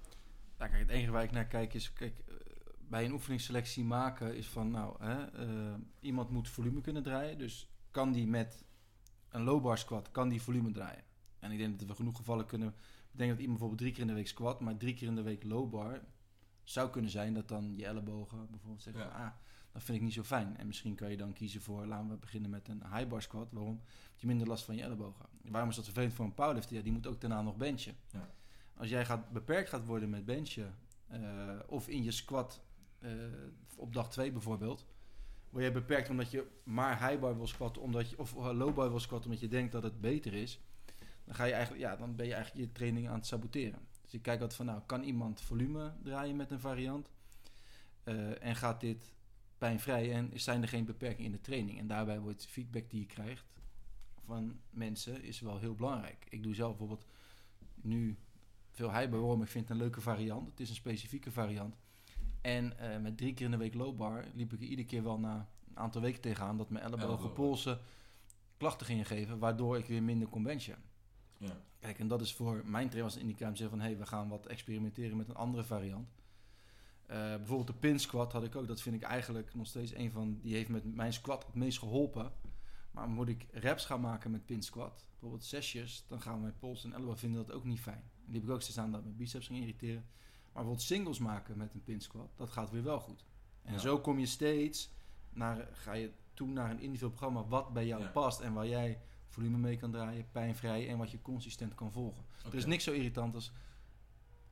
[0.58, 2.34] Nou, kijk, het enige waar ik naar kijk is, kijk, eh,
[2.78, 5.26] bij een oefeningsselectie maken is van, nou, hè,
[6.00, 7.38] iemand moet volume kunnen draaien.
[7.38, 8.64] Dus kan die met
[9.28, 11.04] een low bar squat, kan die volume draaien?
[11.38, 12.74] En ik denk dat we genoeg gevallen kunnen
[13.12, 15.22] bedenken dat iemand bijvoorbeeld drie keer in de week squat, maar drie keer in de
[15.22, 16.00] week low bar.
[16.62, 19.10] Zou kunnen zijn dat dan je ellebogen bijvoorbeeld zeggen, Ja.
[19.10, 19.30] van, ah,
[19.72, 20.56] dat vind ik niet zo fijn.
[20.56, 23.48] En misschien kan je dan kiezen voor, laten we beginnen met een high bar squat.
[23.52, 23.76] Waarom?
[23.76, 25.26] Want je minder last van je ellebogen.
[25.42, 26.76] Waarom is dat vervelend voor een powerlifter?
[26.76, 27.96] Ja, die moet ook daarna nog benchen.
[28.12, 28.30] Ja.
[28.76, 30.74] Als jij gaat, beperkt gaat worden met benchen,
[31.06, 32.62] eh, of in je squat
[32.98, 33.10] eh,
[33.76, 34.86] op dag 2 bijvoorbeeld,
[35.50, 38.88] word je beperkt omdat je maar high bar wil squatten, omdat je, of low bar
[38.90, 40.60] wil squatten omdat je denkt dat het beter is,
[41.32, 43.80] dan, ga je eigenlijk, ja, dan ben je eigenlijk je training aan het saboteren.
[44.02, 47.10] Dus ik kijk altijd van, nou, kan iemand volume draaien met een variant?
[48.04, 49.12] Eh, en gaat dit
[49.58, 51.78] pijnvrij en zijn er geen beperkingen in de training?
[51.78, 53.44] En daarbij wordt feedback die je krijgt
[54.24, 56.26] van mensen is wel heel belangrijk.
[56.28, 57.06] Ik doe zelf bijvoorbeeld
[57.74, 58.18] nu
[58.70, 60.50] veel waarom ik vind het een leuke variant.
[60.50, 61.76] Het is een specifieke variant.
[62.40, 65.02] En eh, met drie keer in de week low bar liep ik er iedere keer
[65.02, 67.32] wel na een aantal weken tegenaan dat mijn ellebogen, Ellebogen.
[67.32, 67.80] polsen
[68.56, 70.90] klachten gingen geven, waardoor ik weer minder kon benchen.
[71.42, 71.60] Ja.
[71.80, 73.86] Kijk, en dat is voor mijn trainer als een indicatie zeggen van...
[73.86, 76.08] hé, hey, we gaan wat experimenteren met een andere variant.
[77.06, 78.66] Eh, bijvoorbeeld de pin squat had ik ook.
[78.66, 80.38] Dat vind ik eigenlijk nog steeds een van...
[80.42, 82.32] die heeft met mijn squat het meest geholpen.
[82.90, 85.06] Maar moet ik reps gaan maken met pin squat...
[85.10, 86.04] bijvoorbeeld zesjes...
[86.08, 88.10] dan gaan mijn pols en elleboog vinden dat ook niet fijn.
[88.24, 90.04] Die heb ik ook staan dat mijn biceps ging irriteren.
[90.04, 92.30] Maar bijvoorbeeld singles maken met een pin squat...
[92.36, 93.24] dat gaat weer wel goed.
[93.62, 93.78] En Ja.
[93.78, 94.90] zo kom je steeds...
[95.34, 97.44] Naar, ga je toe naar een individueel programma...
[97.44, 98.08] wat bij jou Ja.
[98.08, 99.00] past en waar jij
[99.32, 102.24] volume mee kan draaien, pijnvrij en wat je consistent kan volgen.
[102.44, 102.68] Er is Oké.
[102.68, 103.52] niks zo irritant als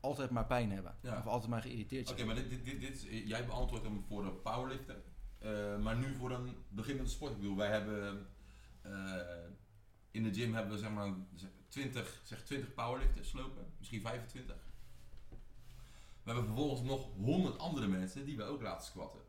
[0.01, 0.97] altijd maar pijn hebben.
[1.01, 1.19] Ja.
[1.19, 2.27] Of altijd maar geïrriteerd Oké, zijn.
[2.27, 5.03] maar dit, dit, dit, is, jij beantwoordt hem voor een powerlifter.
[5.39, 7.33] Eh, maar nu voor een beginnende sport.
[7.33, 8.27] Ik bedoel, wij hebben
[8.83, 9.15] eh,
[10.11, 14.57] in de gym hebben we zeg maar zeg 20, zeg 20 powerlifters lopen, misschien 25.
[16.23, 19.21] We hebben vervolgens nog 100 andere mensen die we ook laten squatten.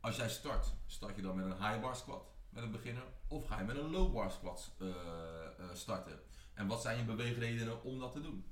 [0.00, 3.46] Als jij start, start je dan met een high bar squat met een beginner of
[3.46, 6.18] ga je met een low bar squat eh, eh, starten?
[6.54, 8.44] En wat zijn je beweegredenen om dat te doen?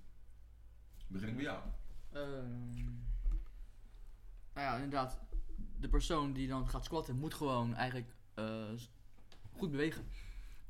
[1.07, 1.59] Begin ik bij jou.
[2.13, 2.85] Ehm,
[4.53, 5.19] nou ja, inderdaad.
[5.79, 8.65] De persoon die dan gaat squatten moet gewoon eigenlijk eh,
[9.57, 10.09] goed bewegen.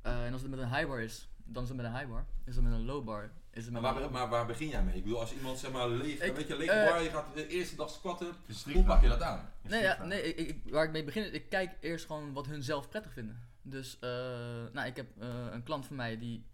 [0.03, 2.27] En als het met een high bar is, dan is het met een high bar.
[2.45, 4.97] Is het met een low bar, is het Maar waar, maar waar begin jij mee?
[4.97, 7.35] Ik bedoel, als iemand zeg maar leeg, Ik- weet je, leeg eh, bar, je gaat
[7.35, 8.35] de eerste dag squatten,
[8.73, 9.51] hoe pak je dat aan?
[9.63, 12.47] Nee, ja, nee ik, ik- waar ik mee begin, is, ik kijk eerst gewoon wat
[12.47, 13.49] hun zelf prettig vinden.
[13.63, 14.09] Dus, eh,
[14.73, 16.47] nou, ik heb eh, een klant van mij die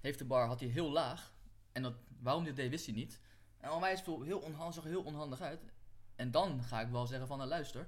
[0.00, 1.32] heeft de bar, had hij heel laag.
[1.72, 3.20] En dat, waarom hij dat deed, wist hij niet.
[3.60, 5.60] En al mij is het heel onhandig, zag er heel onhandig uit.
[6.16, 7.86] En dan ga ik wel zeggen van, nou, luister,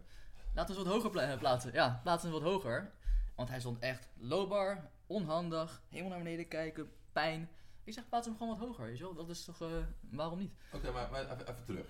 [0.55, 1.73] laten we eens wat hoger pla- plaatsen.
[1.73, 2.93] Ja, plaatsen we wat hoger.
[3.35, 7.49] Want hij stond echt low bar, onhandig, helemaal naar beneden kijken, pijn.
[7.85, 9.15] Ik zeg, plaats hem gewoon wat hoger, weet je wel.
[9.15, 9.69] Dat is toch, eh,
[10.11, 10.53] waarom niet?
[10.73, 11.87] Oké, maar, maar even, even terug.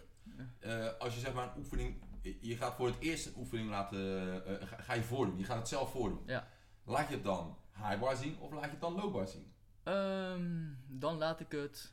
[0.59, 2.03] Eh, als je zeg maar een oefening,
[2.41, 4.01] je gaat voor het eerst een oefening laten,
[4.47, 6.23] eh, ga, ga je voordoen, je gaat het zelf voordoen.
[6.27, 6.49] Ja.
[6.85, 9.53] Laat je het dan high bar zien of laat je het dan low bar zien?
[9.83, 11.93] Ehm, dan laat ik het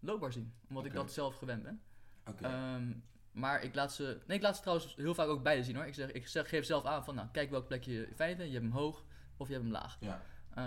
[0.00, 1.82] low bar zien, omdat ik dat zelf gewend ben.
[2.26, 2.44] Oké.
[2.44, 2.92] Ehm,
[3.32, 4.20] maar ik laat ze.
[4.26, 5.86] Nee, ik laat ze trouwens heel vaak ook beide zien hoor.
[5.86, 8.52] Ik, zeg, ik zeg, geef zelf aan van nou, kijk welk plekje je fijn vindt.
[8.52, 9.04] Je hebt hem hoog
[9.36, 9.96] of je hebt hem laag.
[10.00, 10.22] ja.
[10.56, 10.64] Eh,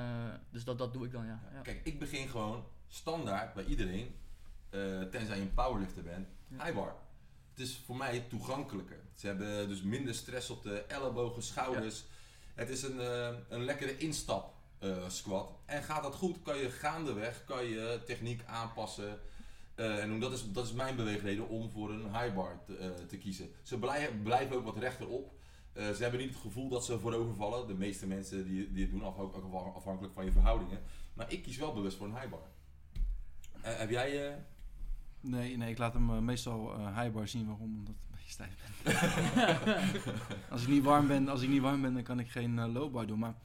[0.49, 1.39] dus dat, dat doe ik dan, ja.
[1.53, 1.61] ja.
[1.61, 4.15] Kijk, ik begin gewoon standaard bij iedereen,
[4.69, 6.95] eh, tenzij je een powerlifter bent, high bar.
[7.49, 8.99] Het is voor mij toegankelijker.
[9.15, 12.03] Ze hebben dus minder stress op de ellebogen, schouders.
[12.53, 14.57] Het is een, eh, een lekkere instap
[15.07, 15.51] squat.
[15.65, 19.19] En gaat dat goed, kan je gaandeweg kan je techniek aanpassen.
[19.75, 23.51] En dat is, dat is mijn beweegreden om voor een high bar te, te kiezen.
[23.63, 25.38] Ze blijven, blijven ook wat rechterop.
[25.73, 27.67] Eh, ze hebben niet het gevoel dat ze voorovervallen.
[27.67, 30.79] De meeste mensen die, die het doen, ook afhankelijk van je verhoudingen.
[31.13, 32.41] Maar ik kies wel bewust voor een high bar.
[33.61, 34.27] Eh, heb jij...
[34.29, 34.35] eh,
[35.21, 37.45] Nee, nee, ik laat hem meestal eh high bar zien.
[37.47, 37.75] Waarom?
[37.77, 38.93] Omdat ik een beetje stijf ben.
[40.51, 42.73] als, ik niet warm ben als ik niet warm ben, dan kan ik geen eh,
[42.73, 43.19] low bar doen.
[43.19, 43.35] Maar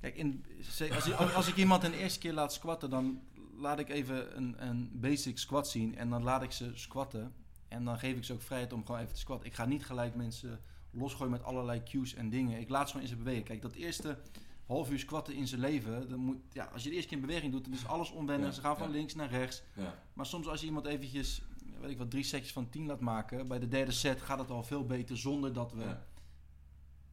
[0.00, 0.44] kijk, in,
[0.92, 3.20] als, ik- als ik iemand een eerste keer laat squatten, dan
[3.58, 5.96] laat ik even een, een basic squat zien.
[5.96, 7.34] En dan laat ik ze squatten.
[7.68, 9.46] En dan geef ik ze ook vrijheid om gewoon even te squatten.
[9.48, 10.60] Ik ga niet gelijk mensen
[10.96, 12.60] losgooien met allerlei cues en dingen.
[12.60, 13.44] Ik laat ze gewoon in ze bewegen.
[13.44, 14.18] Kijk, dat eerste
[14.66, 17.26] half uur squatten in zijn leven, dan moet, ja, als je de eerste keer in
[17.26, 18.46] beweging doet, dan is alles onwennig.
[18.46, 18.92] Ja, ze gaan van ja.
[18.92, 19.62] links naar rechts.
[19.74, 20.02] ja.
[20.12, 21.42] Maar soms als je iemand eventjes,
[21.80, 24.50] weet ik wat, drie setjes van 10 laat maken, bij de derde set gaat het
[24.50, 25.96] al veel beter zonder dat we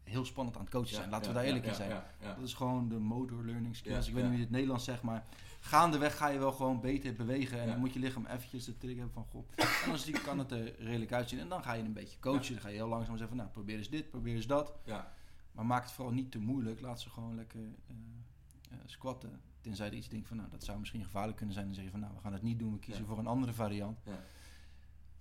[0.03, 1.09] heel spannend aan het coachen zijn.
[1.09, 2.03] Laten we daar eerlijk in zijn.
[2.19, 4.07] Dat is gewoon de motor learning skills.
[4.07, 5.25] Ik weet niet hoe je het Nederlands zegt, maar
[5.65, 7.59] gaandeweg ga je wel gewoon beter bewegen.
[7.59, 7.71] En Ja.
[7.71, 11.11] dan moet je lichaam eventjes de trigger hebben van, goh, zie- kan het er redelijk
[11.11, 11.39] uitzien.
[11.39, 12.43] En dan ga je een beetje coachen.
[12.43, 12.49] Ja.
[12.53, 14.73] Dan ga je heel langzaam zeggen van, nou, probeer eens dit, probeer eens dat.
[14.85, 15.11] Ja.
[15.51, 16.81] Maar maak het vooral niet te moeilijk.
[16.81, 17.95] Laat ze gewoon lekker eh,
[18.71, 19.41] eh, squatten.
[19.61, 21.65] Tenzij er iets denkt van, nou, dat zou misschien gevaarlijk kunnen zijn.
[21.67, 22.73] Dan zeg je van, nou, we gaan het niet doen.
[22.73, 23.99] We kiezen voor een andere variant.
[24.05, 24.19] Ja.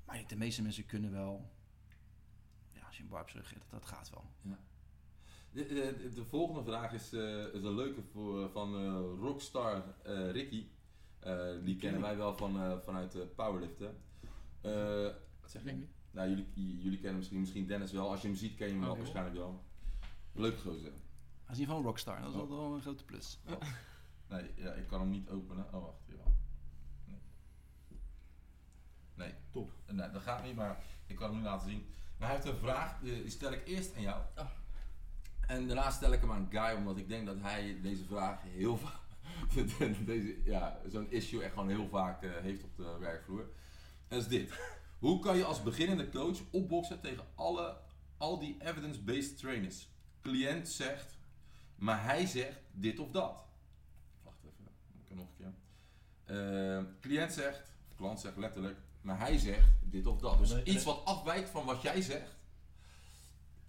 [0.05, 1.51] Maar de meeste mensen kunnen wel,
[2.73, 4.25] ja, als je een bar op z'n rug hebt, dat gaat wel.
[5.53, 10.31] De, de, de volgende vraag is, eh, is een leuke voor, van eh, Rockstar eh,
[10.31, 10.67] Ricky.
[11.65, 13.97] Die kennen wij wel van, vanuit de powerliften.
[15.41, 15.87] Wat zeg je?
[16.11, 18.11] Nou, jullie, jullie kennen misschien, misschien Dennis wel.
[18.11, 19.63] Als je hem ziet, ken je hem Oh, wel waarschijnlijk wel.
[20.33, 20.93] Leuk gozer.
[21.45, 22.49] Hij is niet van Rockstar, dat is Oh.
[22.49, 23.39] wel een grote plus.
[24.29, 25.67] Nee, ja, ik kan hem niet openen.
[25.75, 26.03] Oh, wacht.
[26.07, 26.33] Ja.
[27.05, 27.19] Nee.
[29.15, 29.35] Nee.
[29.51, 29.73] Top.
[29.87, 31.87] Nee, dat gaat niet, maar ik kan hem nu laten zien.
[32.19, 34.23] Maar hij heeft een vraag, die stel ik eerst aan jou.
[34.37, 34.51] Oh.
[35.53, 38.77] En daarna stel ik hem aan Guy, omdat ik denk dat hij deze vraag heel
[38.77, 39.01] vaak,
[40.07, 43.41] deze, ja, zo'n issue echt gewoon heel vaak eh, heeft op de werkvloer.
[43.41, 44.53] En dat is dit.
[44.99, 47.77] Hoe kan je als beginnende coach opboksen tegen alle,
[48.17, 49.89] al die evidence-based trainers?
[50.21, 51.19] Cliënt zegt,
[51.75, 53.45] maar hij zegt dit of dat.
[54.23, 54.65] Wacht even,
[55.01, 55.53] ik kan nog een keer.
[56.37, 60.39] Eh, cliënt zegt, of klant zegt letterlijk, maar hij zegt dit of dat.
[60.39, 62.41] Dus iets wat afwijkt van wat jij zegt.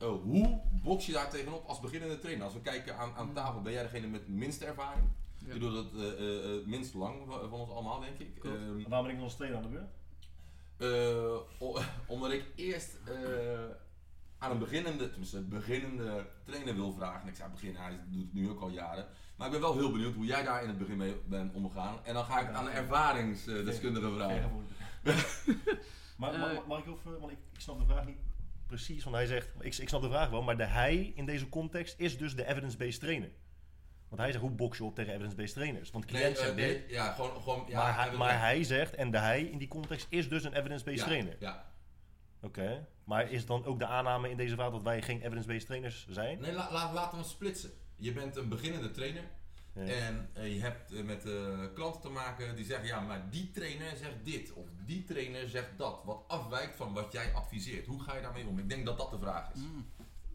[0.02, 2.44] Oh, hoe box je daar tegenop als beginnende trainer?
[2.44, 5.07] Als we kijken aan, aan tafel, ben jij degene met de minste ervaring?
[5.38, 5.53] Ja.
[5.53, 8.44] Ik doe dat eh, eh, eh, minst lang van van ons allemaal, denk ik.
[8.44, 9.91] Ehm, Waarom ben ik nog als tweede aan de beurt?
[10.78, 11.78] Eh,
[12.14, 13.14] omdat ik eerst eh,
[14.38, 17.22] aan een beginnende, tenminste een beginnende trainer wil vragen.
[17.22, 19.07] En ik zei begin, hij doet het nu ook al jaren.
[19.36, 21.95] Maar ik ben wel heel benieuwd hoe jij daar in het begin mee bent omgegaan.
[22.03, 24.52] En dan ga ik aan een ervaringsdeskundige vragen.
[26.18, 28.18] maar Eh, mag, mag ik even, want ik, ik snap de vraag niet
[28.68, 29.03] precies.
[29.03, 31.99] Want hij zegt, ik, ik snap de vraag wel, maar de hij in deze context
[31.99, 33.30] is dus de evidence-based trainer.
[34.10, 35.91] Want hij zegt, hoe box je op tegen evidence-based trainers?
[35.91, 39.11] Want cliënt eh, nee, dit, ja, gewoon, gewoon ja, maar, hij, maar hij zegt, en
[39.11, 41.35] de hij in die context is dus een evidence-based ja, trainer.
[41.40, 41.72] Ja.
[42.41, 46.07] Oké, maar is dan ook de aanname in deze vraag dat wij geen evidence-based trainers
[46.10, 46.40] zijn?
[46.41, 47.72] Nee, la, la- laten we splitsen.
[47.95, 49.23] Je bent een beginnende trainer.
[49.74, 49.82] Ja.
[49.82, 53.52] En eh, je hebt eh, met eh, klanten te maken die zeggen, ja, maar die
[53.52, 57.86] trainer zegt dit of die trainer zegt dat, wat afwijkt van wat jij adviseert.
[57.86, 58.60] Hoe ga je daarmee om?
[58.60, 59.60] Ik denk dat dat de vraag is.
[59.60, 59.86] Mm.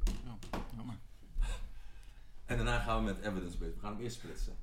[0.05, 0.97] Ja, jammer.
[2.47, 3.75] En daarna gaan we met evidence-based.
[3.75, 4.57] We gaan hem eerst splitsen.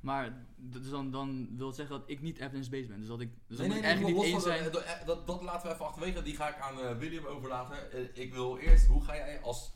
[0.00, 2.98] Maar dus dan, dan wil het zeggen dat ik niet evidence-based ben.
[2.98, 4.96] Dus dat ik dus Nee, eigenlijk los niet van eens dat, zijn.
[4.96, 6.22] dat, dat, dat laten we even achterwege.
[6.22, 7.76] Die ga ik aan eh, William overlaten.
[8.16, 9.72] Ik wil eerst, hoe ga jij als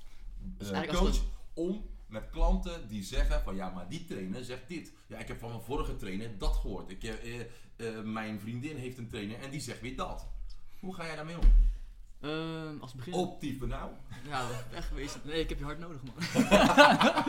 [0.59, 1.23] coach als
[1.55, 4.93] om met klanten die zeggen van ja, maar die trainer zegt dit.
[5.07, 6.91] Ja, ik heb van mijn vorige trainer dat gehoord.
[6.91, 7.47] Ik, eh, eh,
[7.77, 10.27] eh, mijn vriendin heeft een trainer en die zegt weer dat.
[10.81, 11.45] Hoe ga jij daarmee om?
[12.20, 13.12] Ehm, als begin.
[13.12, 13.91] Op type nou.
[14.28, 15.20] Ja, weggewezen.
[15.24, 16.15] Nee, ik heb je hard nodig, man.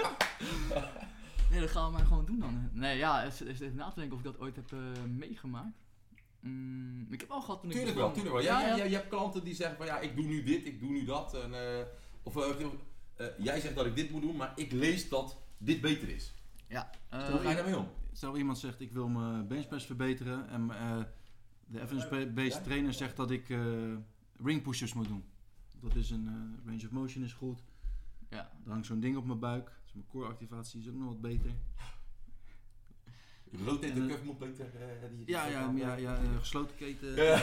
[1.51, 2.69] nee, dat gaan we maar gewoon doen dan.
[2.73, 4.79] Nee, ja, even na te denken of ik dat ooit heb eh,
[5.17, 5.79] meegemaakt.
[6.39, 8.23] Mm, ik heb al gehad toen ik Tuurlijk wel, begon.
[8.23, 8.55] tuurlijk wel.
[8.55, 8.83] Ja, Ja, ja, ja.
[8.83, 11.05] Je, je hebt klanten die zeggen van ja, ik doe nu dit, ik doe nu
[11.05, 11.33] dat.
[11.33, 11.85] En, eh,
[12.23, 12.49] of eh,
[13.21, 16.33] eh, jij zegt dat ik dit moet doen, maar ik lees dat dit beter is.
[16.67, 17.87] Ja, Hoe ga je daarmee om?
[18.13, 20.97] Stel iemand zegt ik wil mijn benchpress verbeteren en eh,
[21.65, 22.59] de evidence-based Ja.
[22.61, 23.59] trainer zegt dat ik eh,
[24.43, 25.23] ring push-ups moet doen.
[25.79, 27.63] Dat is een eh, range of motion is goed.
[28.29, 28.51] ja.
[28.63, 29.71] Dan hangt zo'n ding op mijn buik.
[29.83, 31.51] Dus mijn core activatie is ook nog wat beter.
[33.51, 34.65] De cuff moet beter.
[34.65, 37.15] eh, die- Ja, ja, ja, ja gesloten keten.
[37.15, 37.41] Ja.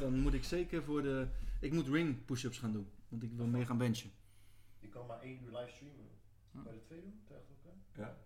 [0.00, 1.26] Dan moet ik zeker voor de...
[1.60, 2.86] Ik moet ring push-ups gaan doen.
[3.08, 4.10] Want ik wil meer gaan benchen.
[4.92, 6.10] Kan maar één uur livestreamen.
[6.52, 6.62] Hm.
[6.62, 7.20] Bij de twee doen?
[7.96, 8.16] Ja.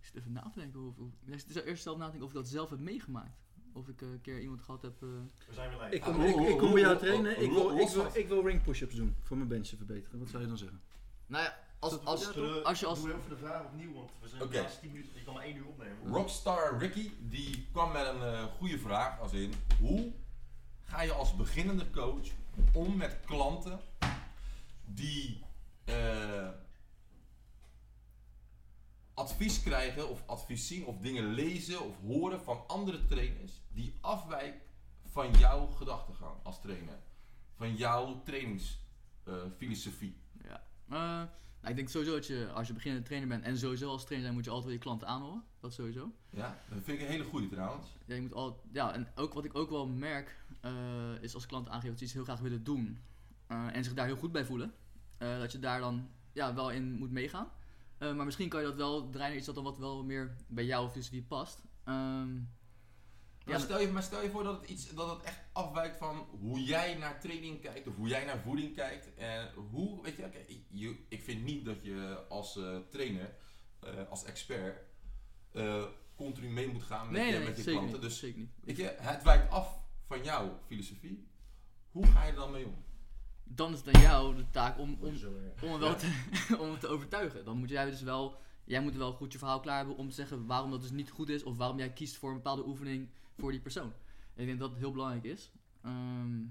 [0.00, 0.80] Ik zit even na te denken.
[0.80, 3.38] Of, of, ik zou eerst zelf nadenken of ik dat zelf heb meegemaakt.
[3.72, 5.02] Of ik eh, een keer iemand gehad heb.
[5.02, 5.08] eh,
[5.46, 5.94] We zijn weer live.
[5.94, 7.42] Ik kom, ik, lo- ik kom lo- bij jou trainen.
[7.42, 9.16] Ik wil, ik, wil, van- ik wil ring push-ups doen.
[9.22, 10.18] Voor mijn benchen verbeteren.
[10.18, 10.80] Wat zou je dan zeggen?
[11.26, 13.00] nou ja, als, als, we- als je als.
[13.00, 14.52] Doe even de vraag opnieuw, want we zijn Oké.
[14.52, 15.12] de laatste 10 minuten.
[15.18, 16.08] Je kan maar één uur opnemen.
[16.12, 20.12] Rockstar Ricky die kwam met een eh, goede vraag, als in hoe
[20.82, 22.28] ga je als beginnende coach
[22.72, 23.80] om met klanten
[24.94, 25.44] die
[25.84, 26.48] eh,
[29.14, 34.60] advies krijgen of advies zien of dingen lezen of horen van andere trainers die afwijken
[35.04, 36.98] van jouw gedachtegang als trainer,
[37.56, 40.16] van jouw trainingsfilosofie.
[40.42, 40.62] Ja.
[40.88, 41.22] Eh,
[41.60, 44.24] nou, ik denk sowieso dat je als je beginnende trainer bent en sowieso als trainer
[44.24, 45.44] zijn moet je altijd je klanten aanhoren.
[45.60, 46.12] Dat sowieso.
[46.30, 47.86] ja, dat vind ik een hele goede trouwens.
[48.06, 51.46] Ja, je moet al, ja, en ook wat ik ook wel merk eh, is als
[51.46, 53.02] klanten aangeven dat ze iets heel graag willen doen
[53.48, 54.74] en zich daar heel goed bij voelen,
[55.18, 57.50] eh, dat je daar dan ja, wel in moet meegaan.
[57.98, 60.36] Eh, maar misschien kan je dat wel draaien naar iets dat dan wat wel meer
[60.46, 61.62] bij jouw filosofie past.
[61.84, 62.34] Ehm,
[63.44, 65.96] Maar, Ja, stel je, maar stel je voor dat het, iets, dat het echt afwijkt
[65.96, 69.14] van hoe jij naar training kijkt of hoe jij naar voeding kijkt.
[69.14, 73.34] En hoe, weet je, ik vind niet dat je als eh, trainer,
[73.80, 74.84] eh, als expert,
[75.52, 75.84] eh,
[76.16, 78.00] continu mee moet gaan met nee, je, nee, met je zeker klanten.
[78.00, 78.08] niet.
[78.10, 78.50] Dus zeker niet.
[78.60, 81.28] weet je, het wijkt af van jouw filosofie.
[81.90, 82.84] Hoe ga je er dan mee om?
[83.48, 85.14] Dan is het aan jou de taak om, om,
[85.62, 86.24] om, hem wel te,
[86.60, 87.44] om hem te overtuigen.
[87.44, 90.14] Dan moet jij dus wel, jij moet wel goed je verhaal klaar hebben om te
[90.14, 93.08] zeggen waarom dat dus niet goed is of waarom jij kiest voor een bepaalde oefening
[93.38, 93.92] voor die persoon.
[94.34, 95.50] En ik denk dat het heel belangrijk is.
[95.82, 96.44] Ehm,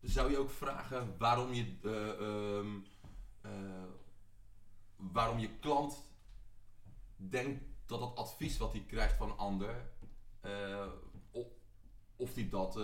[0.00, 2.78] Zou je ook vragen waarom je, eh, ehm,
[3.40, 3.84] eh,
[4.96, 6.02] waarom je klant
[7.16, 9.90] denkt dat het advies wat hij krijgt van een ander,
[10.40, 10.86] eh,
[11.30, 11.46] of,
[12.16, 12.78] of hij dat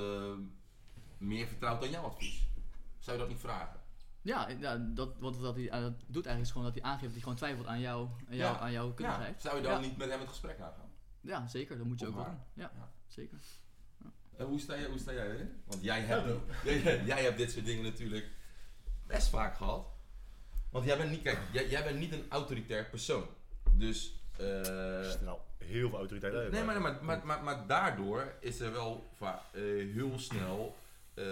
[1.18, 2.44] meer vertrouwt dan jouw advies?
[3.06, 3.80] Zou je dat niet vragen?
[4.22, 7.02] ja, ja dat, wat dat hij eh, dat doet eigenlijk is gewoon dat hij aangeeft
[7.02, 8.60] dat hij gewoon twijfelt aan jou, aan, jou, Ja.
[8.60, 9.40] aan jouw kundigheid.
[9.40, 9.78] Zou je dan Ja.
[9.78, 10.90] niet met hem het gesprek aangaan?
[11.20, 11.76] Ja, zeker.
[11.78, 12.38] Dat moet je Of ook doen.
[12.54, 12.90] Ja, Ja.
[13.06, 13.38] zeker.
[14.36, 15.62] En hoe, sta jij, hoe sta jij erin?
[15.66, 16.28] Want jij hebt,
[16.64, 18.26] Ja, jij, jij hebt dit soort dingen natuurlijk
[19.06, 19.86] best vaak gehad.
[20.70, 23.26] Want jij bent niet, kijk, jij, jij bent niet een autoritair persoon.
[23.72, 24.20] Dus.
[24.38, 24.62] eh,
[25.10, 26.52] Straal heel veel autoriteit uit.
[26.52, 29.62] nee, maar, maar, maar, maar, maar daardoor is er wel va- eh,
[29.92, 30.76] heel snel
[31.14, 31.24] eh,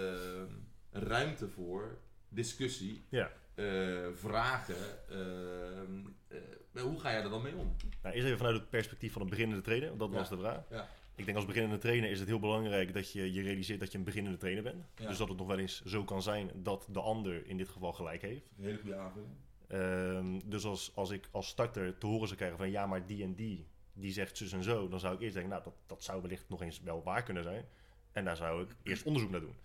[0.95, 1.97] ruimte voor
[2.29, 3.31] discussie, Ja.
[3.55, 4.75] eh, vragen.
[5.09, 5.81] eh,
[6.27, 7.75] eh, hoe ga jij er dan mee om?
[8.01, 10.15] Nou, eerst even vanuit het perspectief van een beginnende trainer, want dat Ja.
[10.17, 10.63] was de vraag.
[10.69, 10.89] Ja.
[11.15, 13.97] Ik denk als beginnende trainer is het heel belangrijk dat je je realiseert dat je
[13.97, 14.85] een beginnende trainer bent.
[14.95, 17.93] Dus dat het nog wel eens zo kan zijn dat de ander in dit geval
[17.93, 18.45] gelijk heeft.
[18.57, 19.31] Een hele goede aanvulling.
[19.67, 23.23] Ehm, dus als, als ik als starter te horen zou krijgen van ja, maar die
[23.23, 26.03] en die, die zegt zus en zo, dan zou ik eerst denken, nou, dat, dat
[26.03, 27.65] zou wellicht nog eens wel waar kunnen zijn.
[28.11, 29.55] En daar zou ik eerst onderzoek naar doen.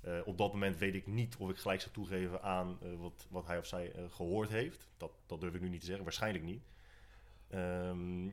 [0.00, 3.26] Eh, op dat moment weet ik niet of ik gelijk zou toegeven aan eh, wat,
[3.30, 4.88] wat hij of zij eh, gehoord heeft.
[4.96, 6.62] Dat, dat durf ik nu niet te zeggen, waarschijnlijk niet.
[7.48, 8.28] Ehm,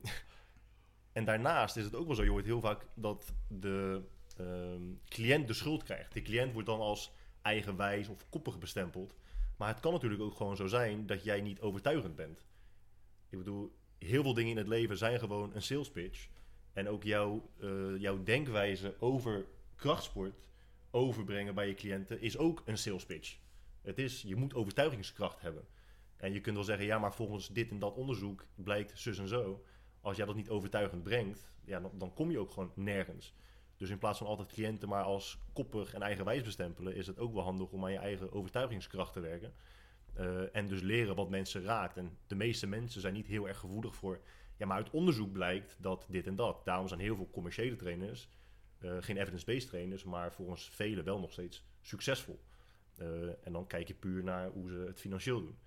[1.18, 4.02] en daarnaast is het ook wel zo, je hoort heel vaak dat de
[4.38, 6.14] ehm, cliënt de schuld krijgt.
[6.14, 7.11] De cliënt wordt dan als
[7.41, 9.15] eigenwijs of koppig bestempeld.
[9.57, 12.45] Maar het kan natuurlijk ook gewoon zo zijn dat jij niet overtuigend bent.
[13.30, 16.27] Ik bedoel, heel veel dingen in het leven zijn gewoon een sales pitch.
[16.73, 17.49] En ook jouw,
[17.98, 19.45] jouw denkwijze over
[19.76, 20.48] krachtsport
[20.98, 23.38] overbrengen bij je cliënten is ook een sales pitch.
[23.82, 25.68] Het is, je moet overtuigingskracht hebben.
[26.18, 29.28] En je kunt wel zeggen, ja, maar volgens dit en dat onderzoek blijkt zus en
[29.28, 29.64] zo.
[30.02, 33.34] Als jij dat niet overtuigend brengt, ja, dan, dan kom je ook gewoon nergens.
[33.78, 37.34] Dus in plaats van altijd cliënten maar als koppig en eigenwijs bestempelen, is het ook
[37.34, 39.53] wel handig om aan je eigen overtuigingskracht te werken.
[40.14, 41.98] Eh, en dus leren wat mensen raakt.
[41.98, 44.19] En de meeste mensen zijn niet heel erg gevoelig voor.
[44.57, 46.65] Ja, maar uit onderzoek blijkt dat dit en dat.
[46.65, 48.30] Daarom zijn heel veel commerciële trainers
[48.80, 52.40] geen evidence-based trainers, maar volgens velen wel nog steeds succesvol.
[52.98, 55.58] Eh, en dan kijk je puur naar hoe ze het financieel doen.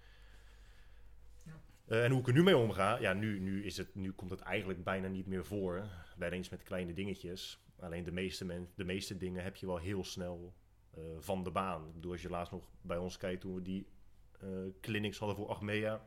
[1.45, 1.61] Ja.
[1.87, 4.31] Eh, en hoe ik er nu mee omga, ja, nu, nu, is het, nu komt
[4.31, 5.89] het eigenlijk bijna niet meer voor.
[6.16, 7.65] Bij eens met kleine dingetjes.
[7.78, 10.55] Alleen de meeste, men, de meeste dingen heb je wel heel snel
[10.91, 11.87] eh, van de baan.
[11.87, 13.87] Ik bedoel, als je laatst nog bij ons kijkt toen we die
[14.41, 14.49] eh,
[14.81, 16.07] clinics hadden voor Achmea.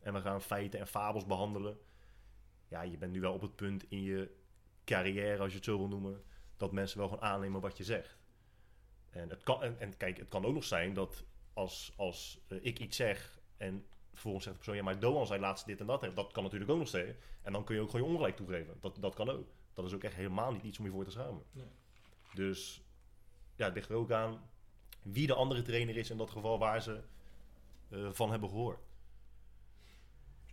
[0.00, 1.78] En we gaan feiten en fabels behandelen.
[2.68, 4.30] Ja, je bent nu wel op het punt in je
[4.84, 6.22] carrière, als je het zo wil noemen,
[6.56, 8.16] dat mensen wel gewoon aannemen wat je zegt.
[9.10, 12.58] En, het kan, en, en kijk, het kan ook nog zijn dat als, als eh,
[12.60, 15.86] ik iets zeg en vervolgens zegt de persoon, ja, maar Doan zei laatst dit en
[15.86, 16.00] dat.
[16.14, 17.18] Dat kan natuurlijk ook nog steeds.
[17.42, 18.76] En dan kun je ook gewoon je ongelijk toegeven.
[18.80, 19.46] Dat, dat kan ook.
[19.74, 21.42] Dat is ook echt helemaal niet iets om je voor te schamen.
[21.52, 21.66] Nee.
[22.34, 22.82] Dus
[23.56, 24.40] ja, het ligt er ook aan
[25.02, 27.00] wie de andere trainer is in dat geval waar ze
[27.88, 28.78] eh, van hebben gehoord.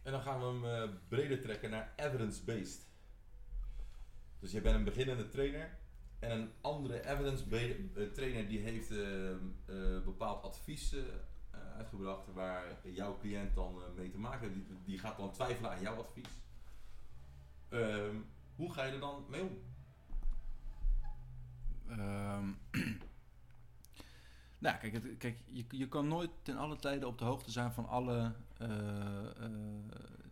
[0.04, 2.90] En dan gaan we hem eh, breder trekken naar evidence-based.
[4.40, 5.80] Dus je bent een beginnende trainer
[6.22, 9.38] en een andere evidence-based trainer die heeft eh, eh,
[10.06, 11.00] bepaald advies eh,
[11.52, 14.68] eh, uitgebracht waar jouw cliënt dan eh, mee te maken heeft.
[14.68, 16.28] Die, die gaat dan twijfelen aan jouw advies.
[17.70, 18.16] Ehm,
[18.56, 19.58] hoe ga je er dan mee om?
[21.88, 22.46] Ehm,
[24.64, 27.88] nou, kijk, kijk je, je kan nooit ten alle tijden op de hoogte zijn van
[27.88, 29.52] alle eh, eh,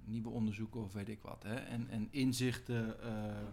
[0.04, 1.44] nieuwe onderzoeken of weet ik wat.
[1.44, 1.56] Hè?
[1.56, 3.48] En, en inzichten eh,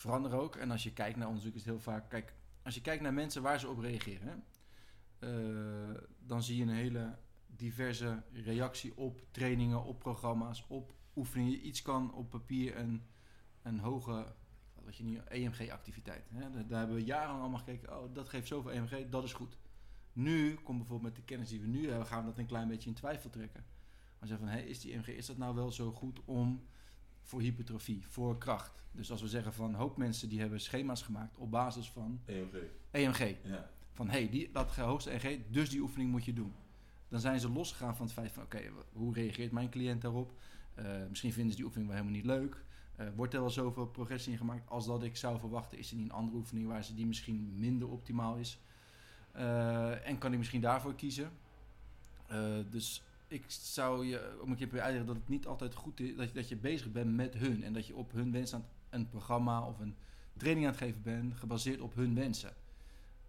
[0.00, 0.56] veranderen ook.
[0.56, 2.08] En als je kijkt naar onderzoek is heel vaak...
[2.08, 4.44] Kijk, als je kijkt naar mensen waar ze op reageren...
[5.18, 5.30] Eh,
[6.18, 11.66] dan zie je een hele diverse reactie op trainingen, op programma's, op oefeningen.
[11.66, 13.02] Iets kan op papier een,
[13.62, 14.34] een hoge
[14.84, 16.24] wat je nu EMG-activiteit.
[16.68, 17.98] Daar, hebben we jarenlang allemaal gekeken.
[17.98, 19.58] Oh, dat geeft zoveel EMG, dat is goed.
[20.12, 22.68] Nu komt bijvoorbeeld met de kennis die we nu hebben, gaan we dat een klein
[22.68, 23.64] beetje in twijfel trekken.
[24.18, 26.66] Maar zeggen van, hey, is die EMG, is dat nou wel zo goed om
[27.30, 28.82] voor hypertrofie, voor kracht?
[28.92, 32.20] Dus als we zeggen van, een hoop mensen die hebben schema's gemaakt op basis van
[32.24, 32.56] EMG.
[32.90, 33.36] EMG.
[33.44, 33.70] Ja.
[33.92, 36.52] Van, hey, die, dat hoogste EMG, dus die oefening moet je doen.
[37.08, 38.62] Dan zijn ze losgegaan van het feit van, oké,
[38.92, 40.32] hoe reageert mijn cliënt daarop?
[40.74, 42.64] Eh, misschien vinden ze die oefening wel helemaal niet leuk.
[42.96, 45.78] Eh, wordt er wel zoveel progressie in gemaakt als dat ik zou verwachten?
[45.78, 48.58] Is er niet een andere oefening waar ze die misschien minder optimaal is?
[49.32, 51.30] Eh, en kan ik misschien daarvoor kiezen?
[52.70, 56.28] Dus ik zou je, om een keer uitleggen dat het niet altijd goed is dat
[56.28, 58.70] je, dat je bezig bent met hun en dat je op hun wens aan het-
[58.90, 59.96] een programma of een
[60.36, 62.54] training aan het geven bent gebaseerd op hun wensen.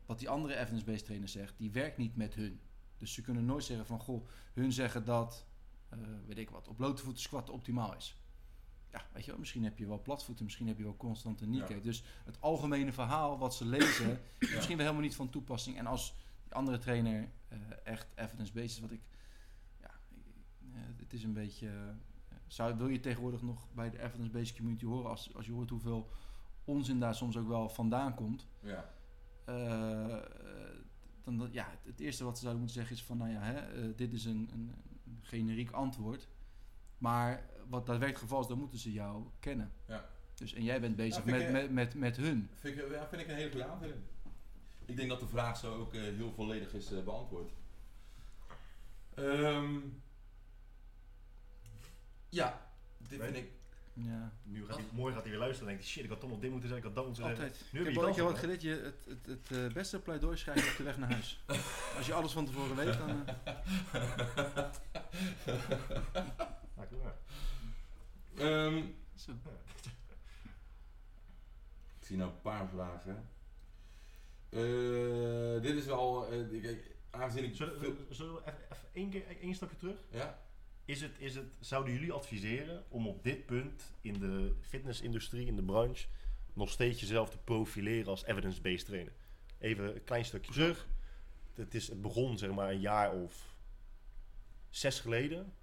[0.05, 2.59] Wat die andere evidence-based trainer zegt, die werkt niet met hun.
[2.97, 5.45] Dus ze kunnen nooit zeggen van, goh, hun zeggen dat,
[5.89, 8.15] eh, weet ik wat, op blote voeten squatten optimaal is.
[8.91, 11.69] Ja, weet je wel, misschien heb je wel platvoeten, misschien heb je wel constante kneecap.
[11.69, 11.79] Ja.
[11.79, 15.77] Dus het algemene verhaal wat ze lezen, is misschien wel helemaal niet van toepassing.
[15.77, 19.01] En als die andere trainer eh, echt evidence-based is, wat ik,
[21.11, 21.73] het is een beetje, eh,
[22.47, 26.09] zou, wil je tegenwoordig nog bij de evidence-based community horen, als, als je hoort hoeveel
[26.65, 28.47] onzin daar soms ook wel vandaan komt.
[28.59, 28.89] Ja.
[29.45, 30.17] Eh,
[31.23, 33.39] dan, dat- ja, het, het eerste wat ze zouden moeten zeggen is van, nou ja,
[33.41, 34.71] hè, eh, dit is een, een,
[35.05, 36.27] een generiek antwoord.
[36.97, 39.71] Maar wat daadwerkelijk geval is, dan moeten ze jou kennen.
[39.87, 40.05] Ja.
[40.35, 42.49] Dus, en jij bent bezig vind met, ik, met, met, met hun.
[42.53, 43.99] Vind ik, ja, vind ik een hele goede aanvulling.
[44.85, 47.51] Ik denk dat de vraag zo ook heel volledig is beantwoord.
[49.13, 49.75] Ehm,
[52.31, 52.67] ja,
[52.97, 53.51] dit vind ik.
[53.93, 56.19] Ja, Nu gaat hij, morgen gaat hij weer luisteren en denkt hij, shit, ik had
[56.19, 57.43] toch nog dit moeten zeggen, ik had dat moeten zeggen.
[57.43, 57.71] altijd.
[57.71, 58.61] Nu Ik heb een keer wat geleerd.
[58.61, 61.43] Je, het het, het eh, beste pleidooi schrijf je op de weg naar huis.
[61.97, 63.27] Als je alles van tevoren weet, dan...
[63.27, 63.35] eh,
[66.77, 67.15] Ja, ja.
[68.37, 68.83] Ehm,
[69.15, 69.31] zo.
[71.99, 73.29] ik zie nou een paar vragen.
[74.49, 76.27] Eh, dit is wel.
[76.31, 77.95] eh, ik- aangezien ik Zullen, veel...
[78.09, 79.97] zullen we even, even één, keer, één stapje terug?
[80.09, 80.39] Ja?
[80.91, 85.55] Is het, is het, zouden jullie adviseren om op dit punt in de fitnessindustrie, in
[85.55, 86.07] de branche,
[86.53, 89.13] nog steeds jezelf te profileren als evidence-based trainer?
[89.59, 90.87] Even een klein stukje terug.
[91.53, 93.55] Het, is, begon zeg maar een jaar of
[94.69, 95.53] zes geleden.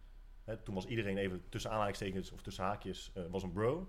[0.65, 3.89] Toen was iedereen even tussen aanhalingstekens of tussen haakjes eh, was een bro.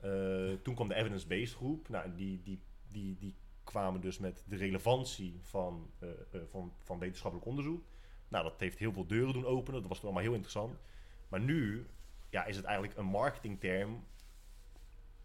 [0.00, 1.88] Eh, toen kwam de evidence-based groep.
[1.88, 3.34] Nou, die, die, die, die
[3.64, 6.08] kwamen dus met de relevantie van, eh,
[6.46, 7.84] van, van wetenschappelijk onderzoek.
[8.28, 9.80] Nou, dat heeft heel veel deuren doen openen.
[9.80, 10.78] Dat was allemaal heel interessant.
[11.28, 11.86] Maar nu
[12.30, 14.04] ja, is het eigenlijk een marketingterm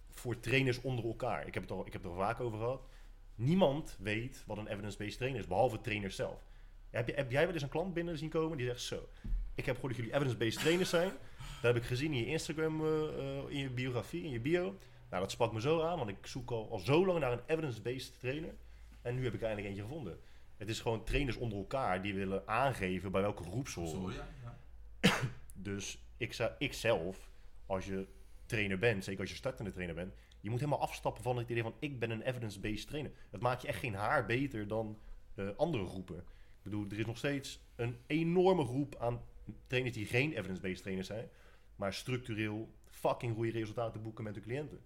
[0.09, 1.47] voor trainers onder elkaar.
[1.47, 2.87] Ik heb het, al, ik heb er vaak over gehad.
[3.35, 6.43] Niemand weet wat een evidence-based trainer is, behalve trainers zelf.
[6.89, 9.09] Heb, je, heb jij wel eens een klant binnen zien komen die zegt zo...
[9.55, 11.11] Ik heb gehoord dat jullie evidence-based trainers zijn.
[11.37, 14.77] Dat heb ik gezien in je Instagram, eh, eh, in je biografie, in je bio.
[15.09, 17.43] Nou, dat sprak me zo aan, want ik zoek al, al zo lang naar een
[17.45, 18.53] evidence-based trainer.
[19.01, 20.19] En nu heb ik eindelijk eentje gevonden.
[20.63, 24.13] Het is gewoon trainers onder elkaar die willen aangeven bij welke groep ze horen.
[24.13, 24.57] Sorry, ja.
[25.01, 25.19] ja.
[25.53, 27.29] Dus ik, zou, ik zelf,
[27.65, 28.07] als je
[28.45, 31.63] trainer bent, zeker als je startende trainer bent, je moet helemaal afstappen van het idee
[31.63, 33.11] van ik ben een evidence-based trainer.
[33.29, 34.99] Dat maakt je echt geen haar beter dan
[35.35, 36.17] eh, andere groepen.
[36.17, 39.21] Ik bedoel, er is nog steeds een enorme groep aan
[39.67, 41.29] trainers die geen evidence-based trainers zijn,
[41.75, 44.81] maar structureel fucking goede resultaten boeken met hun cliënten.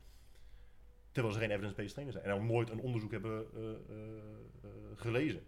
[1.12, 2.32] Terwijl ze geen evidence-based trainers zijn.
[2.32, 5.44] En ook nooit een onderzoek hebben eh, eh, gelezen,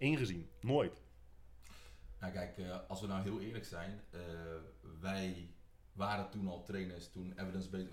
[0.00, 0.50] ingezien.
[0.60, 1.02] Nooit.
[2.20, 4.20] Nou kijk, eh, als we nou heel eerlijk zijn, eh,
[5.00, 5.50] wij
[5.92, 7.88] waren toen al trainers, toen evidence-based,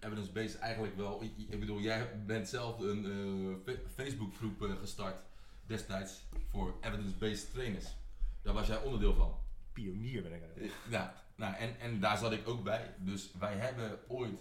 [0.00, 5.24] evidence-based eigenlijk wel, ik, ik bedoel, jij bent zelf een Fa- Facebookgroep gestart
[5.66, 7.96] destijds voor evidence-based trainers.
[8.42, 9.40] Daar was jij onderdeel van.
[9.72, 10.72] Pionier ben ik eigenlijk.
[10.90, 12.94] Ja, nou, en, en daar zat ik ook bij.
[12.98, 14.40] Dus wij hebben ooit,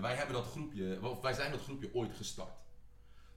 [0.00, 2.58] wij hebben dat groepje, of wij zijn dat groepje ooit gestart.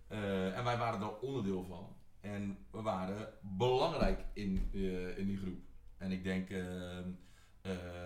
[0.07, 1.97] En wij waren daar onderdeel van.
[2.19, 5.59] En we waren belangrijk in, eh, in die groep.
[5.97, 7.05] En ik denk, eh, eh,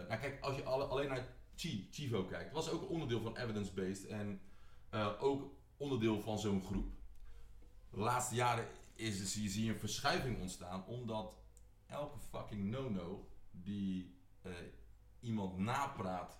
[0.08, 4.06] nou kijk, als je alle, alleen naar Chi, Chivo kijkt, was ook onderdeel van evidence-based
[4.06, 4.42] en
[4.90, 6.88] eh, ook onderdeel van zo'n groep.
[7.90, 11.34] De laatste jaren is, er- zie, je een verschuiving ontstaan, omdat
[11.86, 14.16] elke fucking no-no die
[15.20, 16.38] iemand napraat,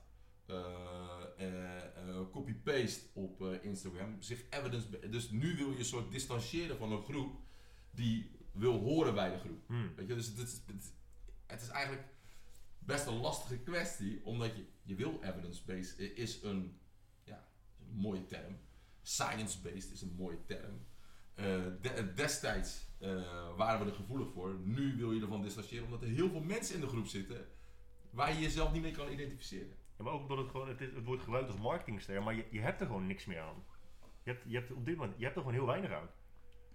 [2.32, 5.10] copy-paste op Instagram, zich evidence.
[5.10, 7.36] Dus nu wil je een soort distancieren van een groep
[7.94, 9.68] die wil horen bij de groep.
[9.68, 9.96] Hmm.
[9.96, 10.62] Weet je, dus het is,
[11.48, 12.08] het, is- eigenlijk
[12.80, 16.80] best een lastige kwestie, omdat je, je wil evidence-based is een,
[17.24, 17.48] ja,
[17.80, 18.58] een mooie term.
[19.02, 20.86] Science-based is een mooie term.
[21.34, 24.60] Eh, de- destijds eh, waren we er gevoelig voor.
[24.64, 27.48] Nu wil je ervan distancieren, omdat er heel veel mensen in de groep zitten
[28.10, 29.76] waar je jezelf niet mee kan identificeren.
[29.98, 32.46] Ja, maar ook omdat het gewoon, het, is- het wordt gebruikt als marketingster, maar je,
[32.52, 33.64] je hebt er gewoon niks meer aan.
[34.24, 36.10] Je hebt, je hebt op dit moment, je hebt er gewoon heel weinig aan.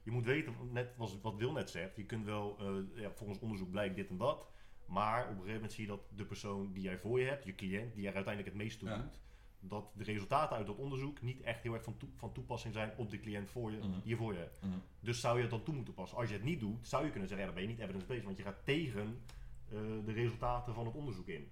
[0.09, 3.39] Je moet weten, net was wat Wil net zegt, je kunt wel, eh, ja, volgens
[3.39, 4.47] onderzoek blijkt dit en dat,
[4.86, 7.44] maar op een gegeven moment zie je dat de persoon die jij voor je hebt,
[7.44, 8.97] je cliënt, die er uiteindelijk het meest toe Ja.
[8.97, 9.20] doet,
[9.60, 12.93] dat de resultaten uit dat onderzoek niet echt heel erg van, toe- van toepassing zijn
[12.97, 13.90] op de cliënt voor je, Mhm.
[13.90, 14.59] die je voor je hebt.
[15.01, 16.18] Dus zou je het dan toe moeten passen.
[16.18, 18.24] Als je het niet doet, zou je kunnen zeggen, ja, dan ben je niet evidence-based,
[18.24, 19.20] want je gaat tegen
[19.68, 21.48] eh, de resultaten van het onderzoek in.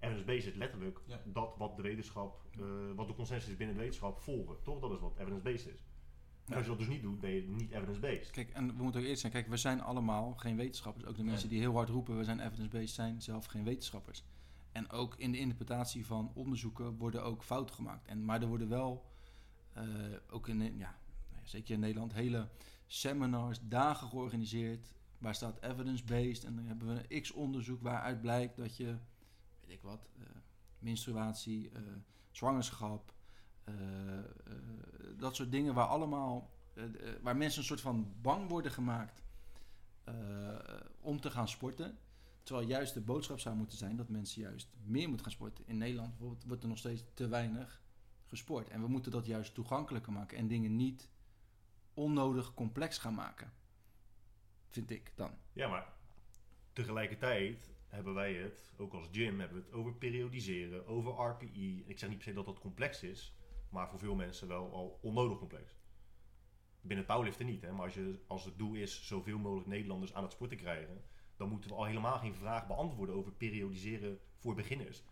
[0.00, 1.20] Evidence-based is letterlijk Ja.
[1.24, 2.64] dat wat de wetenschap, eh,
[2.94, 4.56] wat de consensus is binnen de wetenschap volgen.
[4.62, 4.80] Toch?
[4.80, 5.84] Dat is wat evidence-based is.
[6.46, 8.30] En als je dat dus niet doet, ben je niet evidence-based.
[8.30, 9.32] Kijk, en we moeten ook eerst zijn.
[9.32, 11.04] Kijk, we zijn allemaal geen wetenschappers.
[11.04, 14.24] Ook de mensen die heel hard roepen, we zijn evidence-based, zijn zelf geen wetenschappers.
[14.72, 18.06] En ook in de interpretatie van onderzoeken worden ook fouten gemaakt.
[18.06, 19.04] En, maar er worden wel,
[19.72, 19.84] eh,
[20.30, 20.78] ook in, ja, nou
[21.32, 22.48] ja, zeker in Nederland, hele
[22.86, 24.94] seminars, dagen georganiseerd.
[25.18, 26.44] Waar staat evidence-based?
[26.44, 28.96] En dan hebben we een x-onderzoek waaruit blijkt dat je,
[29.60, 30.24] weet ik wat, eh,
[30.78, 31.82] menstruatie, eh,
[32.30, 33.14] zwangerschap,
[35.16, 36.90] dat soort dingen waar allemaal, eh, eh,
[37.22, 39.24] waar mensen een soort van bang worden gemaakt
[40.04, 40.14] eh,
[41.00, 41.98] om te gaan sporten.
[42.42, 45.66] Terwijl juist de boodschap zou moeten zijn dat mensen juist meer moeten gaan sporten.
[45.66, 47.82] In Nederland bijvoorbeeld wordt er nog steeds te weinig
[48.26, 48.68] gesport.
[48.68, 51.10] En we moeten dat juist toegankelijker maken en dingen niet
[51.94, 53.52] onnodig complex gaan maken.
[54.68, 55.30] Vind ik dan.
[55.52, 55.92] Ja, maar
[56.72, 61.84] tegelijkertijd hebben wij het, ook als gym, hebben we het over periodiseren, over RPI.
[61.86, 63.35] Ik zeg niet per se dat dat complex is,
[63.68, 65.72] maar voor veel mensen wel al onnodig complex.
[66.80, 67.72] Binnen het powerliften niet, hè?
[67.72, 71.02] maar als, je, als het doel is zoveel mogelijk Nederlanders aan het sporten krijgen,
[71.36, 75.02] dan moeten we al helemaal geen vraag beantwoorden over periodiseren voor beginners.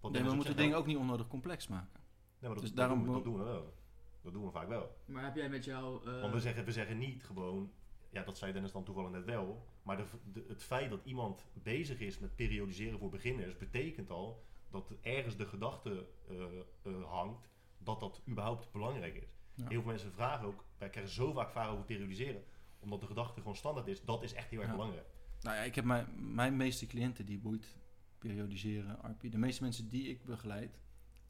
[0.00, 2.00] Want Nee, we moeten dingen ook niet onnodig complex maken.
[2.38, 3.74] nee, maar dat, dus dat daarom doen we, dat doen we wel.
[4.22, 4.96] Dat doen we vaak wel.
[5.06, 6.02] Maar heb jij met jouw...
[6.04, 7.72] eh, Want we zeggen, we zeggen niet gewoon,
[8.10, 11.46] ja, dat zei Dennis dan toevallig net wel, maar de, de- het feit dat iemand
[11.52, 16.36] bezig is met periodiseren voor beginners, betekent al dat er ergens de gedachte eh,
[16.82, 17.48] eh, hangt
[17.84, 19.28] dat dat überhaupt belangrijk is.
[19.54, 19.68] Ja.
[19.68, 22.44] Heel veel mensen vragen ook, wij krijgen zo vaak vragen over periodiseren,
[22.78, 24.74] Omdat de gedachte gewoon standaard is, dat is echt heel erg Ja.
[24.74, 25.06] belangrijk.
[25.40, 27.76] Nou ja, ik heb mijn, mijn meeste cliënten die boeit
[28.18, 29.30] periodiseren, RP.
[29.32, 30.78] De meeste mensen die ik begeleid,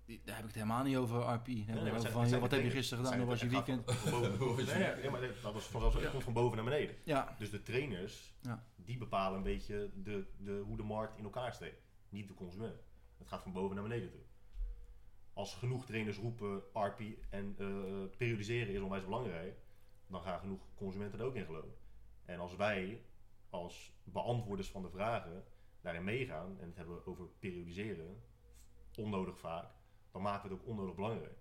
[0.05, 1.47] die, daar heb ik het helemaal niet over RP.
[1.47, 3.19] Nee, over zijn- van, joh, wat heb je gisteren gedaan?
[3.21, 3.91] Hoe was je weekend?
[3.91, 6.03] gaat van boven- Nee, ja, maar dat was vanzelfsprekend.
[6.03, 6.97] Het komt van boven naar beneden.
[7.05, 8.65] Ja, Dus de trainers, Ja.
[8.77, 11.83] die bepalen een beetje de, de, hoe de markt in elkaar steekt.
[12.09, 12.77] Niet de consument.
[13.19, 14.21] Het gaat van boven naar beneden toe.
[15.35, 17.01] Als genoeg trainers roepen RP
[17.31, 19.59] en eh, periodiseren is onwijs belangrijk,
[20.07, 21.75] dan gaan genoeg consumenten er ook in geloven.
[22.25, 23.03] En als wij
[23.51, 25.45] als beantwoorders van de vragen
[25.81, 28.23] daarin meegaan en het hebben over periodiseren,
[28.97, 29.71] onnodig vaak,
[30.13, 31.39] dan maken we het ook onnodig belangrijk.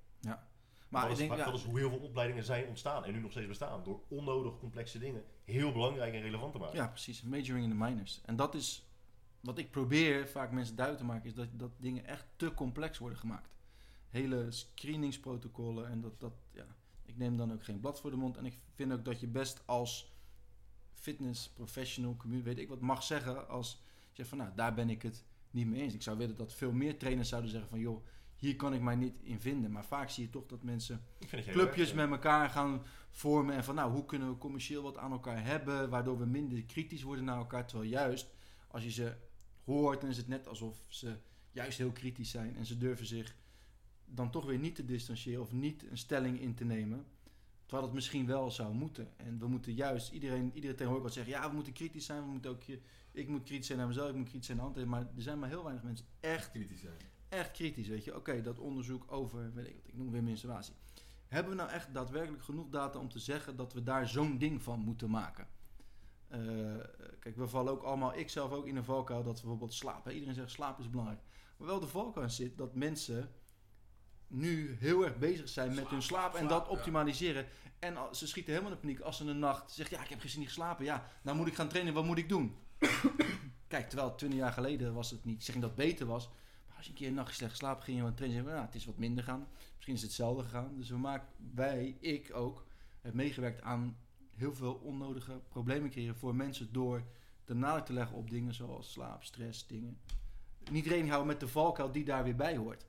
[0.89, 3.13] maar dat, ik is, denk, ja, dat is hoe heel veel opleidingen zijn ontstaan en
[3.13, 3.83] nu nog steeds bestaan.
[3.83, 6.77] Door onnodig complexe dingen heel belangrijk en relevant te maken.
[6.77, 7.21] ja, precies.
[7.21, 8.21] Majoring in the minors.
[8.25, 8.87] En dat is
[9.39, 12.97] wat ik probeer vaak mensen duidelijk te maken, is dat, dat dingen echt te complex
[12.97, 13.49] worden gemaakt.
[14.13, 16.75] Hele screeningsprotocollen en dat, dat, ja.
[17.05, 19.27] Ik neem dan ook geen blad voor de mond en ik vind ook dat je
[19.27, 20.13] best als
[20.93, 24.89] fitness professional, community, weet ik wat, mag zeggen als je zegt van nou, daar ben
[24.89, 25.93] ik het niet mee eens.
[25.93, 28.95] Ik zou willen dat veel meer trainers zouden zeggen van joh, hier kan ik mij
[28.95, 29.71] niet in vinden.
[29.71, 33.55] Maar vaak zie je toch dat mensen clubjes met elkaar gaan vormen.
[33.55, 37.03] En van nou, hoe kunnen we commercieel wat aan elkaar hebben, waardoor we minder kritisch
[37.03, 37.67] worden naar elkaar.
[37.67, 38.33] Terwijl juist,
[38.67, 39.15] als je ze
[39.63, 41.17] hoort, dan is het net alsof ze
[41.51, 42.55] juist heel kritisch zijn.
[42.55, 43.35] En ze durven zich
[44.15, 47.05] dan toch weer niet te distancieren of niet een stelling in te nemen.
[47.65, 49.17] Terwijl het misschien wel zou moeten.
[49.17, 52.23] En we moeten juist, iedereen, iedereen tegenwoordig wat zeggen, ja, we moeten kritisch zijn.
[52.23, 52.81] We moeten ook, je-
[53.11, 54.89] ik moet kritisch zijn naar mezelf, ik moet kritisch zijn naar anderen.
[54.89, 56.97] Maar er zijn maar heel weinig mensen echt Kritisch zijn.
[57.29, 58.15] echt kritisch, weet je.
[58.15, 60.73] Oké, dat onderzoek over, weet ik wat, ik noem weer menstruatie.
[61.27, 64.61] Hebben we nou echt daadwerkelijk genoeg data om te zeggen dat we daar zo'n ding
[64.63, 65.47] van moeten maken?
[66.27, 66.39] Eh,
[67.19, 70.13] kijk, we vallen ook allemaal, ik zelf ook in een valkuil dat we bijvoorbeeld slapen.
[70.13, 71.21] Iedereen zegt slaap is belangrijk.
[71.57, 73.31] Maar wel de valkuil zit dat mensen
[74.33, 76.71] nu heel erg bezig zijn met hun slaap en dat ja.
[76.71, 77.45] optimaliseren.
[77.79, 80.39] En ze schieten helemaal in paniek als ze een nacht zegt, ja, ik heb gisteren
[80.39, 80.85] niet geslapen.
[80.85, 82.55] Ja, nou moet ik gaan trainen, wat moet ik doen?
[83.67, 86.29] Kijk, terwijl 20 jaar geleden was het niet, zeg dat het beter was.
[86.67, 88.75] Maar als je een keer een nachtje slecht geslapen ging je aan trainen, nou, het
[88.75, 89.47] is wat minder gaan.
[89.73, 90.77] Misschien is het hetzelfde gegaan.
[90.77, 92.65] Dus we maken, wij, ik ook,
[93.01, 93.97] heb meegewerkt aan
[94.35, 97.03] heel veel onnodige problemen creëren voor mensen door
[97.45, 99.97] de nadruk te leggen op dingen zoals slaap, stress, dingen.
[100.71, 102.85] Niet rekening houden met de valkuil die daar weer bij hoort.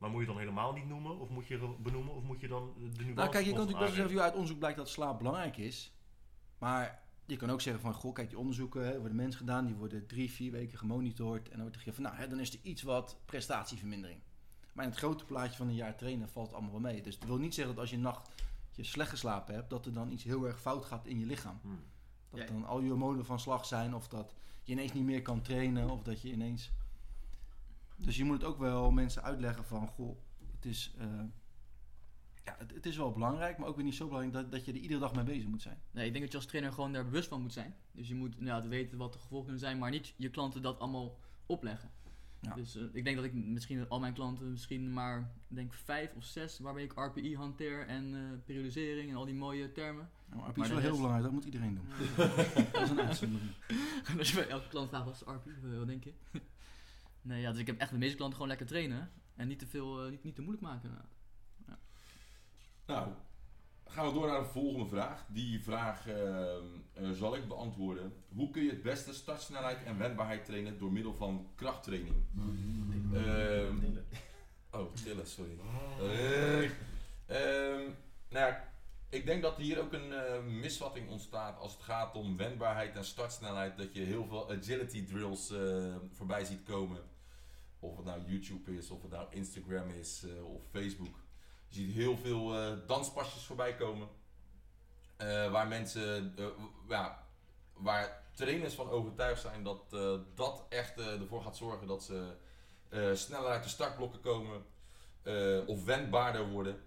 [0.00, 1.18] Maar moet je dan helemaal niet noemen?
[1.18, 2.14] Of moet je benoemen?
[2.14, 4.58] Of moet je dan de nuance Nou, kijk, je kan natuurlijk best zeggen, uit onderzoek
[4.58, 5.92] blijkt dat slaap belangrijk is.
[6.58, 9.74] Maar je kan ook zeggen van, goh, kijk, die onderzoeken hè, worden mensen gedaan, die
[9.74, 11.44] worden drie, vier weken gemonitord.
[11.44, 14.20] En dan wordt er gezegd van, nou, hè, dan is er iets wat prestatievermindering.
[14.72, 17.02] Maar in het grote plaatje van een jaar trainen valt het allemaal wel mee.
[17.02, 18.28] Dus dat wil niet zeggen dat als je een nacht
[18.70, 21.58] je slecht geslapen hebt, dat er dan iets heel erg fout gaat in je lichaam.
[21.62, 21.82] Hmm.
[22.30, 22.46] Dat Ja.
[22.46, 25.90] dan al je hormonen van slag zijn, of dat je ineens niet meer kan trainen,
[25.90, 26.70] of dat je ineens...
[28.04, 30.16] Dus je moet het ook wel mensen uitleggen van, goh,
[30.54, 31.06] het is, eh,
[32.44, 34.72] ja, het, het is wel belangrijk, maar ook weer niet zo belangrijk dat, dat je
[34.72, 35.78] er iedere dag mee bezig moet zijn.
[35.90, 37.74] Nee, ik denk dat je als trainer gewoon daar bewust van moet zijn.
[37.92, 40.78] Dus je moet inderdaad weten wat de gevolgen kunnen zijn, maar niet je klanten dat
[40.78, 41.90] allemaal opleggen.
[42.40, 42.54] Ja.
[42.54, 46.24] Dus eh, ik denk dat ik misschien al mijn klanten misschien maar denk vijf of
[46.24, 50.08] zes waarbij ik RPI hanteer en eh, periodisering en al die mooie termen.
[50.26, 52.16] Nou, RP Maar is wel heel rest- belangrijk, dat moet iedereen doen.
[52.72, 53.50] dat is een uitzondering.
[54.18, 56.12] Als je bij elke klant vraagt wat is RPI, wat denk je?
[57.22, 59.66] Nee, ja, dus ik heb echt de meeste klanten gewoon lekker trainen en niet te
[59.66, 60.88] veel, eh, niet, niet te moeilijk maken.
[60.88, 61.18] inderdaad.
[62.86, 63.08] Nou,
[63.86, 65.26] gaan we door naar de volgende vraag.
[65.28, 68.12] Die vraag ehm, eh, zal ik beantwoorden.
[68.28, 72.14] Hoe kun je het beste startsnelheid en wendbaarheid trainen door middel van krachttraining?
[73.14, 74.06] Ehm, Tillen.
[74.70, 75.58] oh, tillen, sorry.
[76.00, 76.64] Eh,
[77.26, 77.90] ehm,
[78.28, 78.70] nou ja,
[79.10, 83.04] ik denk dat hier ook een eh, misvatting ontstaat als het gaat om wendbaarheid en
[83.04, 83.76] startsnelheid.
[83.76, 87.00] Dat je heel veel agility drills eh, voorbij ziet komen.
[87.80, 91.14] Of het nou YouTube is, of het nou Instagram is, eh, of Facebook.
[91.68, 94.08] Je ziet heel veel eh, danspasjes voorbij komen.
[95.16, 96.34] Eh, waar mensen,
[96.88, 97.26] ja,
[97.72, 99.90] waar trainers van overtuigd zijn dat
[100.34, 102.36] dat echt ervoor gaat zorgen dat ze
[103.14, 104.64] sneller uit de startblokken komen.
[105.66, 106.84] of wendbaarder worden.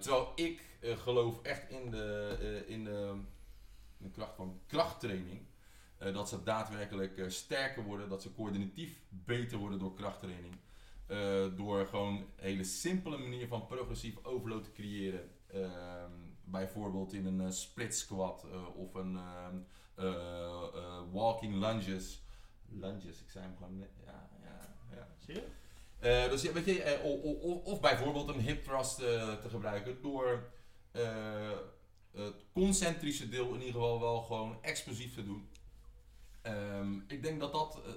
[0.00, 3.14] Terwijl ik geloof echt in de, in, de,
[3.98, 5.49] in de kracht van krachttraining.
[6.00, 10.54] Eh, dat ze daadwerkelijk eh, sterker worden, dat ze coördinatief beter worden door krachttraining.
[11.06, 15.30] Eh, door gewoon een hele simpele manier van progressief overload te creëren.
[15.46, 16.10] Ehm,
[16.44, 19.56] bijvoorbeeld in een split squat of een ehm,
[19.94, 20.06] eh,
[20.74, 22.22] eh, walking lunges.
[22.68, 23.90] Lunges, ik zei hem gewoon net.
[24.04, 25.08] Ja, ja, ja.
[25.18, 26.28] Zie je?
[26.30, 30.02] Dus ja, weet je, eh, o- o- o- of, bijvoorbeeld een hip thrust te gebruiken
[30.02, 30.50] door
[32.12, 35.48] het concentrische deel in ieder geval wel gewoon explosief te doen.
[36.42, 37.92] Ehm, ik denk dat dat, eh,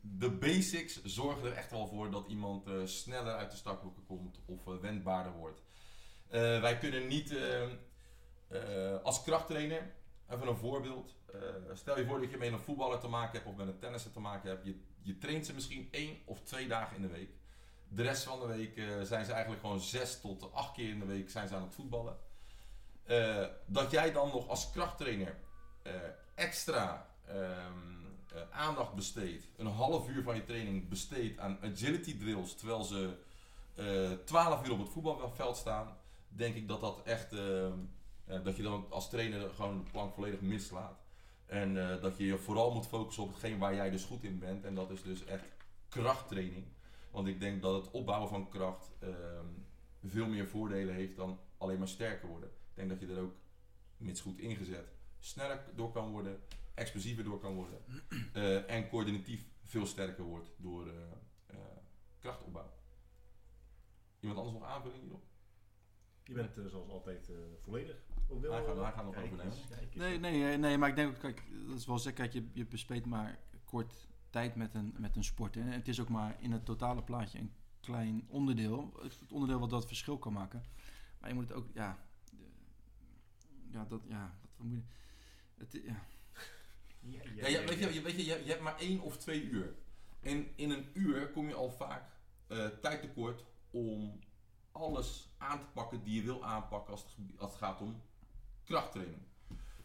[0.00, 4.40] de basics zorgen er echt wel voor dat iemand eh, sneller uit de startblokken komt
[4.46, 5.62] of eh, wendbaarder wordt.
[6.28, 7.70] Wij kunnen niet ehm,
[8.48, 9.94] Eh, als krachttrainer,
[10.28, 11.14] even een voorbeeld.
[11.72, 14.12] Stel je voor dat je met een voetballer te maken hebt of met een tennisser
[14.12, 14.64] te maken hebt.
[14.64, 17.30] Je, je traint ze misschien één of twee dagen in de week.
[17.88, 18.74] De rest van de week
[19.06, 21.74] zijn ze eigenlijk gewoon zes tot acht keer in de week zijn ze aan het
[21.74, 22.16] voetballen.
[23.66, 25.38] Dat jij dan nog als krachttrainer
[26.34, 27.94] extra ehm,
[28.34, 33.16] eh, aandacht besteedt, een half uur van je training besteedt aan agility drills, terwijl ze
[33.74, 35.96] eh 12 uur op het voetbalveld staan,
[36.28, 37.72] denk ik dat dat echt, eh,
[38.42, 41.02] dat je dan als trainer gewoon de plank volledig mislaat.
[41.46, 44.64] En dat je je vooral moet focussen op hetgeen waar jij dus goed in bent.
[44.64, 45.44] En dat is dus echt
[45.88, 46.64] krachttraining.
[47.10, 49.46] Want ik denk dat het opbouwen van kracht ehm,
[50.04, 52.48] veel meer voordelen heeft dan alleen maar sterker worden.
[52.48, 53.34] Ik denk dat je er ook,
[53.96, 56.40] mits goed ingezet, sneller door kan worden,
[56.74, 57.78] explosiever door kan worden.
[58.32, 60.94] eh, en coördinatief veel sterker wordt door eh,
[61.46, 61.56] eh,
[62.18, 62.72] krachtopbouw.
[64.20, 65.24] Iemand anders nog aanvulling hierop?
[66.24, 67.96] Je bent zoals altijd eh, volledig.
[68.40, 69.56] Hij gaat- hij gaat nog kijk overnemen.
[69.58, 69.94] eens, kijk.
[69.94, 72.66] Nee, nee, nee, maar ik denk ook, kijk, dat is wel zeker, kijk, je, je
[72.66, 75.56] bespeelt maar kort tijd met een, met een sport.
[75.56, 78.92] En het is ook maar in het totale plaatje een klein onderdeel.
[79.02, 80.64] Het onderdeel wat dat verschil kan maken.
[81.20, 81.98] Maar je moet het ook, ja,
[82.30, 82.36] de-
[83.70, 84.82] ja, dat, ja, wat moet je,
[85.54, 86.06] het, ja,
[87.04, 89.74] Ja, weet je, weet je, je, hebt maar één of twee uur.
[90.20, 92.10] En in een uur kom je al vaak
[92.46, 94.18] eh, tijd tekort om
[94.72, 98.02] alles aan te pakken die je wil aanpakken als het, als het gaat om
[98.64, 99.22] krachttraining.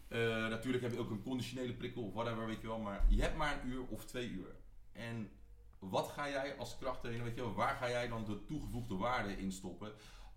[0.08, 3.22] Eh, natuurlijk heb je ook een conditionele prikkel of whatever, weet je wel, maar je
[3.22, 4.56] hebt maar een uur of twee uur.
[4.92, 5.32] En
[5.80, 9.38] wat ga jij als krachttrainer, weet je wel, waar ga jij dan de toegevoegde waarde
[9.38, 9.92] in stoppen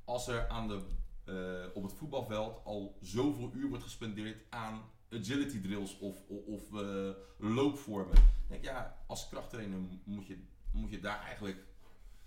[0.04, 0.82] als er aan de,
[1.24, 6.80] eh, op het voetbalveld al zoveel uur wordt gespendeerd aan agility drills of, of, of
[6.80, 8.16] eh, loopvormen.
[8.16, 10.38] Ik denk, ja, als krachttrainer moet je,
[10.72, 11.64] moet je daar eigenlijk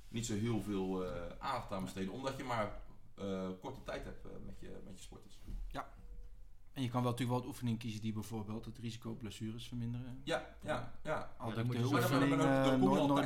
[0.07, 2.81] niet zo heel veel eh, aandacht aan besteden, omdat je maar
[3.15, 5.39] eh, korte tijd hebt met, je, met je sporters.
[6.75, 9.67] En je kan wel natuurlijk wel wat oefeningen kiezen die bijvoorbeeld het risico op blessures
[9.67, 10.21] verminderen.
[10.23, 11.35] Ja, ja, ja.
[11.37, 11.81] Al dan de moet je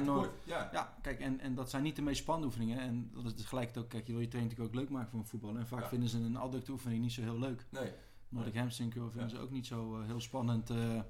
[0.02, 0.30] nooit-.
[0.46, 0.70] Ja.
[0.72, 2.80] Ja, kijk, en, en dat zijn niet de meest spannende oefeningen.
[2.80, 5.20] En dat is tegelijkertijd ook, kijk, je wil je training natuurlijk ook leuk maken voor
[5.20, 5.60] een voetballer.
[5.60, 5.88] En vaak Ja.
[5.88, 7.66] vinden ze een adducte oefening niet zo heel leuk.
[7.70, 7.92] Nee.
[8.30, 10.70] Nordic hamstring curl vinden ze ook niet zo eh, heel spannend.
[10.70, 11.04] eh, eh,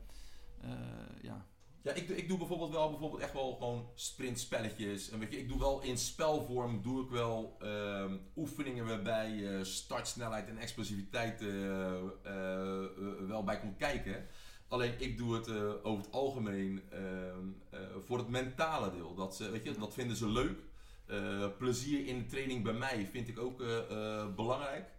[1.21, 1.45] ja.
[1.81, 5.09] Ja, ik, doe- ik doe bijvoorbeeld wel bijvoorbeeld echt wel gewoon sprintspelletjes.
[5.09, 9.63] En weet je, ik doe wel in spelvorm doe ik wel ehm, oefeningen waarbij je
[9.63, 11.41] startsnelheid en explosiviteit
[13.27, 14.25] wel bij komt kijken.
[14.67, 15.49] Alleen ik doe het
[15.83, 19.15] over het algemeen ehm, eh, voor het mentale deel.
[19.15, 20.59] Dat, ze, weet je, dat vinden ze leuk.
[21.57, 23.57] Plezier in de training bij mij vind ik ook
[24.35, 24.89] belangrijk.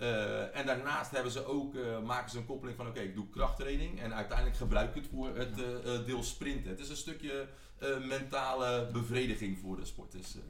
[0.00, 3.28] Eh, en daarnaast hebben ze ook, eh, maken ze een koppeling van oké, ik doe
[3.28, 6.70] krachttraining en uiteindelijk gebruik ik het voor het eh, deel sprinten.
[6.70, 7.48] Het is een stukje
[8.08, 10.34] mentale bevrediging voor de sporters.
[10.34, 10.42] eh.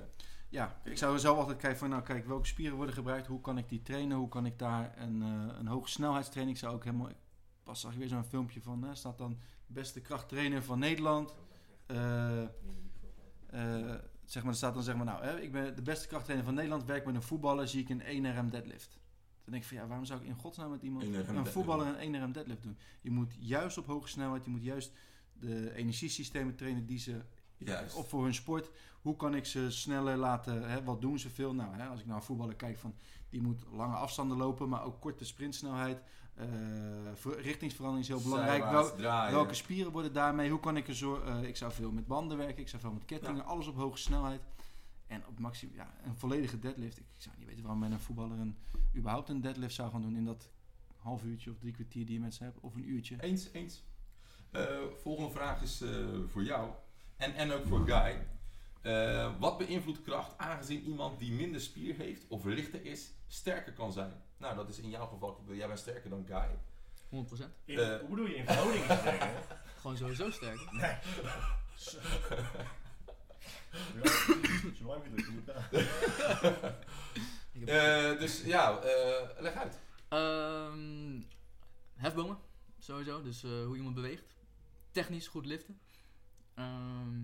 [0.48, 3.26] ja, ik zou zelf altijd kijken van, nou kijk, welke spieren worden gebruikt?
[3.26, 4.16] Hoe kan ik die trainen?
[4.16, 5.20] Hoe kan ik daar een,
[5.58, 6.56] een hoge snelheidstraining?
[6.56, 7.10] Ik zou ook helemaal,
[7.62, 11.34] pas zag ik weer zo'n filmpje van, hè, staat dan beste krachttrainer van Nederland.
[14.24, 16.54] Zeg maar, er staat dan zeg maar, nou, hè, ik ben de beste krachttrainer van
[16.54, 19.00] Nederland, werk met een voetballer, zie ik een 1RM deadlift.
[19.50, 22.00] Dan denk ik van, ja, waarom zou ik in godsnaam met iemand, 1RM een voetballer
[22.00, 22.76] een 1RM deadlift doen?
[23.00, 24.92] Je moet juist op hoge snelheid, je moet juist
[25.32, 27.20] de energiesystemen trainen die ze
[27.56, 27.94] Juist.
[27.96, 28.70] op voor hun sport.
[29.02, 31.54] Hoe kan ik ze sneller laten, hè, wat doen ze veel?
[31.54, 32.94] Nou, hè, als ik naar een voetballer kijk, van,
[33.30, 36.02] die moet lange afstanden lopen, maar ook korte sprintsnelheid.
[37.14, 38.62] Ver- richtingsverandering is heel belangrijk.
[38.70, 38.96] Wel.
[39.30, 40.50] Welke spieren worden daarmee?
[40.50, 41.20] Hoe kan ik er zo?
[41.20, 43.98] eh, ik zou veel met banden werken, ik zou veel met kettingen, alles op hoge
[43.98, 44.40] snelheid.
[45.10, 46.98] En op maximum, ja, een volledige deadlift.
[46.98, 48.58] Ik zou niet weten waarom men een voetballer een,
[48.96, 50.48] überhaupt een deadlift zou gaan doen in dat
[50.96, 53.16] half uurtje of drie kwartier die je met ze hebt, of een uurtje.
[53.22, 53.82] Eens, eens.
[54.50, 54.66] Eh,
[55.02, 56.70] volgende vraag is eh, voor jou
[57.16, 58.26] en, en ook voor Guy.
[58.82, 63.92] Eh, wat beïnvloedt kracht aangezien iemand die minder spier heeft of lichter is, sterker kan
[63.92, 64.12] zijn?
[64.36, 66.58] Nou, dat is in jouw geval, jij bent sterker dan Guy.
[67.08, 67.54] 100%.
[67.64, 67.98] In- Eh.
[67.98, 68.84] hoe bedoel je in verhouding?
[69.80, 70.58] Gewoon sowieso sterk.
[74.78, 75.64] Zo lang gedrukt, je moet gaan.
[77.52, 77.68] Ik heb-
[78.14, 79.78] Eh, dus ja, eh, leg uit.
[80.08, 81.20] Ehm,
[81.96, 82.38] hefbomen,
[82.78, 83.22] sowieso.
[83.22, 84.34] Dus eh, hoe iemand beweegt.
[84.90, 85.80] Technisch goed liften.
[86.54, 87.18] Ehm,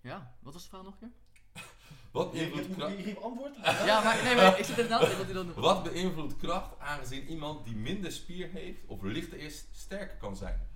[0.00, 1.62] ja, wat was de vraag nog een keer?
[2.12, 2.96] Wat je, beïnvloedt je, kracht?
[2.96, 3.56] je geeft antwoord?
[3.90, 5.54] Ja, maar, nee, maar ik zit even na te denken wat hij dan doet.
[5.54, 10.69] Wat beïnvloedt kracht aangezien iemand die minder spier heeft of lichter is, sterker kan zijn?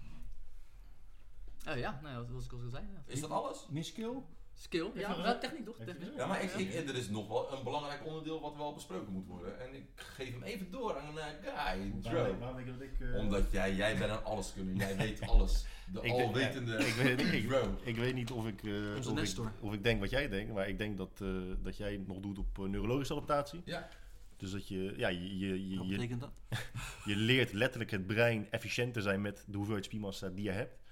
[1.64, 2.84] Eh, ja, nou, ja, zoals ik al zei.
[2.92, 3.02] Ja.
[3.12, 3.66] Is dat alles?
[3.70, 4.12] Niet skill?
[4.56, 5.40] Skill, ja, dat?
[5.40, 5.76] techniek toch?
[5.78, 5.96] Dat?
[6.16, 9.26] Ja, maar ik, ik, er is nog wel een belangrijk onderdeel wat wel besproken moet
[9.26, 9.60] worden.
[9.60, 12.36] En ik geef hem even door aan uh, Guy, Joe.
[12.38, 13.00] waarom denk je dat ik...
[13.00, 15.64] eh, Omdat jij, jij bent een alleskunner, jij weet alles.
[15.92, 17.68] De Ik denk- alwetende Ik weet, ik, Joe.
[17.84, 19.52] ik weet niet of ik, eh, of, ik, Nestor.
[19.60, 21.28] of ik denk wat jij denkt, maar ik denk dat, eh,
[21.62, 23.62] dat jij het nog doet op neurologische adaptatie.
[23.64, 23.88] Ja.
[24.36, 26.30] Dus dat je, ja, je, je, je, Wat je, betekent dat?
[27.04, 30.82] je leert letterlijk het brein efficiënt te zijn met de hoeveelheid spiermassa die je hebt.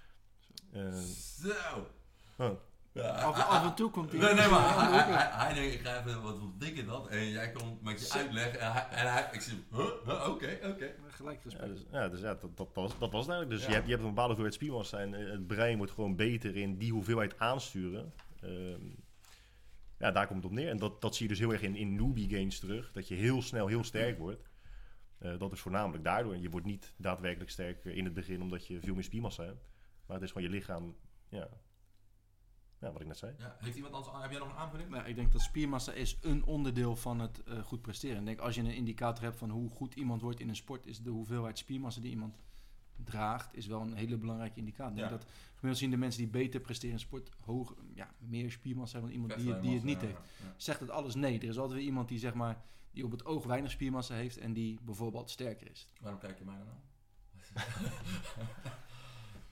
[0.72, 0.98] Eh,
[1.42, 1.86] Zo.
[2.38, 2.50] oh.
[2.92, 4.20] Ja, Af, hij- af en toe komt hij...
[4.20, 7.08] Nee, nee, maar hij, hij, hij, hij denkt, ik ga even, wat betekent dat?
[7.08, 9.86] En jij komt met je uitleg en hij, en hij ik zie, huh?
[10.04, 10.28] Huh?
[10.28, 10.94] Oké, oké.
[11.08, 11.66] Gelijk Ja, respect.
[11.68, 13.50] dus, ja, dus ja, dat, dat, dat was, dat was het eigenlijk.
[13.50, 13.66] Dus Ja.
[13.68, 16.56] je, hebt, je hebt een bepaalde hoeveelheid spiermassa en eh, het brein wordt gewoon beter
[16.56, 18.12] in die hoeveelheid aansturen.
[18.40, 18.80] Ehm,
[19.98, 20.68] ja, daar komt het op neer.
[20.68, 22.92] En dat, dat zie je dus heel erg in, in newbie games terug.
[22.92, 24.48] Dat je heel snel heel sterk wordt.
[25.18, 26.36] Eh, dat is voornamelijk daardoor.
[26.36, 29.64] Je wordt niet daadwerkelijk sterker in het begin omdat je veel meer spiermassa hebt.
[30.06, 30.96] Maar het is gewoon je lichaam,
[31.28, 31.48] ja,
[32.78, 33.34] ja wat ik net zei.
[33.38, 34.90] Ja, heeft iemand anders, heb jij nog een aanvulling?
[34.90, 38.18] Nou, ik denk dat spiermassa is een onderdeel van het eh, goed presteren.
[38.18, 40.86] Ik denk als je een indicator hebt van hoe goed iemand wordt in een sport,
[40.86, 42.34] is de hoeveelheid spiermassa die iemand
[43.04, 44.90] draagt, is wel een hele belangrijke indicator.
[44.92, 45.16] Ik denk Ja.
[45.16, 49.10] dat gemiddeld zien de mensen die beter presteren in sport hoger, ja, meer spiermassa hebben
[49.16, 50.20] dan iemand die, die het niet heeft.
[50.56, 51.14] Zegt het alles?
[51.14, 51.38] Nee.
[51.38, 54.38] Er is altijd weer iemand die zeg maar die op het oog weinig spiermassa heeft
[54.38, 55.86] en die bijvoorbeeld sterker is.
[56.00, 56.80] Waarom kijk je mij dan aan?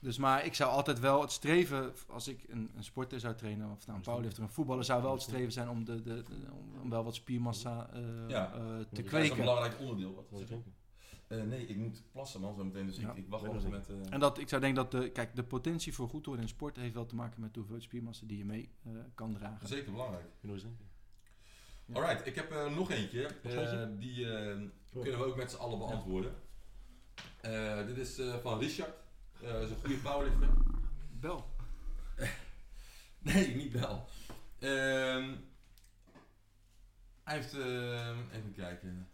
[0.01, 3.71] Dus maar ik zou altijd wel het streven, als ik een, een sporter zou trainen,
[3.71, 6.51] of nou een powerlifter, een voetballer, zou wel het streven zijn om, de, de, de-
[6.51, 8.53] om, om wel wat spiermassa eh, Ja.
[8.53, 9.37] eh, te Dat is een kweken.
[9.37, 10.27] belangrijk onderdeel.
[10.29, 10.57] Wat zeg?
[11.27, 13.09] Eh, nee, ik moet plassen man zo meteen, dus Ja.
[13.11, 13.89] ik, ik wacht wel met...
[13.89, 16.49] eh, En dat, ik zou denken dat de, kijk, de potentie voor goed worden in
[16.49, 19.67] sport heeft wel te maken met de hoeveelheid spiermassa die je mee eh, kan dragen.
[19.67, 20.25] Zeker belangrijk.
[20.41, 20.53] Ja.
[21.93, 23.25] Alright, ik heb nog eentje.
[23.43, 24.57] Eh, die eh,
[25.01, 26.33] kunnen we ook met z'n allen beantwoorden.
[27.41, 28.93] Eh, dit is eh, van Richard.
[29.43, 30.49] Eh, is een goede powerlifter.
[31.19, 31.49] Bel.
[33.23, 34.07] Nee, niet wel.
[34.59, 35.35] Ehm,
[37.23, 39.09] hij heeft, ehm, even kijken.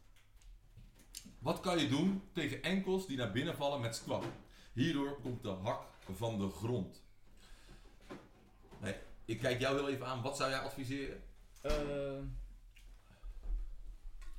[1.40, 4.26] Wat kan je doen tegen enkels die naar binnen vallen met squat?
[4.74, 5.84] Hierdoor komt de hak
[6.16, 7.04] van de grond.
[8.80, 8.96] Nee,
[9.26, 10.22] ik kijk jou heel even aan.
[10.22, 11.24] Wat zou jij adviseren?
[11.62, 12.24] Ehm,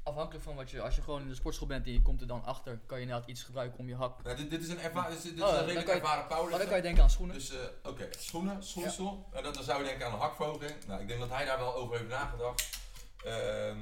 [0.09, 2.26] afhankelijk van wat je, als je gewoon in de sportschool bent en je komt er
[2.26, 4.36] dan achter, kan je inderdaad iets gebruiken om je hak.
[4.36, 6.48] Dit, dit is een, erva- dit is, dit is Oh, een redelijk kan je- ervaren
[6.51, 7.35] Maar dan kan je denken aan schoenen.
[7.36, 9.28] Dus, eh, oké, schoenen, schoensel.
[9.32, 10.72] En dan, dan zou je denken aan een hakverhoging.
[10.86, 12.78] Nou, ik denk dat hij daar wel over heeft nagedacht.
[13.24, 13.78] Ehm,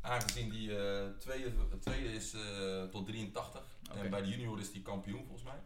[0.00, 1.50] aangezien die eh, tweede,
[1.80, 3.62] tweede is eh, tot 83.
[3.90, 3.98] Oké.
[4.00, 5.58] En bij de junior is die kampioen volgens mij.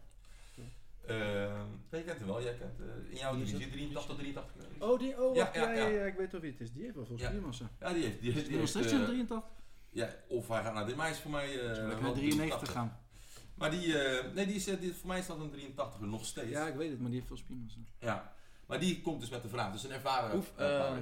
[1.07, 2.79] Ehm, jij kent hem wel, jij kent
[3.09, 3.71] in jouw divisie dat?
[3.71, 4.53] 83 tot 83.
[4.73, 4.91] kilo.
[4.93, 5.99] Oh, die, oh, Ja, wacht, ja, ja, ja, ja.
[5.99, 6.71] ja, ik weet wel wie het is.
[6.73, 7.27] Die heeft wel veel Ja.
[7.27, 7.69] spiermassa.
[7.79, 8.21] Ja, die heeft.
[8.21, 9.43] Die die die nog heeft, steeds in eh, 83?
[9.91, 11.45] Ja, of hij gaat naar dit meisje voor mij.
[11.47, 12.99] eh, ik wel naar 93 gaan?
[13.55, 16.25] Maar die, eh, nee, die is, eh, die, voor mij is dat een 83 nog
[16.25, 16.49] steeds.
[16.49, 17.79] Ja, ik weet het, maar die heeft veel spiermassa.
[17.99, 18.33] Ja,
[18.65, 19.71] maar die komt dus met de vraag.
[19.71, 20.97] Dus een ervaren Oef, eh.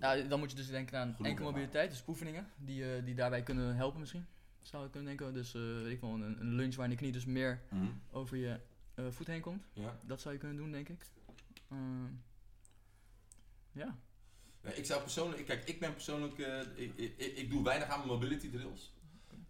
[0.00, 3.14] Ja, dan moet je dus denken aan Genoeg enkele mobiliteit, dus oefeningen die, eh, die
[3.14, 4.26] daarbij kunnen helpen misschien.
[4.62, 5.34] Zou ik kunnen denken.
[5.34, 8.36] Dus eh, weet ik wel, een, een lunge waarin de knie dus meer Mhm, over
[8.36, 8.60] je
[9.10, 9.64] voet heen komt.
[9.72, 9.98] ja.
[10.02, 11.06] Dat zou je kunnen doen, denk ik.
[11.70, 12.04] Ehm,
[13.72, 13.96] ja.
[14.64, 18.10] Ik zou persoonlijk, kijk, ik ben persoonlijk, eh, ik, ik, ik, doe weinig aan mijn
[18.10, 18.94] mobility drills.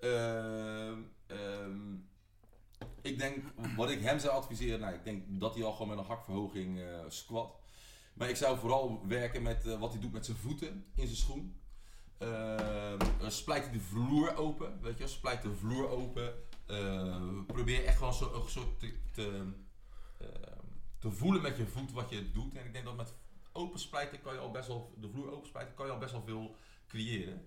[0.01, 1.97] Ehm, ehm,
[3.03, 3.45] ik denk,
[3.77, 6.81] wat ik hem zou adviseren, nou, ik denk dat hij al gewoon met een hakverhoging
[6.81, 7.57] eh, squat.
[8.15, 11.17] Maar ik zou vooral werken met eh, wat hij doet met zijn voeten in zijn
[11.17, 11.61] schoen.
[12.19, 16.35] Eh, splijt hij de vloer open, weet je splijt de vloer open.
[17.47, 19.53] Probeer echt gewoon zo, een soort te, te,
[20.99, 22.55] te voelen met je voet wat je doet.
[22.55, 23.15] En ik denk dat met
[23.55, 26.13] open splijten kan je al best wel, de vloer open splijten, kan je al best
[26.13, 26.57] wel veel
[26.87, 27.47] creëren.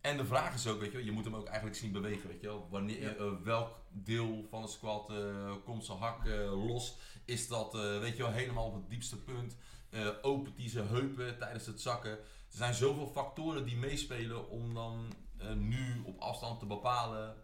[0.00, 2.40] En de vraag is ook, weet je je moet hem ook eigenlijk zien bewegen, weet
[2.40, 2.68] je wel.
[2.70, 6.96] Wanneer, eh, welk deel van de squat eh, komt zijn hak eh, los?
[7.24, 9.56] Is dat, weet je wel, helemaal op het diepste punt?
[10.22, 12.10] Opent hij zijn heupen tijdens het zakken?
[12.10, 12.18] Er
[12.48, 15.12] zijn zoveel factoren die meespelen om dan
[15.56, 17.36] nu op afstand te bepalen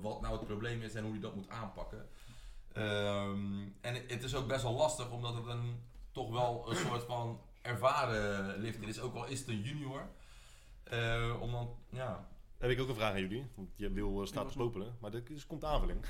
[0.00, 2.08] wat nou het probleem is en hoe je dat moet aanpakken.
[2.72, 5.82] Ehm, en het is ook best wel lastig, omdat het een,
[6.16, 10.08] toch wel een soort van ervaren lifter is, ook al is het een junior.
[10.84, 12.28] Eh, om dan, ja,
[12.58, 14.96] Heb ik ook een vraag aan jullie, want je wil eh, staat was te popelen,
[15.00, 16.04] maar er is, komt aanvulling.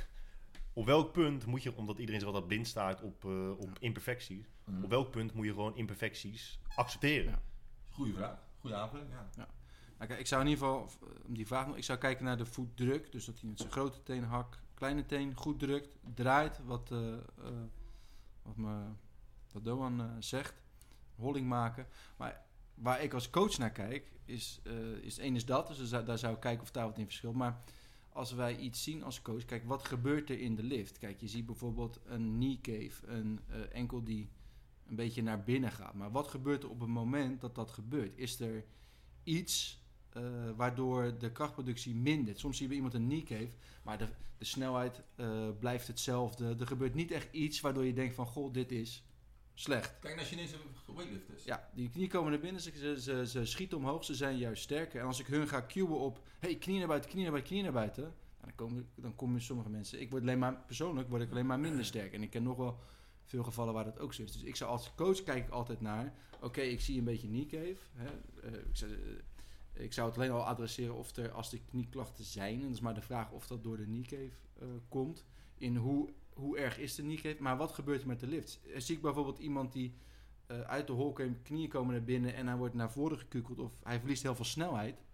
[0.73, 4.47] Op welk punt moet je, omdat iedereen zich altijd blind staat op, eh, op imperfecties,
[4.83, 7.31] op welk punt moet je gewoon imperfecties accepteren?
[7.31, 7.43] Ja.
[7.91, 9.47] Goeie vraag, goede aanvulling, ja.
[9.99, 10.91] Nou, kijk, ik zou in ieder geval,
[11.27, 13.13] om die vraag nog, ik zou kijken naar de voetdruk.
[13.13, 17.13] Dus dat hij met zijn grote teen, hak, kleine teen goed drukt, draait, wat, eh,
[17.13, 17.21] eh,
[18.43, 18.85] wat, me,
[19.57, 20.55] wat Doan eh, zegt.
[21.15, 21.87] Holling maken.
[22.17, 25.67] Maar waar ik als coach naar kijk, is, eh is één is dat.
[25.77, 27.35] Dus daar zou- ik kijken of daar wat in verschilt.
[27.35, 27.63] Maar
[28.09, 30.99] als wij iets zien als coach, kijk, wat gebeurt er in de lift?
[30.99, 34.29] Kijk, je ziet bijvoorbeeld een knee cave, een eh, enkel die
[34.87, 35.95] een beetje naar binnen gaat.
[35.95, 38.13] Maar wat gebeurt er op het moment dat dat gebeurt?
[38.19, 38.65] Is er
[39.23, 39.85] iets
[40.57, 42.39] waardoor de krachtproductie mindert.
[42.39, 43.51] Soms zie je iemand een knee cave,
[43.83, 44.09] maar de,
[44.39, 45.03] de snelheid
[45.59, 46.57] blijft hetzelfde.
[46.61, 49.03] Er gebeurt niet echt iets waardoor je denkt van, goh, dit is
[49.59, 49.99] slecht.
[50.01, 50.57] Kijk naar Chinese
[50.87, 51.45] weightlifters.
[51.45, 54.63] Ja, die knieën komen naar binnen, ze, ze, ze, ze schieten omhoog, ze zijn juist
[54.63, 55.01] sterker.
[55.01, 57.63] En als ik hun ga cueën op, hey, knie naar buiten, knie naar buiten, knie
[57.63, 58.03] naar buiten.
[58.03, 61.47] nou, dan, komen, dan komen sommige mensen, ik word alleen maar, persoonlijk word ik alleen
[61.47, 62.13] maar minder sterk.
[62.13, 62.79] En ik ken nog wel
[63.25, 64.33] veel gevallen waar dat ook zo is.
[64.33, 67.77] Dus ik zou als coach kijk ik altijd naar, oké, ik zie een beetje kneecave.
[67.93, 68.07] Hè,
[68.43, 72.25] eh, ik, zou, eh, ik zou het alleen al adresseren of er, als de knieklachten
[72.25, 75.25] zijn, en dat is maar de vraag of dat door de kneecave eh komt,
[75.59, 78.61] in hoe, hoe erg is de kneecave, maar wat gebeurt er met de lift?
[78.67, 79.95] Eh, zie ik bijvoorbeeld iemand die
[80.47, 83.59] eh, uit de hol komt, knieën komen naar binnen en hij wordt naar voren gekukeld
[83.59, 85.05] of hij verliest heel veel snelheid.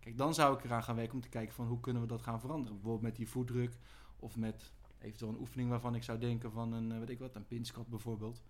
[0.00, 2.22] Kijk, dan zou ik eraan gaan werken om te kijken van hoe kunnen we dat
[2.22, 2.74] gaan veranderen.
[2.74, 3.76] Bijvoorbeeld met die voetdruk
[4.16, 7.34] of met eventueel een oefening waarvan ik zou denken van een, eh, weet ik wat,
[7.34, 8.42] een pinskat bijvoorbeeld.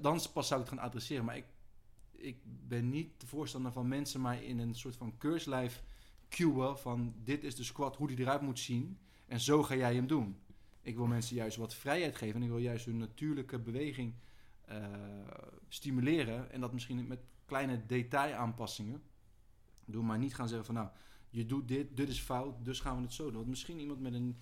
[0.00, 1.24] Dan pas zou ik het gaan adresseren.
[1.24, 1.46] Maar ik,
[2.12, 5.82] ik ben niet de voorstander van mensen maar in een soort van keurslijf
[6.28, 9.94] cueën van dit is de squat, hoe die eruit moet zien en zo ga jij
[9.94, 10.36] hem doen.
[10.84, 14.14] Ik wil mensen juist wat vrijheid geven en ik wil juist hun natuurlijke beweging
[14.64, 14.84] eh,
[15.68, 19.02] stimuleren en dat misschien met kleine detailaanpassingen
[19.84, 20.88] doen, maar niet gaan zeggen van nou,
[21.30, 23.34] je doet dit, dit is fout, dus gaan we het zo doen.
[23.34, 24.40] Want misschien iemand met een,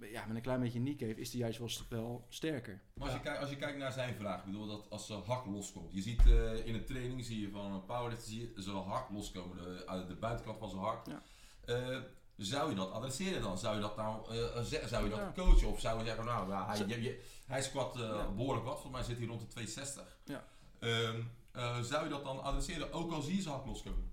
[0.00, 2.82] ja, met een klein beetje kneecave is die juist wel, wel sterker.
[2.94, 5.22] Maar als, je kijkt, als je kijkt naar zijn vraag, ik bedoel dat als zijn
[5.22, 5.94] hak loskomt.
[5.94, 9.10] Je ziet eh, in een training, zie je van een powerlifter, zie je zijn hak
[9.10, 11.06] loskomen, de, uit de buitenkant van zijn hak.
[11.06, 11.22] Ja.
[11.64, 12.00] Eh,
[12.40, 13.58] zou je dat adresseren dan?
[13.58, 14.34] Zou je dat nou
[14.64, 15.32] ze- zou je dat Ja.
[15.36, 15.68] coachen?
[15.68, 18.30] Of zou je zeggen, nou, ja, hij, je, je- hij squat eh, Ja.
[18.30, 20.18] behoorlijk wat, volgens mij zit hij rond de 260.
[20.24, 20.44] Ja.
[20.78, 21.20] Ehm,
[21.52, 24.12] eh, zou je dat dan adresseren, ook al zie je zijn hak loskomen?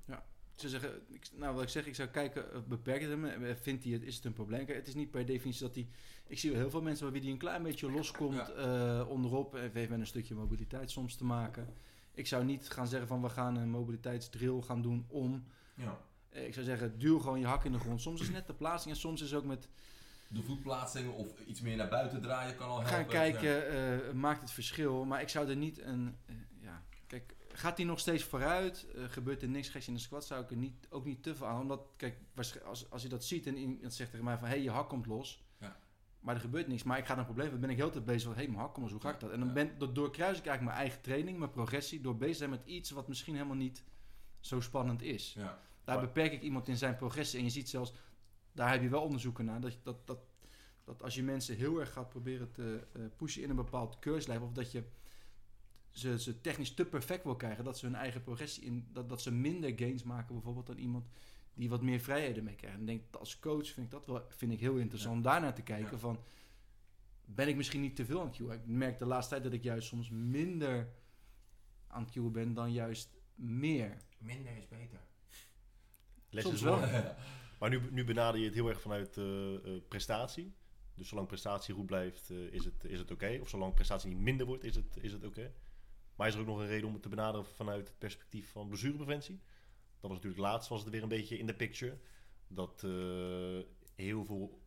[0.55, 4.03] Ze zeggen, ik, nou wat ik zeg, ik zou kijken, beperkt hem, vindt hij het,
[4.03, 4.65] is het een probleem?
[4.65, 5.87] Kijk, het is niet per definitie dat hij,
[6.27, 8.51] ik zie wel heel veel mensen bij wie die een klein beetje loskomt
[9.07, 11.73] onderop, en heeft met een stukje mobiliteit soms te maken.
[12.13, 15.45] Ik zou niet gaan zeggen van we gaan een mobiliteitsdrill gaan doen om,
[15.75, 15.97] Ja.
[16.29, 18.01] Eh, ik zou zeggen duw gewoon je hak in de grond.
[18.01, 19.67] Soms is het net de plaatsing en soms is het ook met
[20.27, 22.93] De voetplaatsing of iets meer naar buiten draaien kan al helpen.
[22.93, 25.05] gaan kijken, eh, maakt het verschil.
[25.05, 28.85] Maar ik zou er niet een, eh, ja, kijk, gaat hij nog steeds vooruit?
[29.07, 30.25] Gebeurt er niks geks in de squat?
[30.25, 31.61] Zou ik er niet, ook niet te veel aan.
[31.61, 32.17] Omdat, kijk,
[32.65, 34.89] als, als je dat ziet en iemand zegt tegen mij van, hé, hey, je hak
[34.89, 35.45] komt los.
[35.59, 35.79] Ja.
[36.19, 36.83] Maar er gebeurt niks.
[36.83, 37.51] Maar ik ga naar een probleem.
[37.51, 38.91] Dan ben ik heel de tijd bezig van, hé, hey, mijn hak komt los.
[38.93, 39.31] Hoe ga ik dat?
[39.31, 42.49] En dan ben, dat doorkruis ik eigenlijk mijn eigen training, mijn progressie, door bezig zijn
[42.49, 43.83] met iets wat misschien helemaal niet
[44.39, 45.33] zo spannend is.
[45.33, 45.59] Ja.
[45.87, 47.39] Daar beperk ik iemand in zijn progressie.
[47.39, 47.93] En je ziet zelfs,
[48.51, 50.19] daar heb je wel onderzoeken naar, dat, dat, dat,
[50.83, 54.41] dat als je mensen heel erg gaat proberen te eh, pushen in een bepaald keurslijf,
[54.41, 54.83] of dat je
[55.89, 59.21] ze, ze technisch te perfect wil krijgen, dat ze hun eigen progressie in, dat, dat
[59.21, 61.07] ze minder gains maken bijvoorbeeld dan iemand
[61.53, 62.77] die wat meer vrijheden mee krijgt.
[62.77, 65.61] En denk als coach vind ik dat wel vind ik heel interessant om daarnaar te
[65.61, 65.97] kijken Ja.
[65.97, 66.19] van,
[67.25, 68.51] ben ik misschien niet te veel aan het cueën?
[68.51, 70.89] Ik merk de laatste tijd dat ik juist soms minder
[71.87, 73.97] aan het cueën ben dan juist meer.
[74.17, 74.99] Minder is beter.
[76.29, 76.79] Soms is wel.
[77.59, 80.55] Maar nu, nu benader je het heel erg vanuit eh, eh, prestatie.
[80.97, 83.37] Dus zolang prestatie goed blijft, eh, is het, is het oké.
[83.41, 85.53] Of zolang prestatie niet minder wordt, is het, is het oké.
[86.15, 88.67] Maar is er ook nog een reden om het te benaderen vanuit het perspectief van
[88.67, 89.39] blessurepreventie?
[89.99, 91.97] Dat was natuurlijk laatst, was het weer een beetje in de picture.
[92.47, 93.59] Dat eh,
[93.95, 94.61] heel veel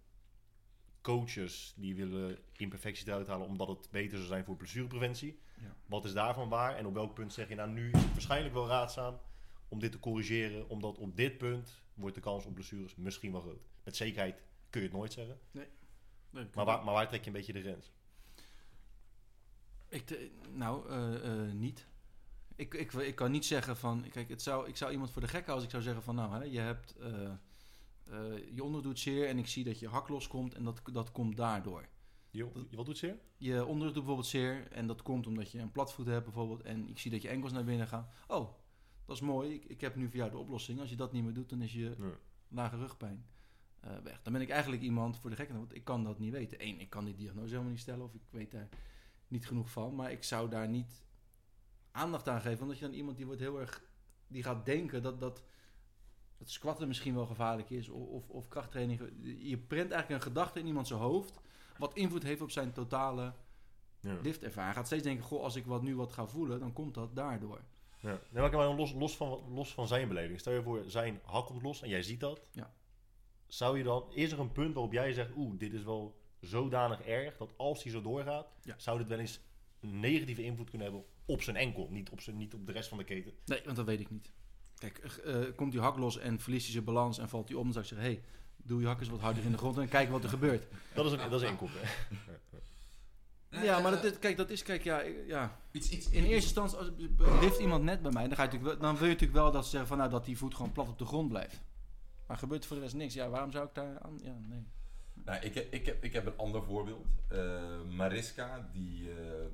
[1.01, 5.41] coaches die willen imperfecties eruit halen omdat het beter zou zijn voor blessurepreventie.
[5.61, 5.77] Ja.
[5.87, 6.77] Wat is daarvan waar?
[6.77, 9.21] En op welk punt zeg je nou nu is het waarschijnlijk wel raadzaam
[9.71, 13.41] om dit te corrigeren, omdat op dit punt wordt de kans op blessures misschien wel
[13.41, 13.63] groot.
[13.85, 15.39] Met zekerheid kun je het nooit zeggen.
[16.31, 17.93] Maar waar, maar waar trek je een beetje de grens?
[19.89, 21.87] Ik, te- nou, eh, eh, niet.
[22.57, 25.29] Ik, ik, ik kan niet zeggen van, kijk, het zou, ik zou iemand voor de
[25.29, 28.83] gek houden als ik zou zeggen van, nou, hè, je hebt eh, eh, je onder
[28.83, 31.89] doet zeer en ik zie dat je hak loskomt en dat, dat komt daardoor.
[32.31, 33.19] Jo, wat doet zeer?
[33.37, 36.89] Je onderrug doet bijvoorbeeld zeer en dat komt omdat je een platvoet hebt bijvoorbeeld en
[36.89, 38.09] ik zie dat je enkels naar binnen gaan.
[38.27, 38.51] Oh,
[39.11, 40.81] dat is mooi, ik, ik heb nu voor jou de oplossing.
[40.81, 41.95] Als je dat niet meer doet, dan is je
[42.49, 43.27] lage rugpijn
[43.81, 44.23] eh, weg.
[44.23, 46.67] Dan ben ik eigenlijk iemand voor de gek, want ik kan dat niet weten.
[46.67, 48.69] Eén, ik kan die diagnose helemaal niet stellen of ik weet daar
[49.29, 51.05] niet genoeg van, maar ik zou daar niet
[51.91, 53.83] aandacht aan geven, omdat je dan iemand die wordt heel erg,
[54.27, 55.43] die gaat denken dat dat
[56.39, 59.01] dat squatten misschien wel gevaarlijk is of, of, of krachttraining.
[59.39, 61.41] Je prent eigenlijk een gedachte in iemand zijn hoofd,
[61.79, 63.33] wat invloed heeft op zijn totale
[64.01, 64.19] Ja.
[64.23, 64.65] liftervaring.
[64.65, 67.17] Hij gaat steeds denken, goh, als ik wat nu wat ga voelen, dan komt dat
[67.17, 67.61] daardoor.
[68.01, 68.21] Ja.
[68.31, 70.41] Nee, maar maar los, los, van, los van zijn beleving.
[70.41, 72.41] Stel je voor, zijn hak komt los en jij ziet dat.
[72.53, 72.75] Ja.
[73.47, 77.01] Zou je dan, is er een punt waarop jij zegt, oeh, dit is wel zodanig
[77.03, 78.75] erg dat als hij zo doorgaat, Ja.
[78.79, 79.41] zou dit wel eens
[79.81, 82.89] een negatieve invloed kunnen hebben op zijn enkel, niet op, zijn, niet op de rest
[82.89, 83.33] van de keten?
[83.45, 84.31] Nee, want dat weet ik niet.
[84.75, 87.57] Kijk, eh, eh, komt die hak los en verliest hij zijn balans en valt hij
[87.57, 88.23] om, dan zou ik zeggen, hey,
[88.57, 90.67] doe je hak eens wat harder in de grond en kijk wat er gebeurt.
[90.95, 91.59] Dat is een, dat is een.
[93.51, 95.57] Ja, maar dat, is- kijk, dat is, kijk, ja, ja.
[95.71, 96.91] Iets, iets, in eerste instantie, als
[97.41, 99.53] lift iemand net bij mij, dan, ga je natuurlijk wel, dan wil je natuurlijk wel
[99.53, 101.61] dat ze zeggen van, nou, dat die voet gewoon plat op de grond blijft.
[102.27, 103.15] Maar gebeurt voor de rest niks.
[103.15, 104.67] Ja, waarom zou ik daar aan, ja, nee.
[105.25, 107.07] Nou, ik, heb, ik, heb, ik heb een ander voorbeeld.
[107.29, 109.45] Eh, Mariska, die, eh,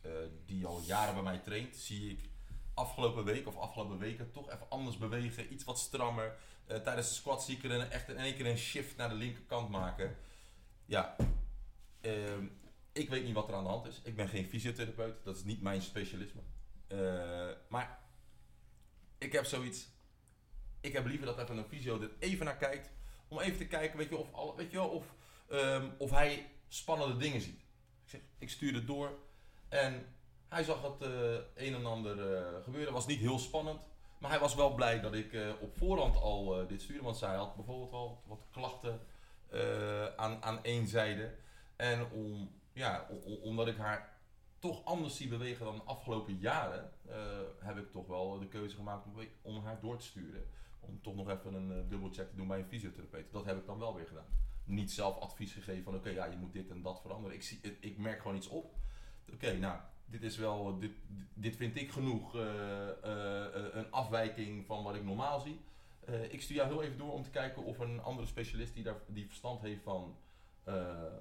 [0.00, 2.28] eh, die al jaren bij mij traint, zie ik
[2.74, 5.52] afgelopen week of afgelopen weken toch even anders bewegen.
[5.52, 6.36] Iets wat strammer.
[6.66, 9.08] Eh, tijdens de squat zie ik er een, echt in één keer een shift naar
[9.08, 10.16] de linkerkant maken.
[10.86, 11.16] Ja,
[12.00, 12.44] ehm,
[12.96, 14.00] ik weet niet wat er aan de hand is.
[14.04, 16.40] Ik ben geen fysiotherapeut, dat is niet mijn specialisme.
[16.86, 17.98] Eh, maar
[19.18, 19.88] ik heb zoiets.
[20.80, 22.90] Ik heb liever dat even een fysio er even naar kijkt.
[23.28, 25.14] Om even te kijken, weet je, of, weet je of,
[25.48, 27.60] ehm, of hij spannende dingen ziet.
[28.04, 29.18] Ik, zeg, ik stuur het door.
[29.68, 30.14] En
[30.48, 32.92] hij zag het eh, een en ander eh, gebeuren.
[32.92, 33.80] was niet heel spannend.
[34.18, 37.02] Maar hij was wel blij dat ik op voorhand al dit stuurde.
[37.02, 39.00] Want zij had bijvoorbeeld wel wat klachten
[40.16, 41.34] aan, aan één zijde.
[41.76, 43.08] En om, ja,
[43.42, 44.18] omdat ik haar
[44.58, 47.16] toch anders zie bewegen dan de afgelopen jaren, eh,
[47.58, 49.06] heb ik toch wel de keuze gemaakt
[49.42, 50.44] om, haar door te sturen.
[50.80, 53.32] Om toch nog even een eh, dubbelcheck te doen bij een fysiotherapeut.
[53.32, 54.26] Dat heb ik dan wel weer gedaan.
[54.64, 57.36] Niet zelf advies gegeven van oké, ja, je moet dit en dat veranderen.
[57.36, 58.74] Ik, zie, ik, merk gewoon iets op.
[59.32, 60.92] Oké, nou, dit is wel, dit,
[61.34, 65.60] dit vind ik genoeg eh, eh, eh, een afwijking van wat ik normaal zie.
[66.06, 68.82] Eh, ik stuur jou heel even door om te kijken of een andere specialist die,
[68.82, 70.16] daar, die verstand heeft van,
[70.64, 71.12] eh, eh, eh,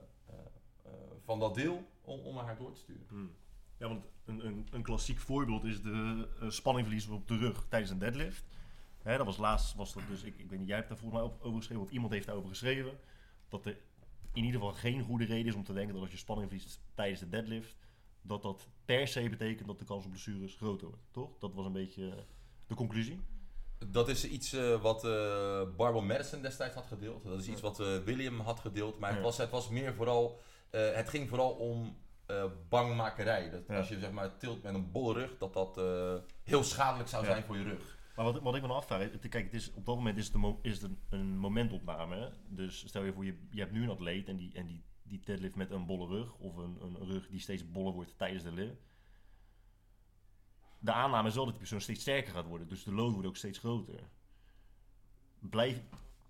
[1.23, 3.05] van dat deel, om, om haar door te sturen.
[3.09, 3.31] Hmm.
[3.77, 7.91] Ja, want een, een, een klassiek voorbeeld is de uh, spanningverlies op de rug tijdens
[7.91, 8.43] een deadlift.
[9.01, 11.21] Hè, dat was laatst, was dat dus, ik, ik weet niet, jij hebt daar volgens
[11.21, 12.97] mij over geschreven, of iemand heeft daarover geschreven,
[13.49, 13.77] dat er
[14.33, 16.79] in ieder geval geen goede reden is om te denken dat als je spanning verliest
[16.93, 17.75] tijdens de deadlift,
[18.21, 21.37] dat dat per se betekent dat de kans op blessures groter wordt, toch?
[21.39, 22.17] Dat was een beetje eh,
[22.67, 23.19] de conclusie.
[23.87, 27.23] Dat is iets eh, wat eh Barbara Madison destijds had gedeeld.
[27.23, 28.99] Dat is iets wat eh, William had gedeeld.
[28.99, 30.39] Maar het, was, het was meer vooral...
[30.75, 33.49] eh, het ging vooral om eh, bangmakerij.
[33.49, 33.77] Dat Ja.
[33.77, 37.25] Als je zeg maar tilt met een bolle rug, dat dat eh, heel schadelijk zou
[37.25, 37.31] Ja.
[37.31, 37.97] zijn voor je rug.
[38.15, 40.25] Maar wat, wat ik me dan afvraag, het- kijk, het is, op dat moment is
[40.25, 42.15] het, een, is het een, een momentopname.
[42.15, 42.29] Hè?
[42.47, 45.19] Dus stel je voor, je, je hebt nu een atleet en die, en die, die
[45.25, 48.51] deadlift met een bolle rug, of een, een rug die steeds boller wordt tijdens de
[48.51, 48.81] lift.
[50.79, 53.27] De aanname is wel dat die persoon steeds sterker gaat worden, dus de load wordt
[53.27, 53.99] ook steeds groter.
[55.39, 55.81] Blijf,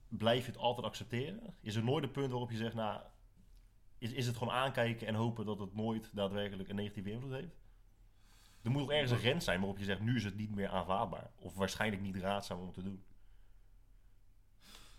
[0.08, 1.56] blijf je het altijd accepteren?
[1.62, 3.02] Is er nooit een punt waarop je zegt, nou,
[4.06, 7.56] is, is het gewoon aankijken en hopen dat het nooit daadwerkelijk een negatieve invloed heeft?
[8.62, 11.32] Er moet ergens een grens zijn waarop je zegt, nu is het niet meer aanvaardbaar.
[11.40, 13.04] Of waarschijnlijk niet raadzaam om te doen.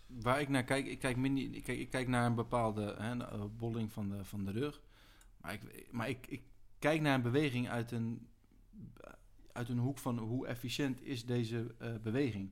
[0.05, 3.17] Waar ik naar kijk, ik kijk, minder, ik kijk, ik kijk naar een bepaalde hè,
[3.17, 4.81] eh, bolling van de, van de rug.
[5.41, 6.41] Maar, ik, maar ik, ik
[6.79, 8.27] kijk naar een beweging uit een,
[9.51, 12.51] uit een hoek van hoe efficiënt is deze eh, beweging.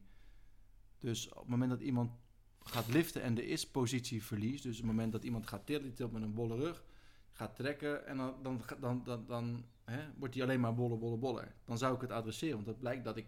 [0.99, 2.11] Dus op het moment dat iemand
[2.69, 5.93] gaat liften en er is positieverlies, dus op het moment dat iemand gaat tillen, die
[5.93, 6.83] tilt met een bolle rug,
[7.31, 11.19] gaat trekken en dan, dan, dan, dan, dan hè, wordt hij alleen maar boller, boller,
[11.19, 11.53] boller.
[11.65, 13.25] Dan zou ik het adresseren, want dat blijkt dat, ik,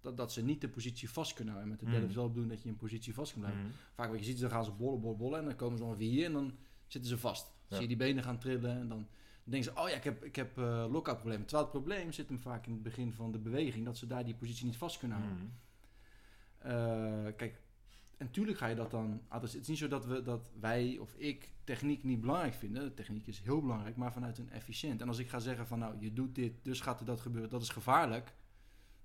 [0.00, 1.72] dat, dat ze niet de positie vast kunnen houden.
[1.72, 1.94] En met de Mhm.
[1.94, 3.62] deadlift wel doen dat je een positie vast kan blijven.
[3.62, 3.70] Mhm.
[3.94, 6.08] Vaak wat je ziet, dan gaan ze bollen, bollen, bollen en dan komen ze ongeveer
[6.10, 6.52] hier en dan
[6.86, 7.44] zitten ze vast.
[7.44, 7.74] Dan Ja.
[7.76, 9.06] zie je die benen gaan trillen en dan
[9.44, 11.46] denken ze, oh ja, ik heb, ik heb eh lock-out problemen.
[11.46, 14.24] Terwijl het probleem zit hem vaak in het begin van de beweging, dat ze daar
[14.24, 15.36] die positie niet vast kunnen houden.
[15.38, 15.48] Mhm.
[16.58, 17.60] Eh, kijk,
[18.20, 19.22] en tuurlijk ga je dat dan.
[19.28, 22.54] ah, dus Het is niet zo dat, we, dat wij of ik techniek niet belangrijk
[22.54, 22.94] vinden.
[22.94, 25.00] Techniek is heel belangrijk, maar vanuit een efficiënt.
[25.00, 27.50] En als ik ga zeggen van nou, je doet dit, dus gaat er dat gebeuren,
[27.50, 28.34] dat is gevaarlijk.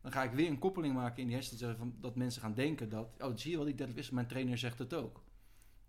[0.02, 1.60] Dan ga ik weer een koppeling maken in die hersenen.
[1.60, 4.28] zeggen Van, dat mensen gaan denken dat, oh, zie je wel, die deadlift is, mijn
[4.28, 5.24] trainer zegt het ook.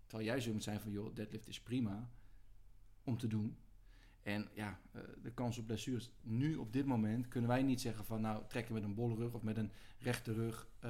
[0.05, 2.09] Terwijl jij zo moet zijn van, joh, deadlift is prima
[3.03, 3.57] om te doen.
[4.21, 6.11] En ja, eh, de kans op blessures.
[6.21, 9.33] Nu op dit moment kunnen wij niet zeggen van nou trekken met een bolle rug
[9.33, 10.67] of met een rechte rug.
[10.79, 10.89] eh,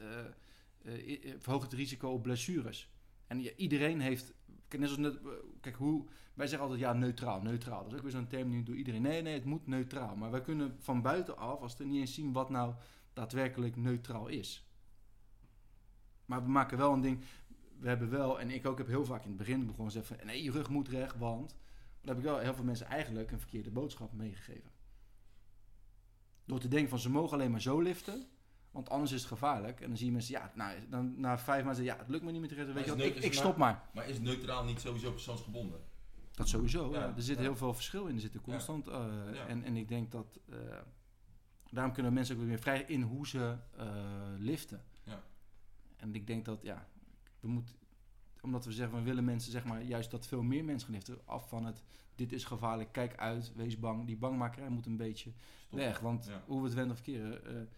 [0.00, 0.26] eh,
[0.84, 2.90] eh, eh, verhoogt het risico op blessures.
[3.26, 4.34] En iedereen heeft.
[4.68, 5.30] Net eh,
[5.60, 6.06] kijk, hoe.
[6.34, 7.82] Wij zeggen altijd ja, neutraal, neutraal.
[7.82, 9.02] Dat is ook weer zo'n term nu door iedereen.
[9.02, 10.16] Nee, nee, het moet neutraal.
[10.16, 12.74] Maar wij kunnen van buitenaf, als we niet eens zien wat nou
[13.12, 14.68] daadwerkelijk neutraal is.
[16.24, 17.24] Maar we maken wel een ding.
[17.78, 20.26] We hebben wel, en ik ook heb heel vaak in het begin begonnen te zeggen:
[20.26, 21.56] nee, je rug moet recht, want.
[22.00, 24.70] Dan heb ik wel heel veel mensen eigenlijk een verkeerde boodschap meegegeven.
[26.44, 28.26] Door te denken van ze mogen alleen maar zo liften.
[28.70, 29.80] Want anders is het gevaarlijk.
[29.80, 32.30] En dan zie je mensen, ja, nou, dan na vijf maanden ja, het lukt me
[32.30, 32.74] niet meer te redden.
[32.74, 33.88] Weet je wat, ik, ik stop maar.
[33.94, 35.80] Maar is neutraal niet sowieso persoonsgebonden?
[36.30, 36.92] Dat sowieso.
[36.92, 37.16] Ja, ja.
[37.16, 37.42] Er zit ja.
[37.42, 38.14] heel veel verschil in.
[38.14, 38.88] Er zitten constant.
[38.88, 40.40] eh, en, en ik denk dat.
[40.50, 40.56] eh,
[41.70, 43.86] daarom kunnen mensen ook weer vrij in hoe ze eh,
[44.38, 44.82] liften.
[45.04, 45.22] Ja.
[45.96, 46.86] En ik denk dat, ja,
[47.40, 47.74] we moeten.
[48.40, 51.18] Omdat we zeggen, we willen mensen, zeg maar, juist dat veel meer mensen gaan liften.
[51.24, 51.82] Af van het,
[52.14, 54.06] dit is gevaarlijk, kijk uit, wees bang.
[54.06, 55.30] Die bangmakerij moet een beetje
[55.66, 55.78] Stop.
[55.78, 56.00] weg.
[56.00, 56.42] Want Ja.
[56.46, 57.68] hoe we het wenden of keren,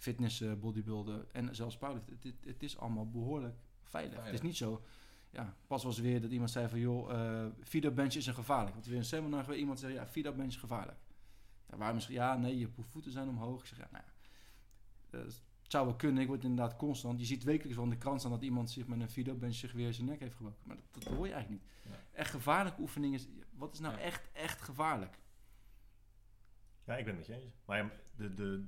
[0.00, 4.12] fitness, eh, bodybuilden en zelfs powerliften, het, het, het is allemaal behoorlijk veilig.
[4.14, 4.24] Veilig.
[4.32, 4.82] Het is niet zo,
[5.30, 8.74] ja, pas was weer dat iemand zei van, joh, feed-up bench is een gevaarlijk.
[8.74, 10.98] Want weer een seminar geweest, iemand zei, ja, feed-up bench is gevaarlijk.
[11.70, 13.60] Ja, waarom is, ja, nee, je voeten zijn omhoog.
[13.60, 15.24] Ik zeg, ja, nou ja, eh,
[15.62, 16.22] het zou wel kunnen.
[16.22, 18.86] Ik word inderdaad constant, je ziet wekelijks wel in de krant staan dat iemand zich
[18.86, 20.60] met een feed-up bench zich weer zijn nek heeft gebroken.
[20.64, 21.72] Maar dat, dat hoor je eigenlijk niet.
[21.92, 21.98] Ja.
[22.18, 24.00] Echt gevaarlijke oefeningen, is- wat is nou Ja.
[24.00, 25.18] echt, echt gevaarlijk?
[26.84, 27.52] Ja, ik ben het met je eens.
[27.64, 28.64] Maar ja, de, de,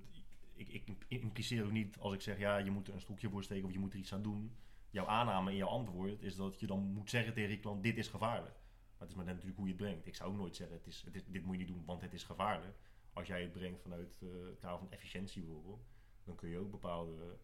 [0.55, 3.43] ik, ik impliceer ook niet als ik zeg, ja, je moet er een stokje voor
[3.43, 4.57] steken of je moet er iets aan doen.
[4.91, 7.99] Jouw aanname in jouw antwoord is dat je dan moet zeggen tegen je klant, dit
[7.99, 8.55] is gevaarlijk.
[8.55, 10.07] Maar het is maar net natuurlijk hoe je het brengt.
[10.07, 12.01] Ik zou ook nooit zeggen, het is, het is, dit moet je niet doen, want
[12.01, 12.77] het is gevaarlijk.
[13.13, 15.85] Als jij het brengt vanuit eh het kader van efficiëntie bijvoorbeeld,
[16.25, 17.39] dan kun je ook bepaalde,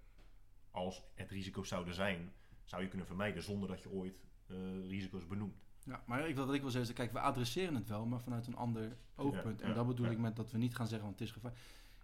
[0.71, 2.33] als het risico's zouden zijn,
[2.65, 4.57] zou je kunnen vermijden zonder dat je ooit eh,
[4.89, 5.67] risico's benoemt.
[5.85, 8.47] Ja, maar ik, wat ik wil zeggen is, kijk, we adresseren het wel, maar vanuit
[8.47, 9.61] een ander oogpunt.
[9.61, 10.13] Ja, en dat bedoel ja.
[10.13, 11.53] ik met dat we niet gaan zeggen, want het is gevaar.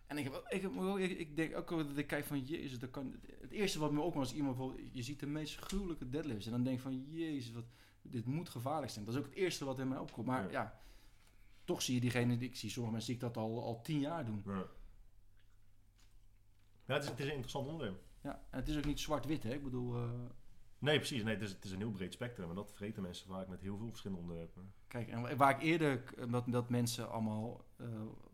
[0.07, 2.91] En ik, heb, ook- ik, heb ik, denk ook dat ik kijk van, jezus, dat
[2.91, 6.47] kan, het eerste wat me ook als iemand, bijvoorbeeld, je ziet de meest gruwelijke deadlifts
[6.47, 7.65] en dan denk je van, jezus, wat,
[8.03, 9.05] dit moet gevaarlijk zijn.
[9.05, 10.27] Dat is ook het eerste wat in mij opkomt.
[10.27, 10.51] Maar Ja.
[10.51, 10.81] ja,
[11.65, 14.01] toch zie je diegene, die ik zie sommige mensen zie ik dat al, al tien
[14.01, 14.43] jaar doen.
[14.47, 14.65] Ja,
[16.87, 18.03] ja het, is, het is een interessant onderwerp.
[18.23, 19.53] Ja, en het is ook niet zwart-wit, hè.
[19.55, 20.11] Ik bedoel, eh,
[20.85, 21.23] Nee, precies.
[21.23, 22.49] Nee, het, is, het is een heel breed spectrum.
[22.49, 24.73] En dat vergeten mensen vaak met heel veel verschillende onderwerpen.
[24.89, 27.87] Kijk, en waar ik eerder, k- dat, dat mensen allemaal, eh,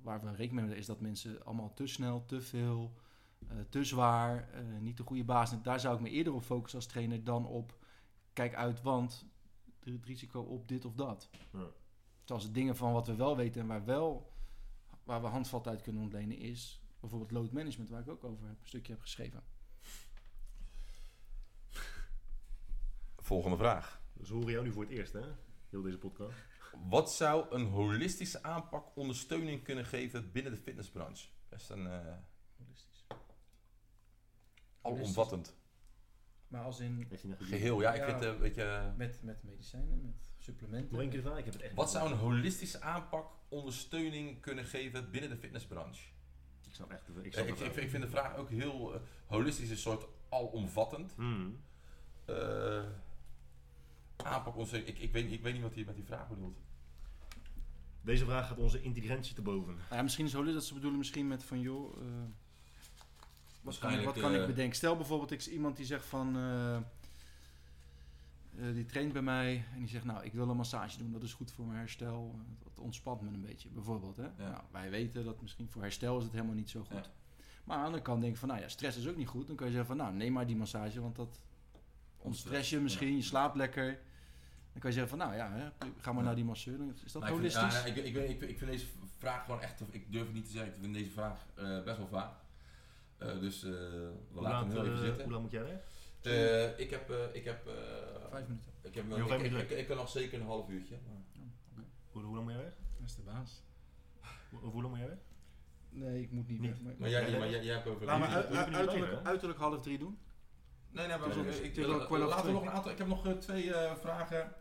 [0.02, 2.92] waar we rekening mee hebben, is dat mensen allemaal te snel, te veel,
[3.48, 5.62] eh, te zwaar, eh, niet de goede basis.
[5.62, 7.78] Daar zou ik me eerder op focussen als trainer dan op,
[8.32, 9.26] kijk uit, want
[9.80, 11.28] het risico op dit of dat.
[11.52, 11.66] Ja.
[12.24, 14.32] Terwijl ze dingen van wat we wel weten en waar, wel,
[15.04, 18.60] waar we handvat uit kunnen ontlenen is, bijvoorbeeld load management, waar ik ook over heb,
[18.60, 19.42] een stukje heb geschreven.
[23.30, 24.00] Volgende vraag.
[24.12, 25.20] Dus we horen jou nu voor het eerst, hè?
[25.68, 26.36] Heel deze podcast.
[26.88, 31.28] Wat zou een holistische aanpak ondersteuning kunnen geven binnen de fitnessbranche?
[31.48, 32.16] Best een eh
[34.82, 35.56] alomvattend
[36.48, 37.08] Maar als in,
[37.38, 37.80] geheel.
[37.80, 38.06] Ja, ik Ja.
[38.06, 38.92] vind het een beetje...
[38.96, 40.92] met, met medicijnen, met supplementen.
[40.92, 44.40] Nog één keer de vraag, ik heb het echt Wat zou een holistische aanpak ondersteuning
[44.40, 46.08] kunnen geven binnen de fitnessbranche?
[46.66, 47.08] Ik snap echt...
[47.08, 51.12] Ik, Ik, snap ik, ik, vind de vraag ook heel eh, holistisch, een soort alomvattend.
[51.14, 51.60] Hmm.
[52.24, 52.84] Eh
[54.24, 54.96] aanpak ondersteuning.
[54.96, 56.58] Ik, ik, weet, niet- ik weet niet wat hij met die vraag bedoelt.
[58.02, 59.74] Deze vraag gaat onze intelligentie te boven.
[59.74, 62.08] Nou ja, misschien is het dat ze bedoelen misschien met van joh, eh, wat, kan,
[62.08, 64.76] ik- Waarschijnlijk, wat kan ik eh, bedenken?
[64.76, 66.82] Stel bijvoorbeeld ik, iemand die zegt van, eh, eh,
[68.74, 71.32] die traint bij mij en die zegt nou ik wil een massage doen, dat is
[71.32, 72.34] goed voor mijn herstel,
[72.64, 74.16] dat ontspant me een beetje bijvoorbeeld.
[74.16, 74.28] Hè?
[74.38, 77.04] Nou, wij weten dat misschien voor herstel is het helemaal niet zo goed.
[77.04, 77.12] Ja.
[77.64, 79.46] Maar aan de andere kant denk ik van nou ja, stress is ook niet goed.
[79.46, 81.40] Dan kan je zeggen van nou neem maar die massage, want dat
[82.18, 83.98] ontstress je misschien, je slaapt lekker.
[84.80, 86.26] Dan kan je zeggen van nou ja, hè, ga maar Ja.
[86.26, 86.78] naar die masseur.
[87.04, 87.82] Is dat Nou, ik, vind, holistisch?
[87.82, 88.86] ja, ik, ik, ik, ik vind deze
[89.18, 91.96] vraag gewoon echt, ik durf het niet te zeggen, ik vind deze vraag eh, best
[91.98, 92.32] wel vaag.
[93.18, 95.22] Eh, dus eh, we Hoe laten hem heel even zitten.
[95.22, 95.78] hoe lang moet jij weg?
[96.22, 97.72] Eh, ik heb, eh, ik heb, eh,
[98.30, 98.72] Vijf minuten.
[98.82, 99.70] ik heb, ik, vijf ik, minuten.
[99.70, 100.96] ik, ik kan nog zeker een half uurtje.
[101.06, 102.72] maar- Hoe, hoe lang moet jij weg?
[102.98, 103.62] Dat is de baas.
[104.50, 105.18] Hoe, hoe lang moet jij weg?
[105.90, 106.70] Nee, ik moet niet Niet.
[106.70, 106.80] weg.
[106.82, 108.06] Maar, Maar jij, jij- maar jij, jij hebt over.
[108.06, 110.18] Laat uiterlijk, half drie doen.
[110.90, 112.90] Nee, nee, maar ik, ik, laten we nog een aantal.
[112.90, 114.52] Ik heb nog twee eh, vragen,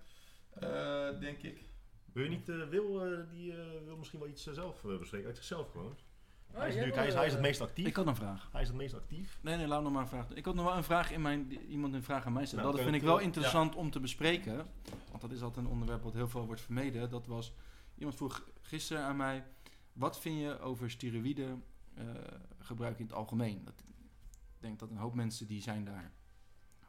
[0.59, 1.63] eh, denk ik.
[2.13, 3.53] Wil je niet, eh, Wil, eh, die
[3.85, 5.97] wil misschien wel iets zelf eh, bespreken, uit zichzelf gewoon.
[6.51, 7.87] Oh, hij, is natuurlijk, hij, is, hij is het meest actief.
[7.87, 8.49] Ik had een vraag.
[8.51, 9.39] Hij is het meest actief.
[9.41, 10.37] Nee, nee, laat nog maar een vraag doen.
[10.37, 11.51] Ik had nog wel een vraag in mijn...
[11.67, 12.63] Iemand een vraag aan mij stellen.
[12.63, 14.67] Nou, dat vind ik wel interessant om te bespreken.
[15.09, 17.09] Want dat is altijd een onderwerp wat heel veel wordt vermeden.
[17.09, 17.53] Dat was...
[17.95, 19.45] Iemand vroeg gisteren aan mij...
[19.93, 21.63] Wat vind je over steroïden
[21.93, 22.05] eh,
[22.59, 23.63] gebruik in het algemeen?
[23.65, 23.83] Dat,
[24.27, 26.11] ik denk dat een hoop mensen die zijn daar...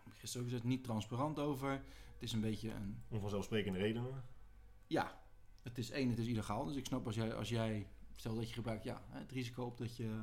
[0.08, 1.82] Gisteren ook gezegd, niet transparant over.
[2.20, 4.24] Het is een beetje een Om vanzelfsprekende redenen.
[4.86, 5.22] Ja,
[5.62, 6.64] het is één, het is illegaal.
[6.64, 9.78] Dus ik snap als jij, als jij stel dat je gebruikt, ja, het risico op
[9.78, 10.22] dat je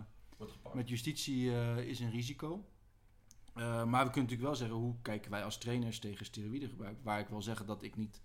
[0.73, 2.65] met justitie eh, is een risico.
[3.53, 6.97] Eh, maar we kunnen natuurlijk wel zeggen, hoe kijken wij als trainers tegen steroïdegebruik?
[7.03, 8.21] Waar ik wil zeggen dat ik niet,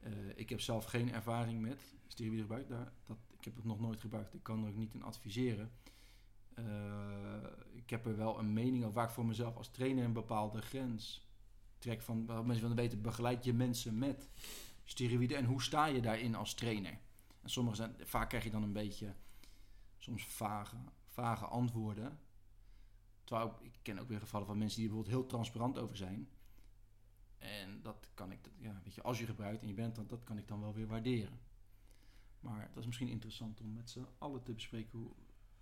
[0.00, 2.68] eh, ik heb zelf geen ervaring met steroïdegebruik.
[2.68, 5.72] Daar, dat, ik heb het nog nooit gebruikt, ik kan er ook niet in adviseren.
[7.72, 10.62] Ik heb er wel een mening over waar ik voor mezelf als trainer een bepaalde
[10.62, 11.27] grens
[11.78, 12.02] trek.
[12.02, 14.28] Van, wat mensen willen weten, begeleid je mensen met
[14.84, 16.98] steroïden en hoe sta je daarin als trainer?
[17.42, 19.14] En sommige zijn, vaak krijg je dan een beetje
[19.98, 20.76] soms vage,
[21.06, 22.18] vage antwoorden.
[23.24, 25.96] Terwijl ik, ik ken ook weer gevallen van mensen die er bijvoorbeeld heel transparant over
[25.96, 26.28] zijn.
[27.38, 30.24] En dat kan ik, ja, weet je, als je gebruikt en je bent dat, dat
[30.24, 31.40] kan ik dan wel weer waarderen.
[32.40, 35.10] Maar dat is misschien interessant om met z'n allen te bespreken hoe.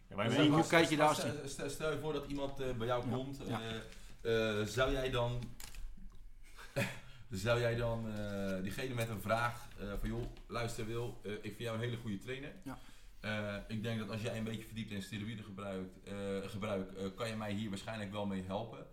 [0.09, 1.15] Ja, Dus hoe kijk je daar
[1.45, 3.15] Stel, stel, je voor dat iemand eh, bij jou Ja.
[3.17, 3.41] komt.
[3.47, 3.61] Ja.
[4.23, 5.43] eh, eh, zou jij dan.
[7.31, 11.41] zou jij dan eh, diegene met een vraag eh, van joh, luister Wil, eh, ik
[11.43, 12.53] vind jou een hele goede trainer.
[12.65, 12.79] Ja.
[13.69, 17.53] Ik denk dat als jij een beetje verdiept in steroïdegebruik, eh gebruik, kan je mij
[17.53, 18.87] hier waarschijnlijk wel mee helpen.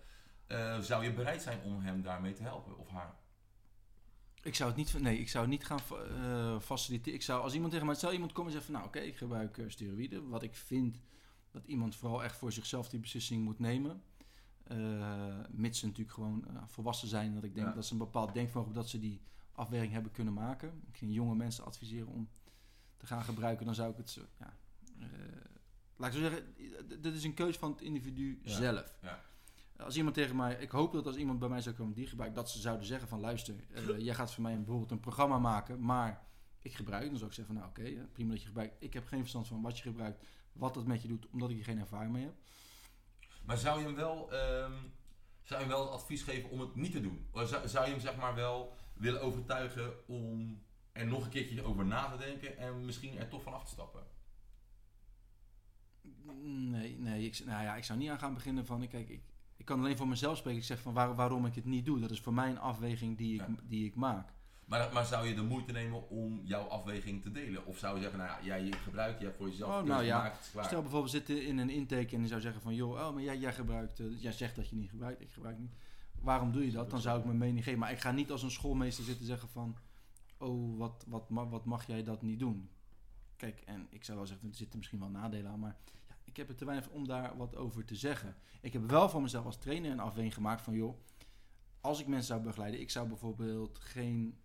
[0.82, 3.16] Zou je bereid zijn om hem daarmee te helpen of haar?
[4.42, 7.14] Ik zou het niet, nee, ik zou het niet gaan fa- faciliteren.
[7.14, 9.18] Ik zou, als iemand tegen mij, stel iemand komt en zegt van, nou oké, ik
[9.18, 10.30] gebruik steroïden.
[10.30, 11.00] Wat ik vind
[11.52, 14.04] dat iemand vooral echt voor zichzelf die beslissing moet nemen.
[14.64, 17.34] Eh, mits ze natuurlijk gewoon eh, volwassen zijn.
[17.34, 17.74] Dat ik denk Ja.
[17.74, 19.22] dat ze een bepaald denkvermogen dat ze die
[19.52, 20.82] afweging hebben kunnen maken.
[20.88, 22.30] Ik ging jonge mensen adviseren om
[22.98, 23.66] te gaan gebruiken.
[23.66, 24.54] Dan zou ik het zo, ja,
[25.00, 25.06] eh,
[25.96, 26.54] laat ik zo zeggen,
[26.88, 28.52] d- dit is een keuze van het individu Ja.
[28.56, 28.98] zelf.
[29.02, 29.22] Ja.
[29.78, 32.36] Als iemand tegen mij, ik hoop dat als iemand bij mij zou komen die gebruikt,
[32.36, 33.56] dat ze zouden zeggen van luister,
[33.98, 36.26] jij gaat voor mij bijvoorbeeld een programma maken, maar
[36.60, 38.76] ik gebruik, dan zou ik zeggen van nou oké, prima dat je gebruikt.
[38.80, 41.56] Ik heb geen verstand van wat je gebruikt, wat dat met je doet, omdat ik
[41.56, 42.34] hier geen ervaring mee heb.
[43.44, 44.72] Maar zou je hem wel, ehm,
[45.42, 47.28] zou je hem wel advies geven om het niet te doen?
[47.32, 50.62] Of zou, zou je hem zeg maar wel willen overtuigen om
[50.92, 53.70] er nog een keertje over na te denken en misschien er toch van af te
[53.72, 54.04] stappen?
[56.72, 59.24] Nee, nee ik, nou ja, ik zou niet aan gaan beginnen van, kijk, ik,
[59.58, 60.60] ik kan alleen voor mezelf spreken.
[60.60, 62.00] Ik zeg van waar, waarom ik het niet doe.
[62.00, 63.56] Dat is voor mij een afweging die ik, Ja.
[63.64, 64.34] die ik maak.
[64.74, 67.66] Maar, maar zou je de moeite nemen om jouw afweging te delen?
[67.66, 70.04] Of zou je zeggen, nou ja, jij je gebruikt, je hebt voor jezelf Oh, nou
[70.04, 70.18] ja.
[70.18, 70.66] gemaakt, klaar.
[70.66, 73.38] Stel bijvoorbeeld zitten in een intake en die zou zeggen van joh, oh, maar jij,
[73.38, 75.72] jij gebruikt, eh, jij zegt dat je niet gebruikt, ik gebruik niet.
[76.22, 76.90] Waarom doe je dat?
[76.90, 77.80] Dan zou ik mijn mening geven.
[77.80, 79.78] Maar ik ga niet als een schoolmeester zitten zeggen van,
[80.38, 82.70] oh, wat, wat, wat mag jij dat niet doen?
[83.36, 85.78] Kijk, en ik zou wel zeggen, er zitten misschien wel nadelen aan, maar
[86.08, 88.36] ja, ik heb er te weinig om daar wat over te zeggen.
[88.62, 90.96] Ik heb wel voor mezelf als trainer een afweging gemaakt van joh,
[91.82, 94.38] als ik mensen zou begeleiden, ik zou bijvoorbeeld geen.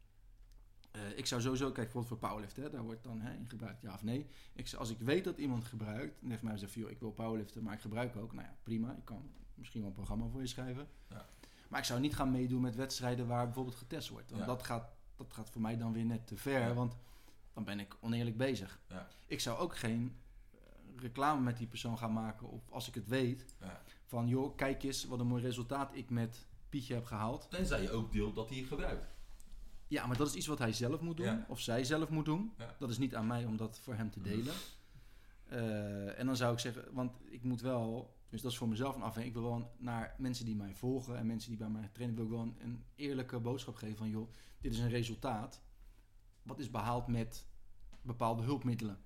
[0.91, 3.83] Eh, ik zou sowieso, kijk bijvoorbeeld voor powerlift, hè, daar wordt dan hè, in gebruikt
[3.83, 4.27] ja of nee.
[4.55, 7.63] Ik, als ik weet dat iemand gebruikt, en heeft mij gezegd joh, ik wil powerliften,
[7.63, 10.47] maar ik gebruik ook, nou ja, prima, ik kan misschien wel een programma voor je
[10.47, 10.89] schrijven.
[11.11, 11.27] Ja.
[11.69, 14.31] Maar ik zou niet gaan meedoen met wedstrijden waar bijvoorbeeld getest wordt.
[14.31, 14.47] Want Ja.
[14.49, 16.75] dat, gaat, dat gaat voor mij dan weer net te ver, Ja.
[16.75, 16.97] want
[17.53, 18.81] dan ben ik oneerlijk bezig.
[18.89, 19.09] Ja.
[19.27, 20.17] Ik zou ook geen
[20.53, 20.59] eh,
[20.97, 23.45] reclame met die persoon gaan maken, of als ik het weet,
[24.05, 27.47] van joh, kijk eens wat een mooi resultaat ik met Pietje heb gehaald.
[27.51, 29.07] Tenzij je ook deelt dat hij gebruikt.
[29.89, 31.45] Ja, maar dat is iets wat hij zelf moet doen, Ja.
[31.49, 32.53] of zij zelf moet doen.
[32.59, 32.75] Ja.
[32.79, 34.55] Dat is niet aan mij om dat voor hem te delen.
[35.49, 38.95] Eh, en dan zou ik zeggen, want ik moet wel, dus dat is voor mezelf
[38.97, 39.35] een afweging.
[39.35, 42.25] Ik wil wel naar mensen die mij volgen en mensen die bij mij trainen, wil
[42.25, 45.63] ik wel een, een eerlijke boodschap geven van joh, dit is een resultaat.
[46.43, 47.47] Wat is behaald met
[48.03, 48.99] bepaalde hulpmiddelen?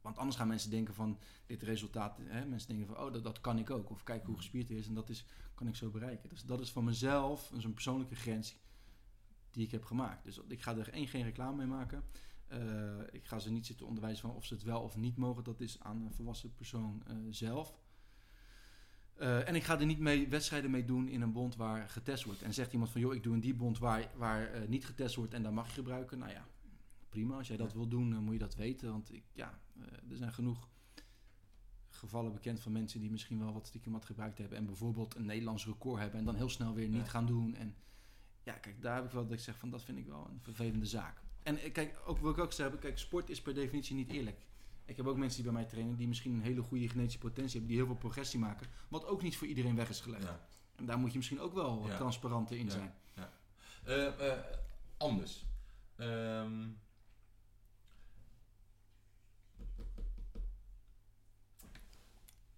[0.00, 3.40] Want anders gaan mensen denken van dit resultaat, hè, mensen denken van oh dat, dat
[3.40, 3.90] kan ik ook.
[3.90, 5.24] Of kijk hoe gespierd hij is en dat is,
[5.54, 6.28] kan ik zo bereiken.
[6.28, 8.56] Dus dat is voor mezelf een zo'n persoonlijke grens
[9.50, 10.24] die ik heb gemaakt.
[10.24, 12.04] Dus ik ga er één geen reclame mee maken.
[12.46, 15.44] Eh, ik ga ze niet zitten onderwijzen van of ze het wel of niet mogen.
[15.44, 17.78] Dat is aan een volwassen persoon eh, zelf.
[19.14, 22.24] Eh, en ik ga er niet mee wedstrijden mee doen in een bond waar getest
[22.24, 22.42] wordt.
[22.42, 25.34] En zegt iemand van, joh, ik doe in die bond waar, waar niet getest wordt
[25.34, 26.18] en daar mag je gebruiken.
[26.18, 26.46] Nou ja,
[27.08, 27.36] prima.
[27.36, 28.90] Als jij dat wil doen, dan moet je dat weten.
[28.90, 29.60] Want ik, ja,
[30.10, 30.68] er zijn genoeg
[31.90, 34.58] gevallen bekend van mensen die misschien wel wat stiekem wat gebruikt hebben.
[34.58, 37.08] En bijvoorbeeld een Nederlands record hebben en dan heel snel weer niet Ja.
[37.08, 37.54] gaan doen.
[37.54, 37.74] En
[38.48, 40.40] ja, kijk, daar heb ik wel dat ik zeg van, dat vind ik wel een
[40.42, 41.20] vervelende zaak.
[41.42, 44.46] En eh, kijk, ook wil ik ook zeggen, kijk, sport is per definitie niet eerlijk.
[44.84, 47.50] Ik heb ook mensen die bij mij trainen die misschien een hele goede genetische potentie
[47.52, 50.22] hebben, die heel veel progressie maken, wat ook niet voor iedereen weg is gelegd.
[50.22, 50.48] Ja.
[50.76, 51.96] En daar moet je misschien ook wel wat Ja.
[51.96, 52.70] transparanter in Ja.
[52.70, 52.92] zijn.
[53.84, 54.38] Eh, eh,
[54.96, 55.46] anders.
[55.96, 56.66] Ehm,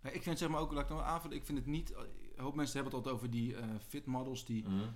[0.03, 2.07] Ja, ik vind zeg maar ook, laat ik nog aanvullen, ik vind het niet, een
[2.45, 4.89] hoop mensen hebben het altijd over die eh fit models die mhm.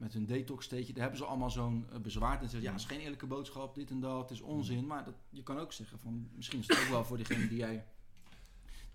[0.00, 2.80] Met hun detox steetje, daar hebben ze allemaal zo'n eh, bezwaar en zeggen, ja, het
[2.80, 4.86] is geen eerlijke boodschap, dit en dat, het is onzin.
[4.86, 7.58] Maar dat, je kan ook zeggen van, misschien is het ook wel voor degene die
[7.58, 7.74] jij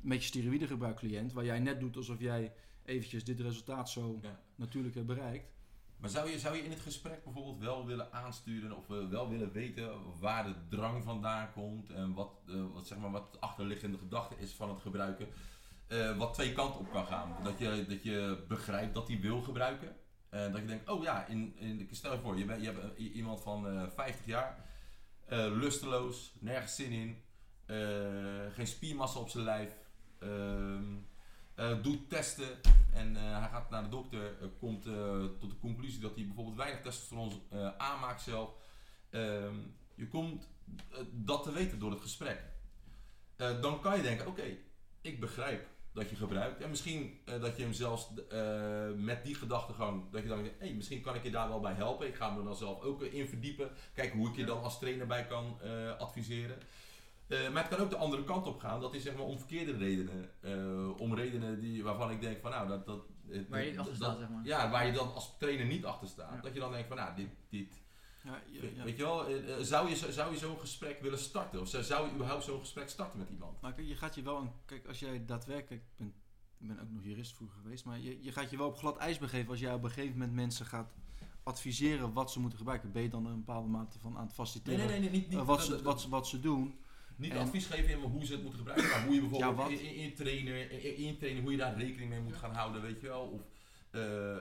[0.03, 2.53] een beetje steroïde gebruikt cliënt, waar jij net doet alsof jij
[2.86, 4.40] eventjes dit resultaat zo Ja.
[4.56, 5.53] natuurlijk hebt bereikt.
[5.98, 9.30] Maar zou je, zou je in het gesprek bijvoorbeeld wel willen aansturen of eh, wel
[9.30, 13.40] willen weten waar de drang vandaan komt en wat, eh, wat, zeg maar, wat de
[13.40, 15.27] achterliggende gedachte is van het gebruiken?
[16.18, 17.44] Wat twee kanten op kan gaan.
[17.44, 19.95] Dat je, dat je begrijpt dat hij wil gebruiken.
[20.36, 23.16] En dat je denkt, oh ja, in, in, stel je voor, je, je hebt eh,
[23.16, 24.66] iemand van eh 50 jaar,
[25.26, 27.22] eh, lusteloos, nergens zin in,
[27.66, 29.78] eh, geen spiermassa op zijn lijf,
[30.20, 30.95] ehm,
[31.56, 32.60] eh, doet testen
[32.94, 36.26] en eh, hij gaat naar de dokter, eh, komt eh, tot de conclusie dat hij
[36.26, 38.49] bijvoorbeeld weinig testosteron eh aanmaakt zelf.
[39.10, 39.56] Ehm,
[39.95, 40.49] je komt
[40.90, 42.44] eh, dat te weten door het gesprek.
[43.36, 44.57] Eh, dan kan je denken, oké,
[45.02, 46.61] ik begrijp dat je gebruikt.
[46.61, 50.59] En misschien eh, dat je hem zelfs eh, met die gedachtegang, dat je dan denkt,
[50.59, 52.07] hey, misschien kan ik je daar wel bij helpen.
[52.07, 53.69] Ik ga me dan zelf ook in verdiepen.
[53.93, 56.57] Kijken hoe ik je dan als trainer bij kan eh, adviseren.
[57.53, 58.80] Maar het kan ook de andere kant op gaan.
[58.81, 60.30] Dat is zeg maar om verkeerde redenen.
[60.99, 62.85] Om redenen die, waarvan ik denk van nou, dat...
[62.85, 62.99] dat
[63.49, 64.45] Waar je niet dat- achter dat- staat, zeg maar.
[64.45, 66.34] Ja, waar je dan als trainer niet achter staat.
[66.35, 66.41] Ja.
[66.41, 67.30] Dat je dan denkt van nou, dit...
[67.49, 67.84] dit
[68.26, 68.41] Ja,
[68.84, 71.61] Weet je wel, eh, eh, zou je, zo- zou je zo'n gesprek willen starten?
[71.61, 73.61] Of zou- je überhaupt zo'n gesprek starten met iemand?
[73.61, 76.14] Maar je gaat je wel, een, kijk, als jij daadwerkelijk, ik ben,
[76.60, 78.97] ik ben ook nog jurist vroeger geweest, maar je, je gaat je wel op glad
[78.97, 80.93] ijs begeven als jij op een gegeven moment mensen gaat
[81.43, 82.91] adviseren wat ze moeten gebruiken.
[82.91, 85.81] Ben je dan een bepaalde mate van aan het faciliteren nee, niet, eh, wat, ze,
[85.81, 86.80] wat, ze, wat ze doen?
[87.15, 89.76] Niet En- advies geven in hoe ze het moeten gebruiken, maar hoe je bijvoorbeeld Ja,
[89.77, 92.81] in, in, in trainen, in, in trainen, hoe je daar rekening mee moet gaan houden,
[92.81, 93.22] weet je wel.
[93.22, 93.41] Of,
[93.91, 94.35] eh,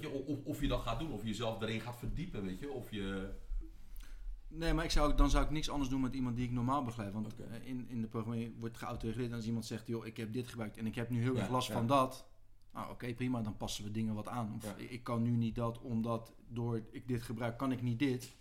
[0.00, 2.60] weet je, of, of je dat gaat doen, of je jezelf daarin gaat verdiepen, weet
[2.60, 2.70] je.
[2.70, 3.30] Of je...
[4.48, 6.84] Nee, maar ik zou, dan zou ik niks anders doen met iemand die ik normaal
[6.84, 7.12] begeleid.
[7.12, 9.30] Want eh, in, in de programmering wordt geautoreguleerd.
[9.30, 11.40] En als iemand zegt, joh, ik heb dit gebruikt en ik heb nu heel Ja,
[11.40, 11.74] erg last ja.
[11.74, 12.26] van dat.
[12.72, 14.52] Nou, oké, prima, dan passen we dingen wat aan.
[14.56, 14.74] Of Ja.
[14.88, 18.36] ik kan nu niet dat, omdat door ik dit gebruik, kan ik niet dit.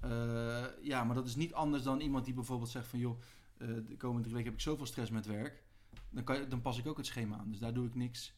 [0.00, 3.18] Eh, ja, maar dat is niet anders dan iemand die bijvoorbeeld zegt van, joh,
[3.58, 5.62] eh, de komende drie weken heb ik zoveel stress met werk.
[6.10, 7.50] Dan, kan, je- dan pas ik ook het schema aan.
[7.50, 8.32] Dus daar doe ik niks.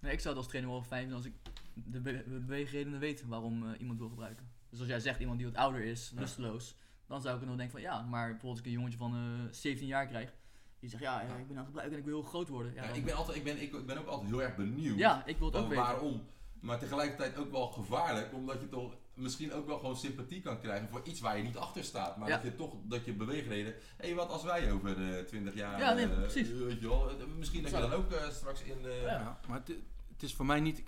[0.00, 1.32] Nee, ik zou het als trainer wel fijn vinden als ik
[1.74, 4.48] de be- de beweegredenen weet waarom eh, iemand wil gebruiken.
[4.70, 6.20] Dus als jij zegt iemand die wat ouder is, Ja.
[6.20, 6.76] lusteloos,
[7.06, 9.52] dan zou ik nog denken van ja, maar bijvoorbeeld als ik een jongetje van eh
[9.52, 10.32] 17 jaar krijg,
[10.80, 12.74] die zegt ja, ja, ik ben aan het gebruiken en ik wil heel groot worden.
[12.74, 14.98] Ja, ik, ben altijd, ik, ben, ik, ik ben ook altijd heel erg benieuwd.
[14.98, 15.82] ja ik wil het ook weten.
[15.84, 16.22] waarom.
[16.60, 20.88] Maar tegelijkertijd ook wel gevaarlijk, omdat je toch misschien ook wel gewoon sympathie kan krijgen
[20.88, 22.16] voor iets waar je niet achter staat.
[22.16, 22.34] Maar Ja.
[22.34, 25.92] dat je toch, dat je beweegreden, hé wat als wij over eh 20 jaar, Ja,
[25.92, 26.48] nee, eh, precies.
[26.50, 28.78] weet je wel, eh, misschien dat je dan ook eh, straks in.
[29.04, 29.68] Ja, maar het,
[30.12, 30.82] het is voor mij niet.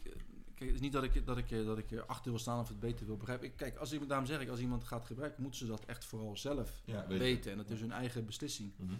[0.56, 2.80] Kijk, het is niet dat ik, dat, ik, dat ik erachter wil staan of het
[2.80, 3.46] beter wil begrijpen.
[3.46, 6.04] Ik, kijk, als iemand, daarom zeg ik, als iemand gaat gebruiken, moeten ze dat echt
[6.04, 7.50] vooral zelf Ja, weten.
[7.50, 8.72] En dat is hun eigen beslissing.
[8.76, 8.94] Mhm.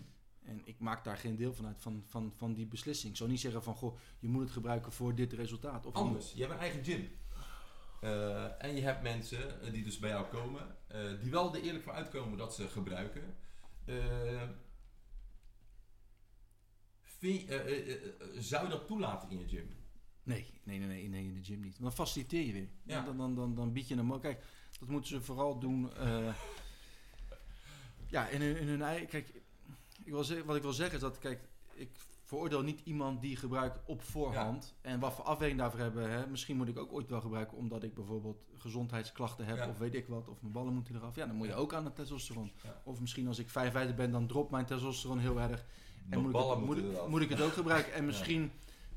[0.45, 3.11] En ik maak daar geen deel van uit, van, van, van die beslissing.
[3.12, 5.87] Ik zou niet zeggen van, goh, je moet het gebruiken voor dit resultaat.
[5.87, 7.09] Of Anders, je hebt een eigen gym.
[8.01, 11.62] Eh, en je hebt mensen eh, die dus bij jou komen, eh, die wel er
[11.62, 13.37] eerlijk voor uitkomen dat ze gebruiken.
[13.85, 14.43] Eh,
[17.03, 19.77] vind- eh, eh, eh, zou je dat toelaten in je gym?
[20.27, 21.77] Nee, nee, nee, nee, nee, in de gym niet.
[21.81, 22.69] Dan faciliteer je weer.
[22.82, 23.05] Ja.
[23.05, 24.23] Dan, dan, dan, dan bied je hem ook.
[24.23, 24.43] Kijk,
[24.78, 25.90] dat moeten ze vooral doen.
[25.97, 26.28] eh,
[28.09, 29.07] ja, in hun, in hun eigen.
[29.07, 29.28] Kijk,
[30.05, 31.40] ik wil zeggen, wat ik wil zeggen is dat, kijk,
[31.74, 31.90] ik
[32.24, 34.74] veroordeel niet iemand die gebruikt op voorhand.
[34.81, 36.11] En wat voor afweging daarvoor hebben.
[36.11, 39.69] Hè, misschien moet ik ook ooit wel gebruiken omdat ik bijvoorbeeld gezondheidsklachten heb Ja.
[39.69, 40.28] of weet ik wat.
[40.28, 41.15] Of mijn ballen moeten eraf.
[41.15, 41.59] Ja, dan moet je Ja.
[41.59, 42.51] ook aan het testosteron.
[42.85, 45.61] Of misschien als ik 55 ben, dan dropt mijn testosteron heel erg.
[45.61, 45.66] En
[46.09, 47.93] Mijn moet ik, ballen het, moet, ik, moet ik het ook gebruiken?
[47.93, 48.51] En misschien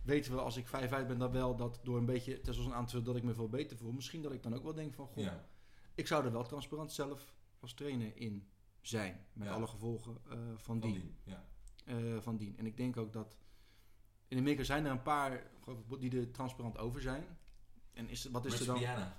[0.09, 2.89] weten we als ik 55 ben dat wel dat door een beetje testosteron aan te
[2.89, 3.91] vullen dat ik me veel beter voel.
[3.91, 5.45] Misschien dat ik dan ook wel denk van, goh, Ja.
[5.95, 8.47] ik zou er wel transparant zelf als trainer in
[8.81, 9.25] zijn.
[9.33, 9.53] Met Ja.
[9.53, 10.93] alle gevolgen eh, van, Van dien.
[10.93, 11.45] die, ja.
[11.85, 12.57] Eh, van dien.
[12.57, 13.37] En ik denk ook dat
[14.27, 15.51] in Amerika zijn er een paar
[15.99, 17.37] die er transparant over zijn.
[17.93, 18.79] En is, wat is Rich er dan?
[18.79, 19.17] Ja,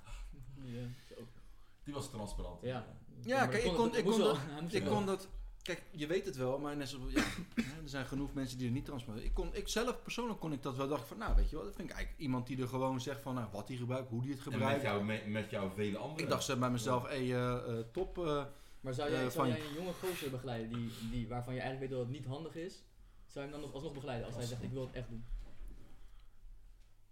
[1.83, 2.61] die was transparant.
[2.61, 2.85] Ja.
[3.21, 4.37] Ja, kijk, ik kon, ik kon dat,
[4.69, 5.29] ik kon dat.
[5.61, 7.23] Kijk, je weet het wel, maar net zoals, ja,
[7.83, 10.63] er zijn genoeg mensen die er niet transparant Ik, kon, ik zelf persoonlijk kon ik
[10.63, 10.87] dat wel.
[10.87, 13.01] Dacht ik van, nou, weet je wat, dat vind ik eigenlijk iemand die er gewoon
[13.01, 14.81] zegt van, nou, wat hij gebruikt, hoe hij het En met gebruikt.
[14.81, 16.23] jou, met, met jou vele anderen.
[16.23, 18.17] Ik dacht zo bij mezelf, hé, eh, eh, top.
[18.17, 18.45] eh,
[18.81, 21.99] Maar zou jij, zou jij een jonge gozer begeleiden die, die, waarvan je eigenlijk weet
[21.99, 22.83] dat het niet handig is?
[23.27, 25.25] Zou je hem dan nog, alsnog begeleiden als hij zegt ik wil het echt doen?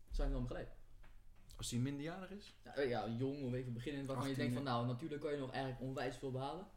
[0.09, 0.77] Zou je hem dan begeleiden?
[1.59, 2.53] als hij minderjarig is.
[2.63, 5.37] Ja, ja jong of even beginnen waarvan je 18, denkt van nou natuurlijk kan je
[5.37, 6.67] nog eigenlijk onwijs veel behalen.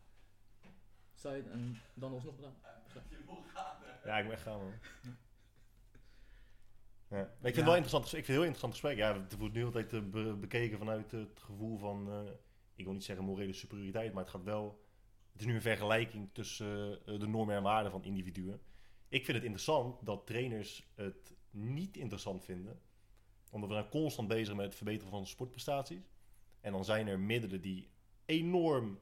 [1.22, 2.54] Het en dan alsnog gedaan?
[4.04, 4.72] Ja, ik ben echt gaan man.
[7.08, 7.20] Ja.
[7.20, 7.46] Ik vind Ja.
[7.56, 8.04] het wel interessant.
[8.04, 8.96] Ik vind het heel interessant gesprek.
[8.96, 12.30] Ja, het wordt nu altijd eh, be- bekeken vanuit het gevoel van, eh,
[12.74, 14.84] ik wil niet zeggen morele superioriteit, maar het gaat wel.
[15.32, 18.60] Het is nu een vergelijking tussen eh, de normen en waarden van individuen.
[19.08, 22.80] Ik vind het interessant dat trainers het niet interessant vinden,
[23.50, 26.10] omdat we zijn constant bezig met het verbeteren van sportprestaties.
[26.60, 27.90] En dan zijn er middelen die
[28.24, 28.98] enorm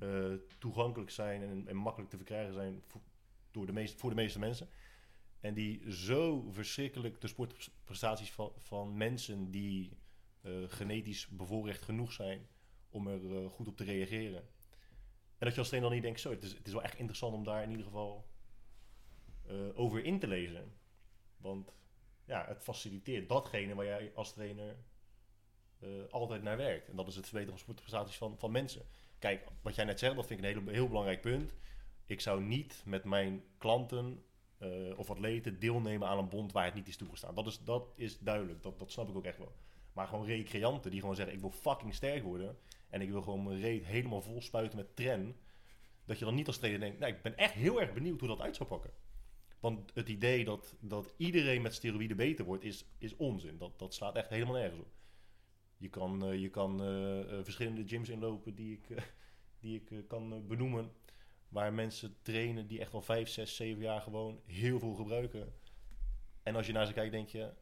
[0.00, 3.00] eh, toegankelijk zijn en, en makkelijk te verkrijgen zijn voor,
[3.50, 4.68] door de meest, voor de meeste mensen.
[5.40, 9.98] En die zo verschrikkelijk de sportprestaties van, van mensen die
[10.40, 12.48] eh, genetisch bevoorrecht genoeg zijn
[12.90, 14.40] om er eh, goed op te reageren.
[15.38, 16.98] En dat je als trainer dan niet denkt, zo, het is, het is wel echt
[16.98, 18.28] interessant om daar in ieder geval
[19.74, 20.74] over in te lezen.
[21.36, 21.74] Want
[22.24, 24.76] ja, het faciliteert datgene waar jij als trainer
[26.10, 26.88] altijd naar werkt.
[26.88, 28.86] En dat is het verbeteren van sportprestaties van, van mensen.
[29.20, 31.54] Kijk, wat jij net zegt, dat vind ik een hele, heel belangrijk punt.
[32.06, 34.24] Ik zou niet met mijn klanten
[34.58, 37.34] eh, of atleten deelnemen aan een bond waar het niet is toegestaan.
[37.34, 39.52] Dat is, dat is duidelijk, dat, dat snap ik ook echt wel.
[39.92, 42.58] Maar gewoon recreanten die gewoon zeggen, ik wil fucking sterk worden...
[42.88, 45.36] en ik wil gewoon mijn reet helemaal vol spuiten met tren...
[46.04, 48.28] dat je dan niet als trainer denkt, nou, ik ben echt heel erg benieuwd hoe
[48.28, 48.90] dat uit zou pakken.
[49.60, 53.58] Want het idee dat, dat iedereen met steroïden beter wordt, is, is onzin.
[53.58, 54.88] Dat, dat slaat echt helemaal nergens op.
[55.80, 59.02] Je kan, eh, je kan eh, eh, verschillende gyms inlopen die ik,
[59.60, 60.92] die ik kan benoemen.
[61.48, 65.54] Waar mensen trainen die echt al 5, 6, 7 jaar gewoon heel veel gebruiken.
[66.42, 67.52] En als je naar ze kijkt, denk je: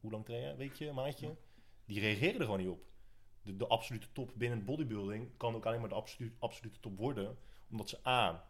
[0.00, 0.56] hoe lang train je?
[0.56, 1.36] Weet je, maatje?
[1.84, 2.84] Die reageren er gewoon niet op.
[3.42, 7.38] De, de absolute top binnen bodybuilding kan ook alleen maar de absolute, absolute top worden.
[7.70, 8.48] Omdat ze A.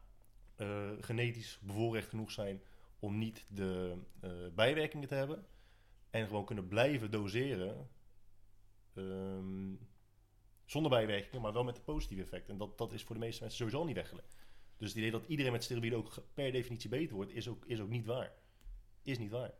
[1.00, 2.62] genetisch bevoorrecht genoeg zijn
[2.98, 3.98] om niet de
[4.54, 5.46] bijwerkingen te hebben.
[6.10, 7.88] En gewoon kunnen blijven doseren.
[8.94, 9.74] Ehm,
[10.64, 12.48] zonder bijwerkingen, maar wel met een positief effect.
[12.48, 14.36] En dat, dat is voor de meeste mensen sowieso niet weggelegd.
[14.76, 17.80] Dus het idee dat iedereen met steroïden ook per definitie beter wordt, is ook, is
[17.80, 18.32] ook niet waar.
[19.02, 19.54] Is niet waar.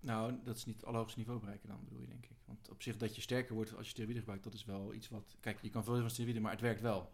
[0.00, 2.36] Nou, dat is niet het allerhoogste niveau bereiken dan, bedoel je, denk ik.
[2.44, 5.08] Want op zich dat je sterker wordt als je steroïden gebruikt, dat is wel iets
[5.08, 5.36] wat...
[5.40, 7.12] Kijk, je kan veel van steroïden, maar het werkt wel.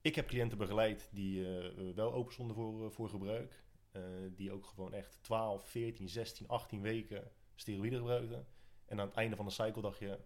[0.00, 3.64] Ik heb cliënten begeleid die eh, wel open stonden voor, eh, voor gebruik.
[3.90, 4.02] Eh,
[4.34, 8.46] die ook gewoon echt 12, 14, 16, 18 weken steroïden gebruikten.
[8.86, 10.18] En aan het einde van de cycle dacht je...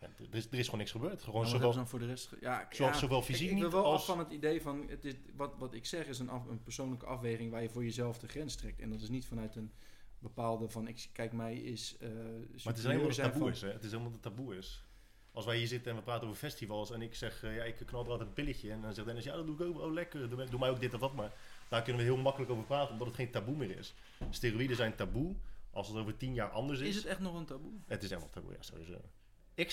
[0.00, 1.22] Ja, er, is, er is gewoon niks gebeurd.
[1.22, 2.30] Gewoon zowel, dan voor de rest...
[2.40, 4.04] Ja, zowel, ja, zowel ik, fysiek ik ben niet wel af als...
[4.04, 4.86] van het idee van...
[4.88, 7.84] Het is, wat, wat ik zeg is een, af- een persoonlijke afweging waar je voor
[7.84, 8.80] jezelf de grens trekt.
[8.80, 9.72] En dat is niet vanuit een
[10.18, 10.88] bepaalde van...
[10.88, 11.96] Ik, kijk, mij is...
[12.00, 12.16] eh Maar
[12.64, 13.68] het is helemaal dat het taboe van- is, hè?
[13.72, 14.84] Het is helemaal dat het taboe is.
[15.32, 17.76] Als wij hier zitten en we praten over festivals en ik zeg, eh, ja, ik
[17.86, 18.70] knal er altijd een pilletje.
[18.70, 19.78] En dan zegt Dennis, ja, dat doe ik ook.
[19.78, 20.28] Oh, lekker.
[20.28, 21.32] Doe, mij- doe mij ook dit of dat maar.
[21.68, 23.94] Daar kunnen we heel makkelijk over praten, omdat het geen taboe meer is.
[24.30, 25.34] Steroïden zijn taboe.
[25.70, 26.88] Als het over tien jaar anders is...
[26.88, 27.72] Is het echt nog een taboe?
[27.86, 29.00] Het is helemaal taboe, ja, sowieso.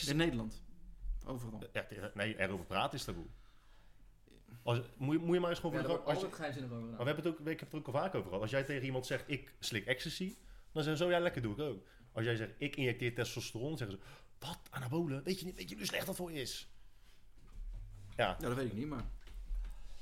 [0.07, 0.61] In Nederland.
[1.25, 1.63] Overal.
[2.13, 3.25] nee, erover praten is taboe.
[4.63, 6.19] Als, moet, je, moet je maar eens gewoon Ja, voor daar de grap- wordt als
[6.19, 6.25] je-
[6.89, 8.41] Maar we hebben het ook, ik heb het ook al vaak over gehad.
[8.41, 10.35] Als jij tegen iemand zegt, ik slik ecstasy,
[10.71, 11.85] dan zeggen ze zo, ja, lekker doe ik ook.
[12.11, 14.03] Als jij zegt, ik injecteer testosteron, zeggen ze,
[14.39, 15.23] wat, anabolen?
[15.23, 16.67] Weet je, niet, weet je hoe slecht dat voor je is?
[18.15, 19.03] Ja, Ja, dat weet ik niet, maar...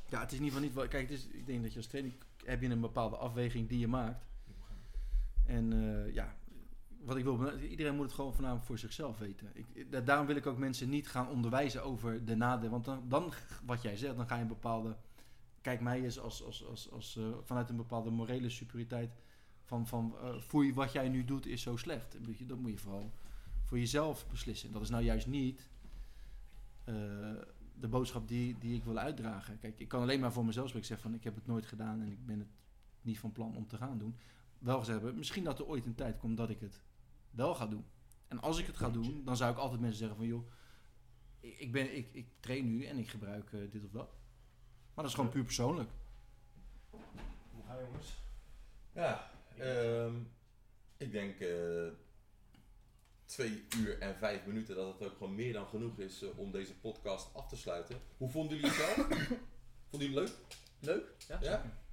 [0.09, 0.73] Ja, het is in ieder geval niet...
[0.73, 2.11] wel- Kijk, het is, ik denk dat je als trainer...
[2.45, 4.25] Heb je een bepaalde afweging die je maakt.
[5.45, 6.35] En eh, ja...
[6.99, 7.59] Wat ik wil...
[7.59, 9.49] Iedereen moet het gewoon voornamelijk voor zichzelf weten.
[9.53, 12.71] Ik, da- daarom wil ik ook mensen niet gaan onderwijzen over de nadelen.
[12.71, 13.33] Want dan, dan,
[13.65, 14.95] wat jij zegt, dan ga je een bepaalde...
[15.61, 19.11] Kijk mij eens als, als, als, als, eh, vanuit een bepaalde morele superioriteit...
[19.63, 22.11] Van, van foei, wat jij nu doet is zo slecht.
[22.47, 23.11] Dat moet je, vooral
[23.63, 24.71] voor jezelf beslissen.
[24.71, 25.69] Dat is nou juist niet...
[27.79, 29.59] de boodschap die, die ik wil uitdragen.
[29.59, 30.99] Kijk, ik kan alleen maar voor mezelf spreken.
[30.99, 32.47] Van, ik heb het nooit gedaan en ik ben het
[33.01, 34.15] niet van plan om te gaan doen.
[34.59, 36.81] Wel gezegd hebben, misschien dat er ooit een tijd komt dat ik het
[37.31, 37.85] wel ga doen.
[38.27, 40.51] En als ik het ga doen, dan zou ik altijd mensen zeggen van, joh,
[41.39, 44.09] ik, ik ben, ik, ik train nu en ik gebruik eh, dit of dat.
[44.93, 45.89] Maar dat is gewoon puur persoonlijk.
[46.89, 48.13] hoe ga je jongens?
[48.91, 50.15] Ja, ehm,
[50.97, 51.87] ik denk eh,
[53.25, 56.51] twee uur en vijf minuten dat het ook gewoon meer dan genoeg is eh, om
[56.51, 57.97] deze podcast af te sluiten.
[58.17, 59.07] Hoe vonden jullie het zelf?
[59.89, 60.35] vonden jullie het leuk?
[60.79, 61.15] Leuk?
[61.27, 61.84] Ja, Ja?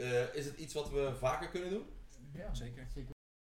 [0.00, 1.86] Eh, is het iets wat we vaker kunnen doen?
[2.32, 2.86] Ja, Zeker.
[2.94, 3.10] zeker.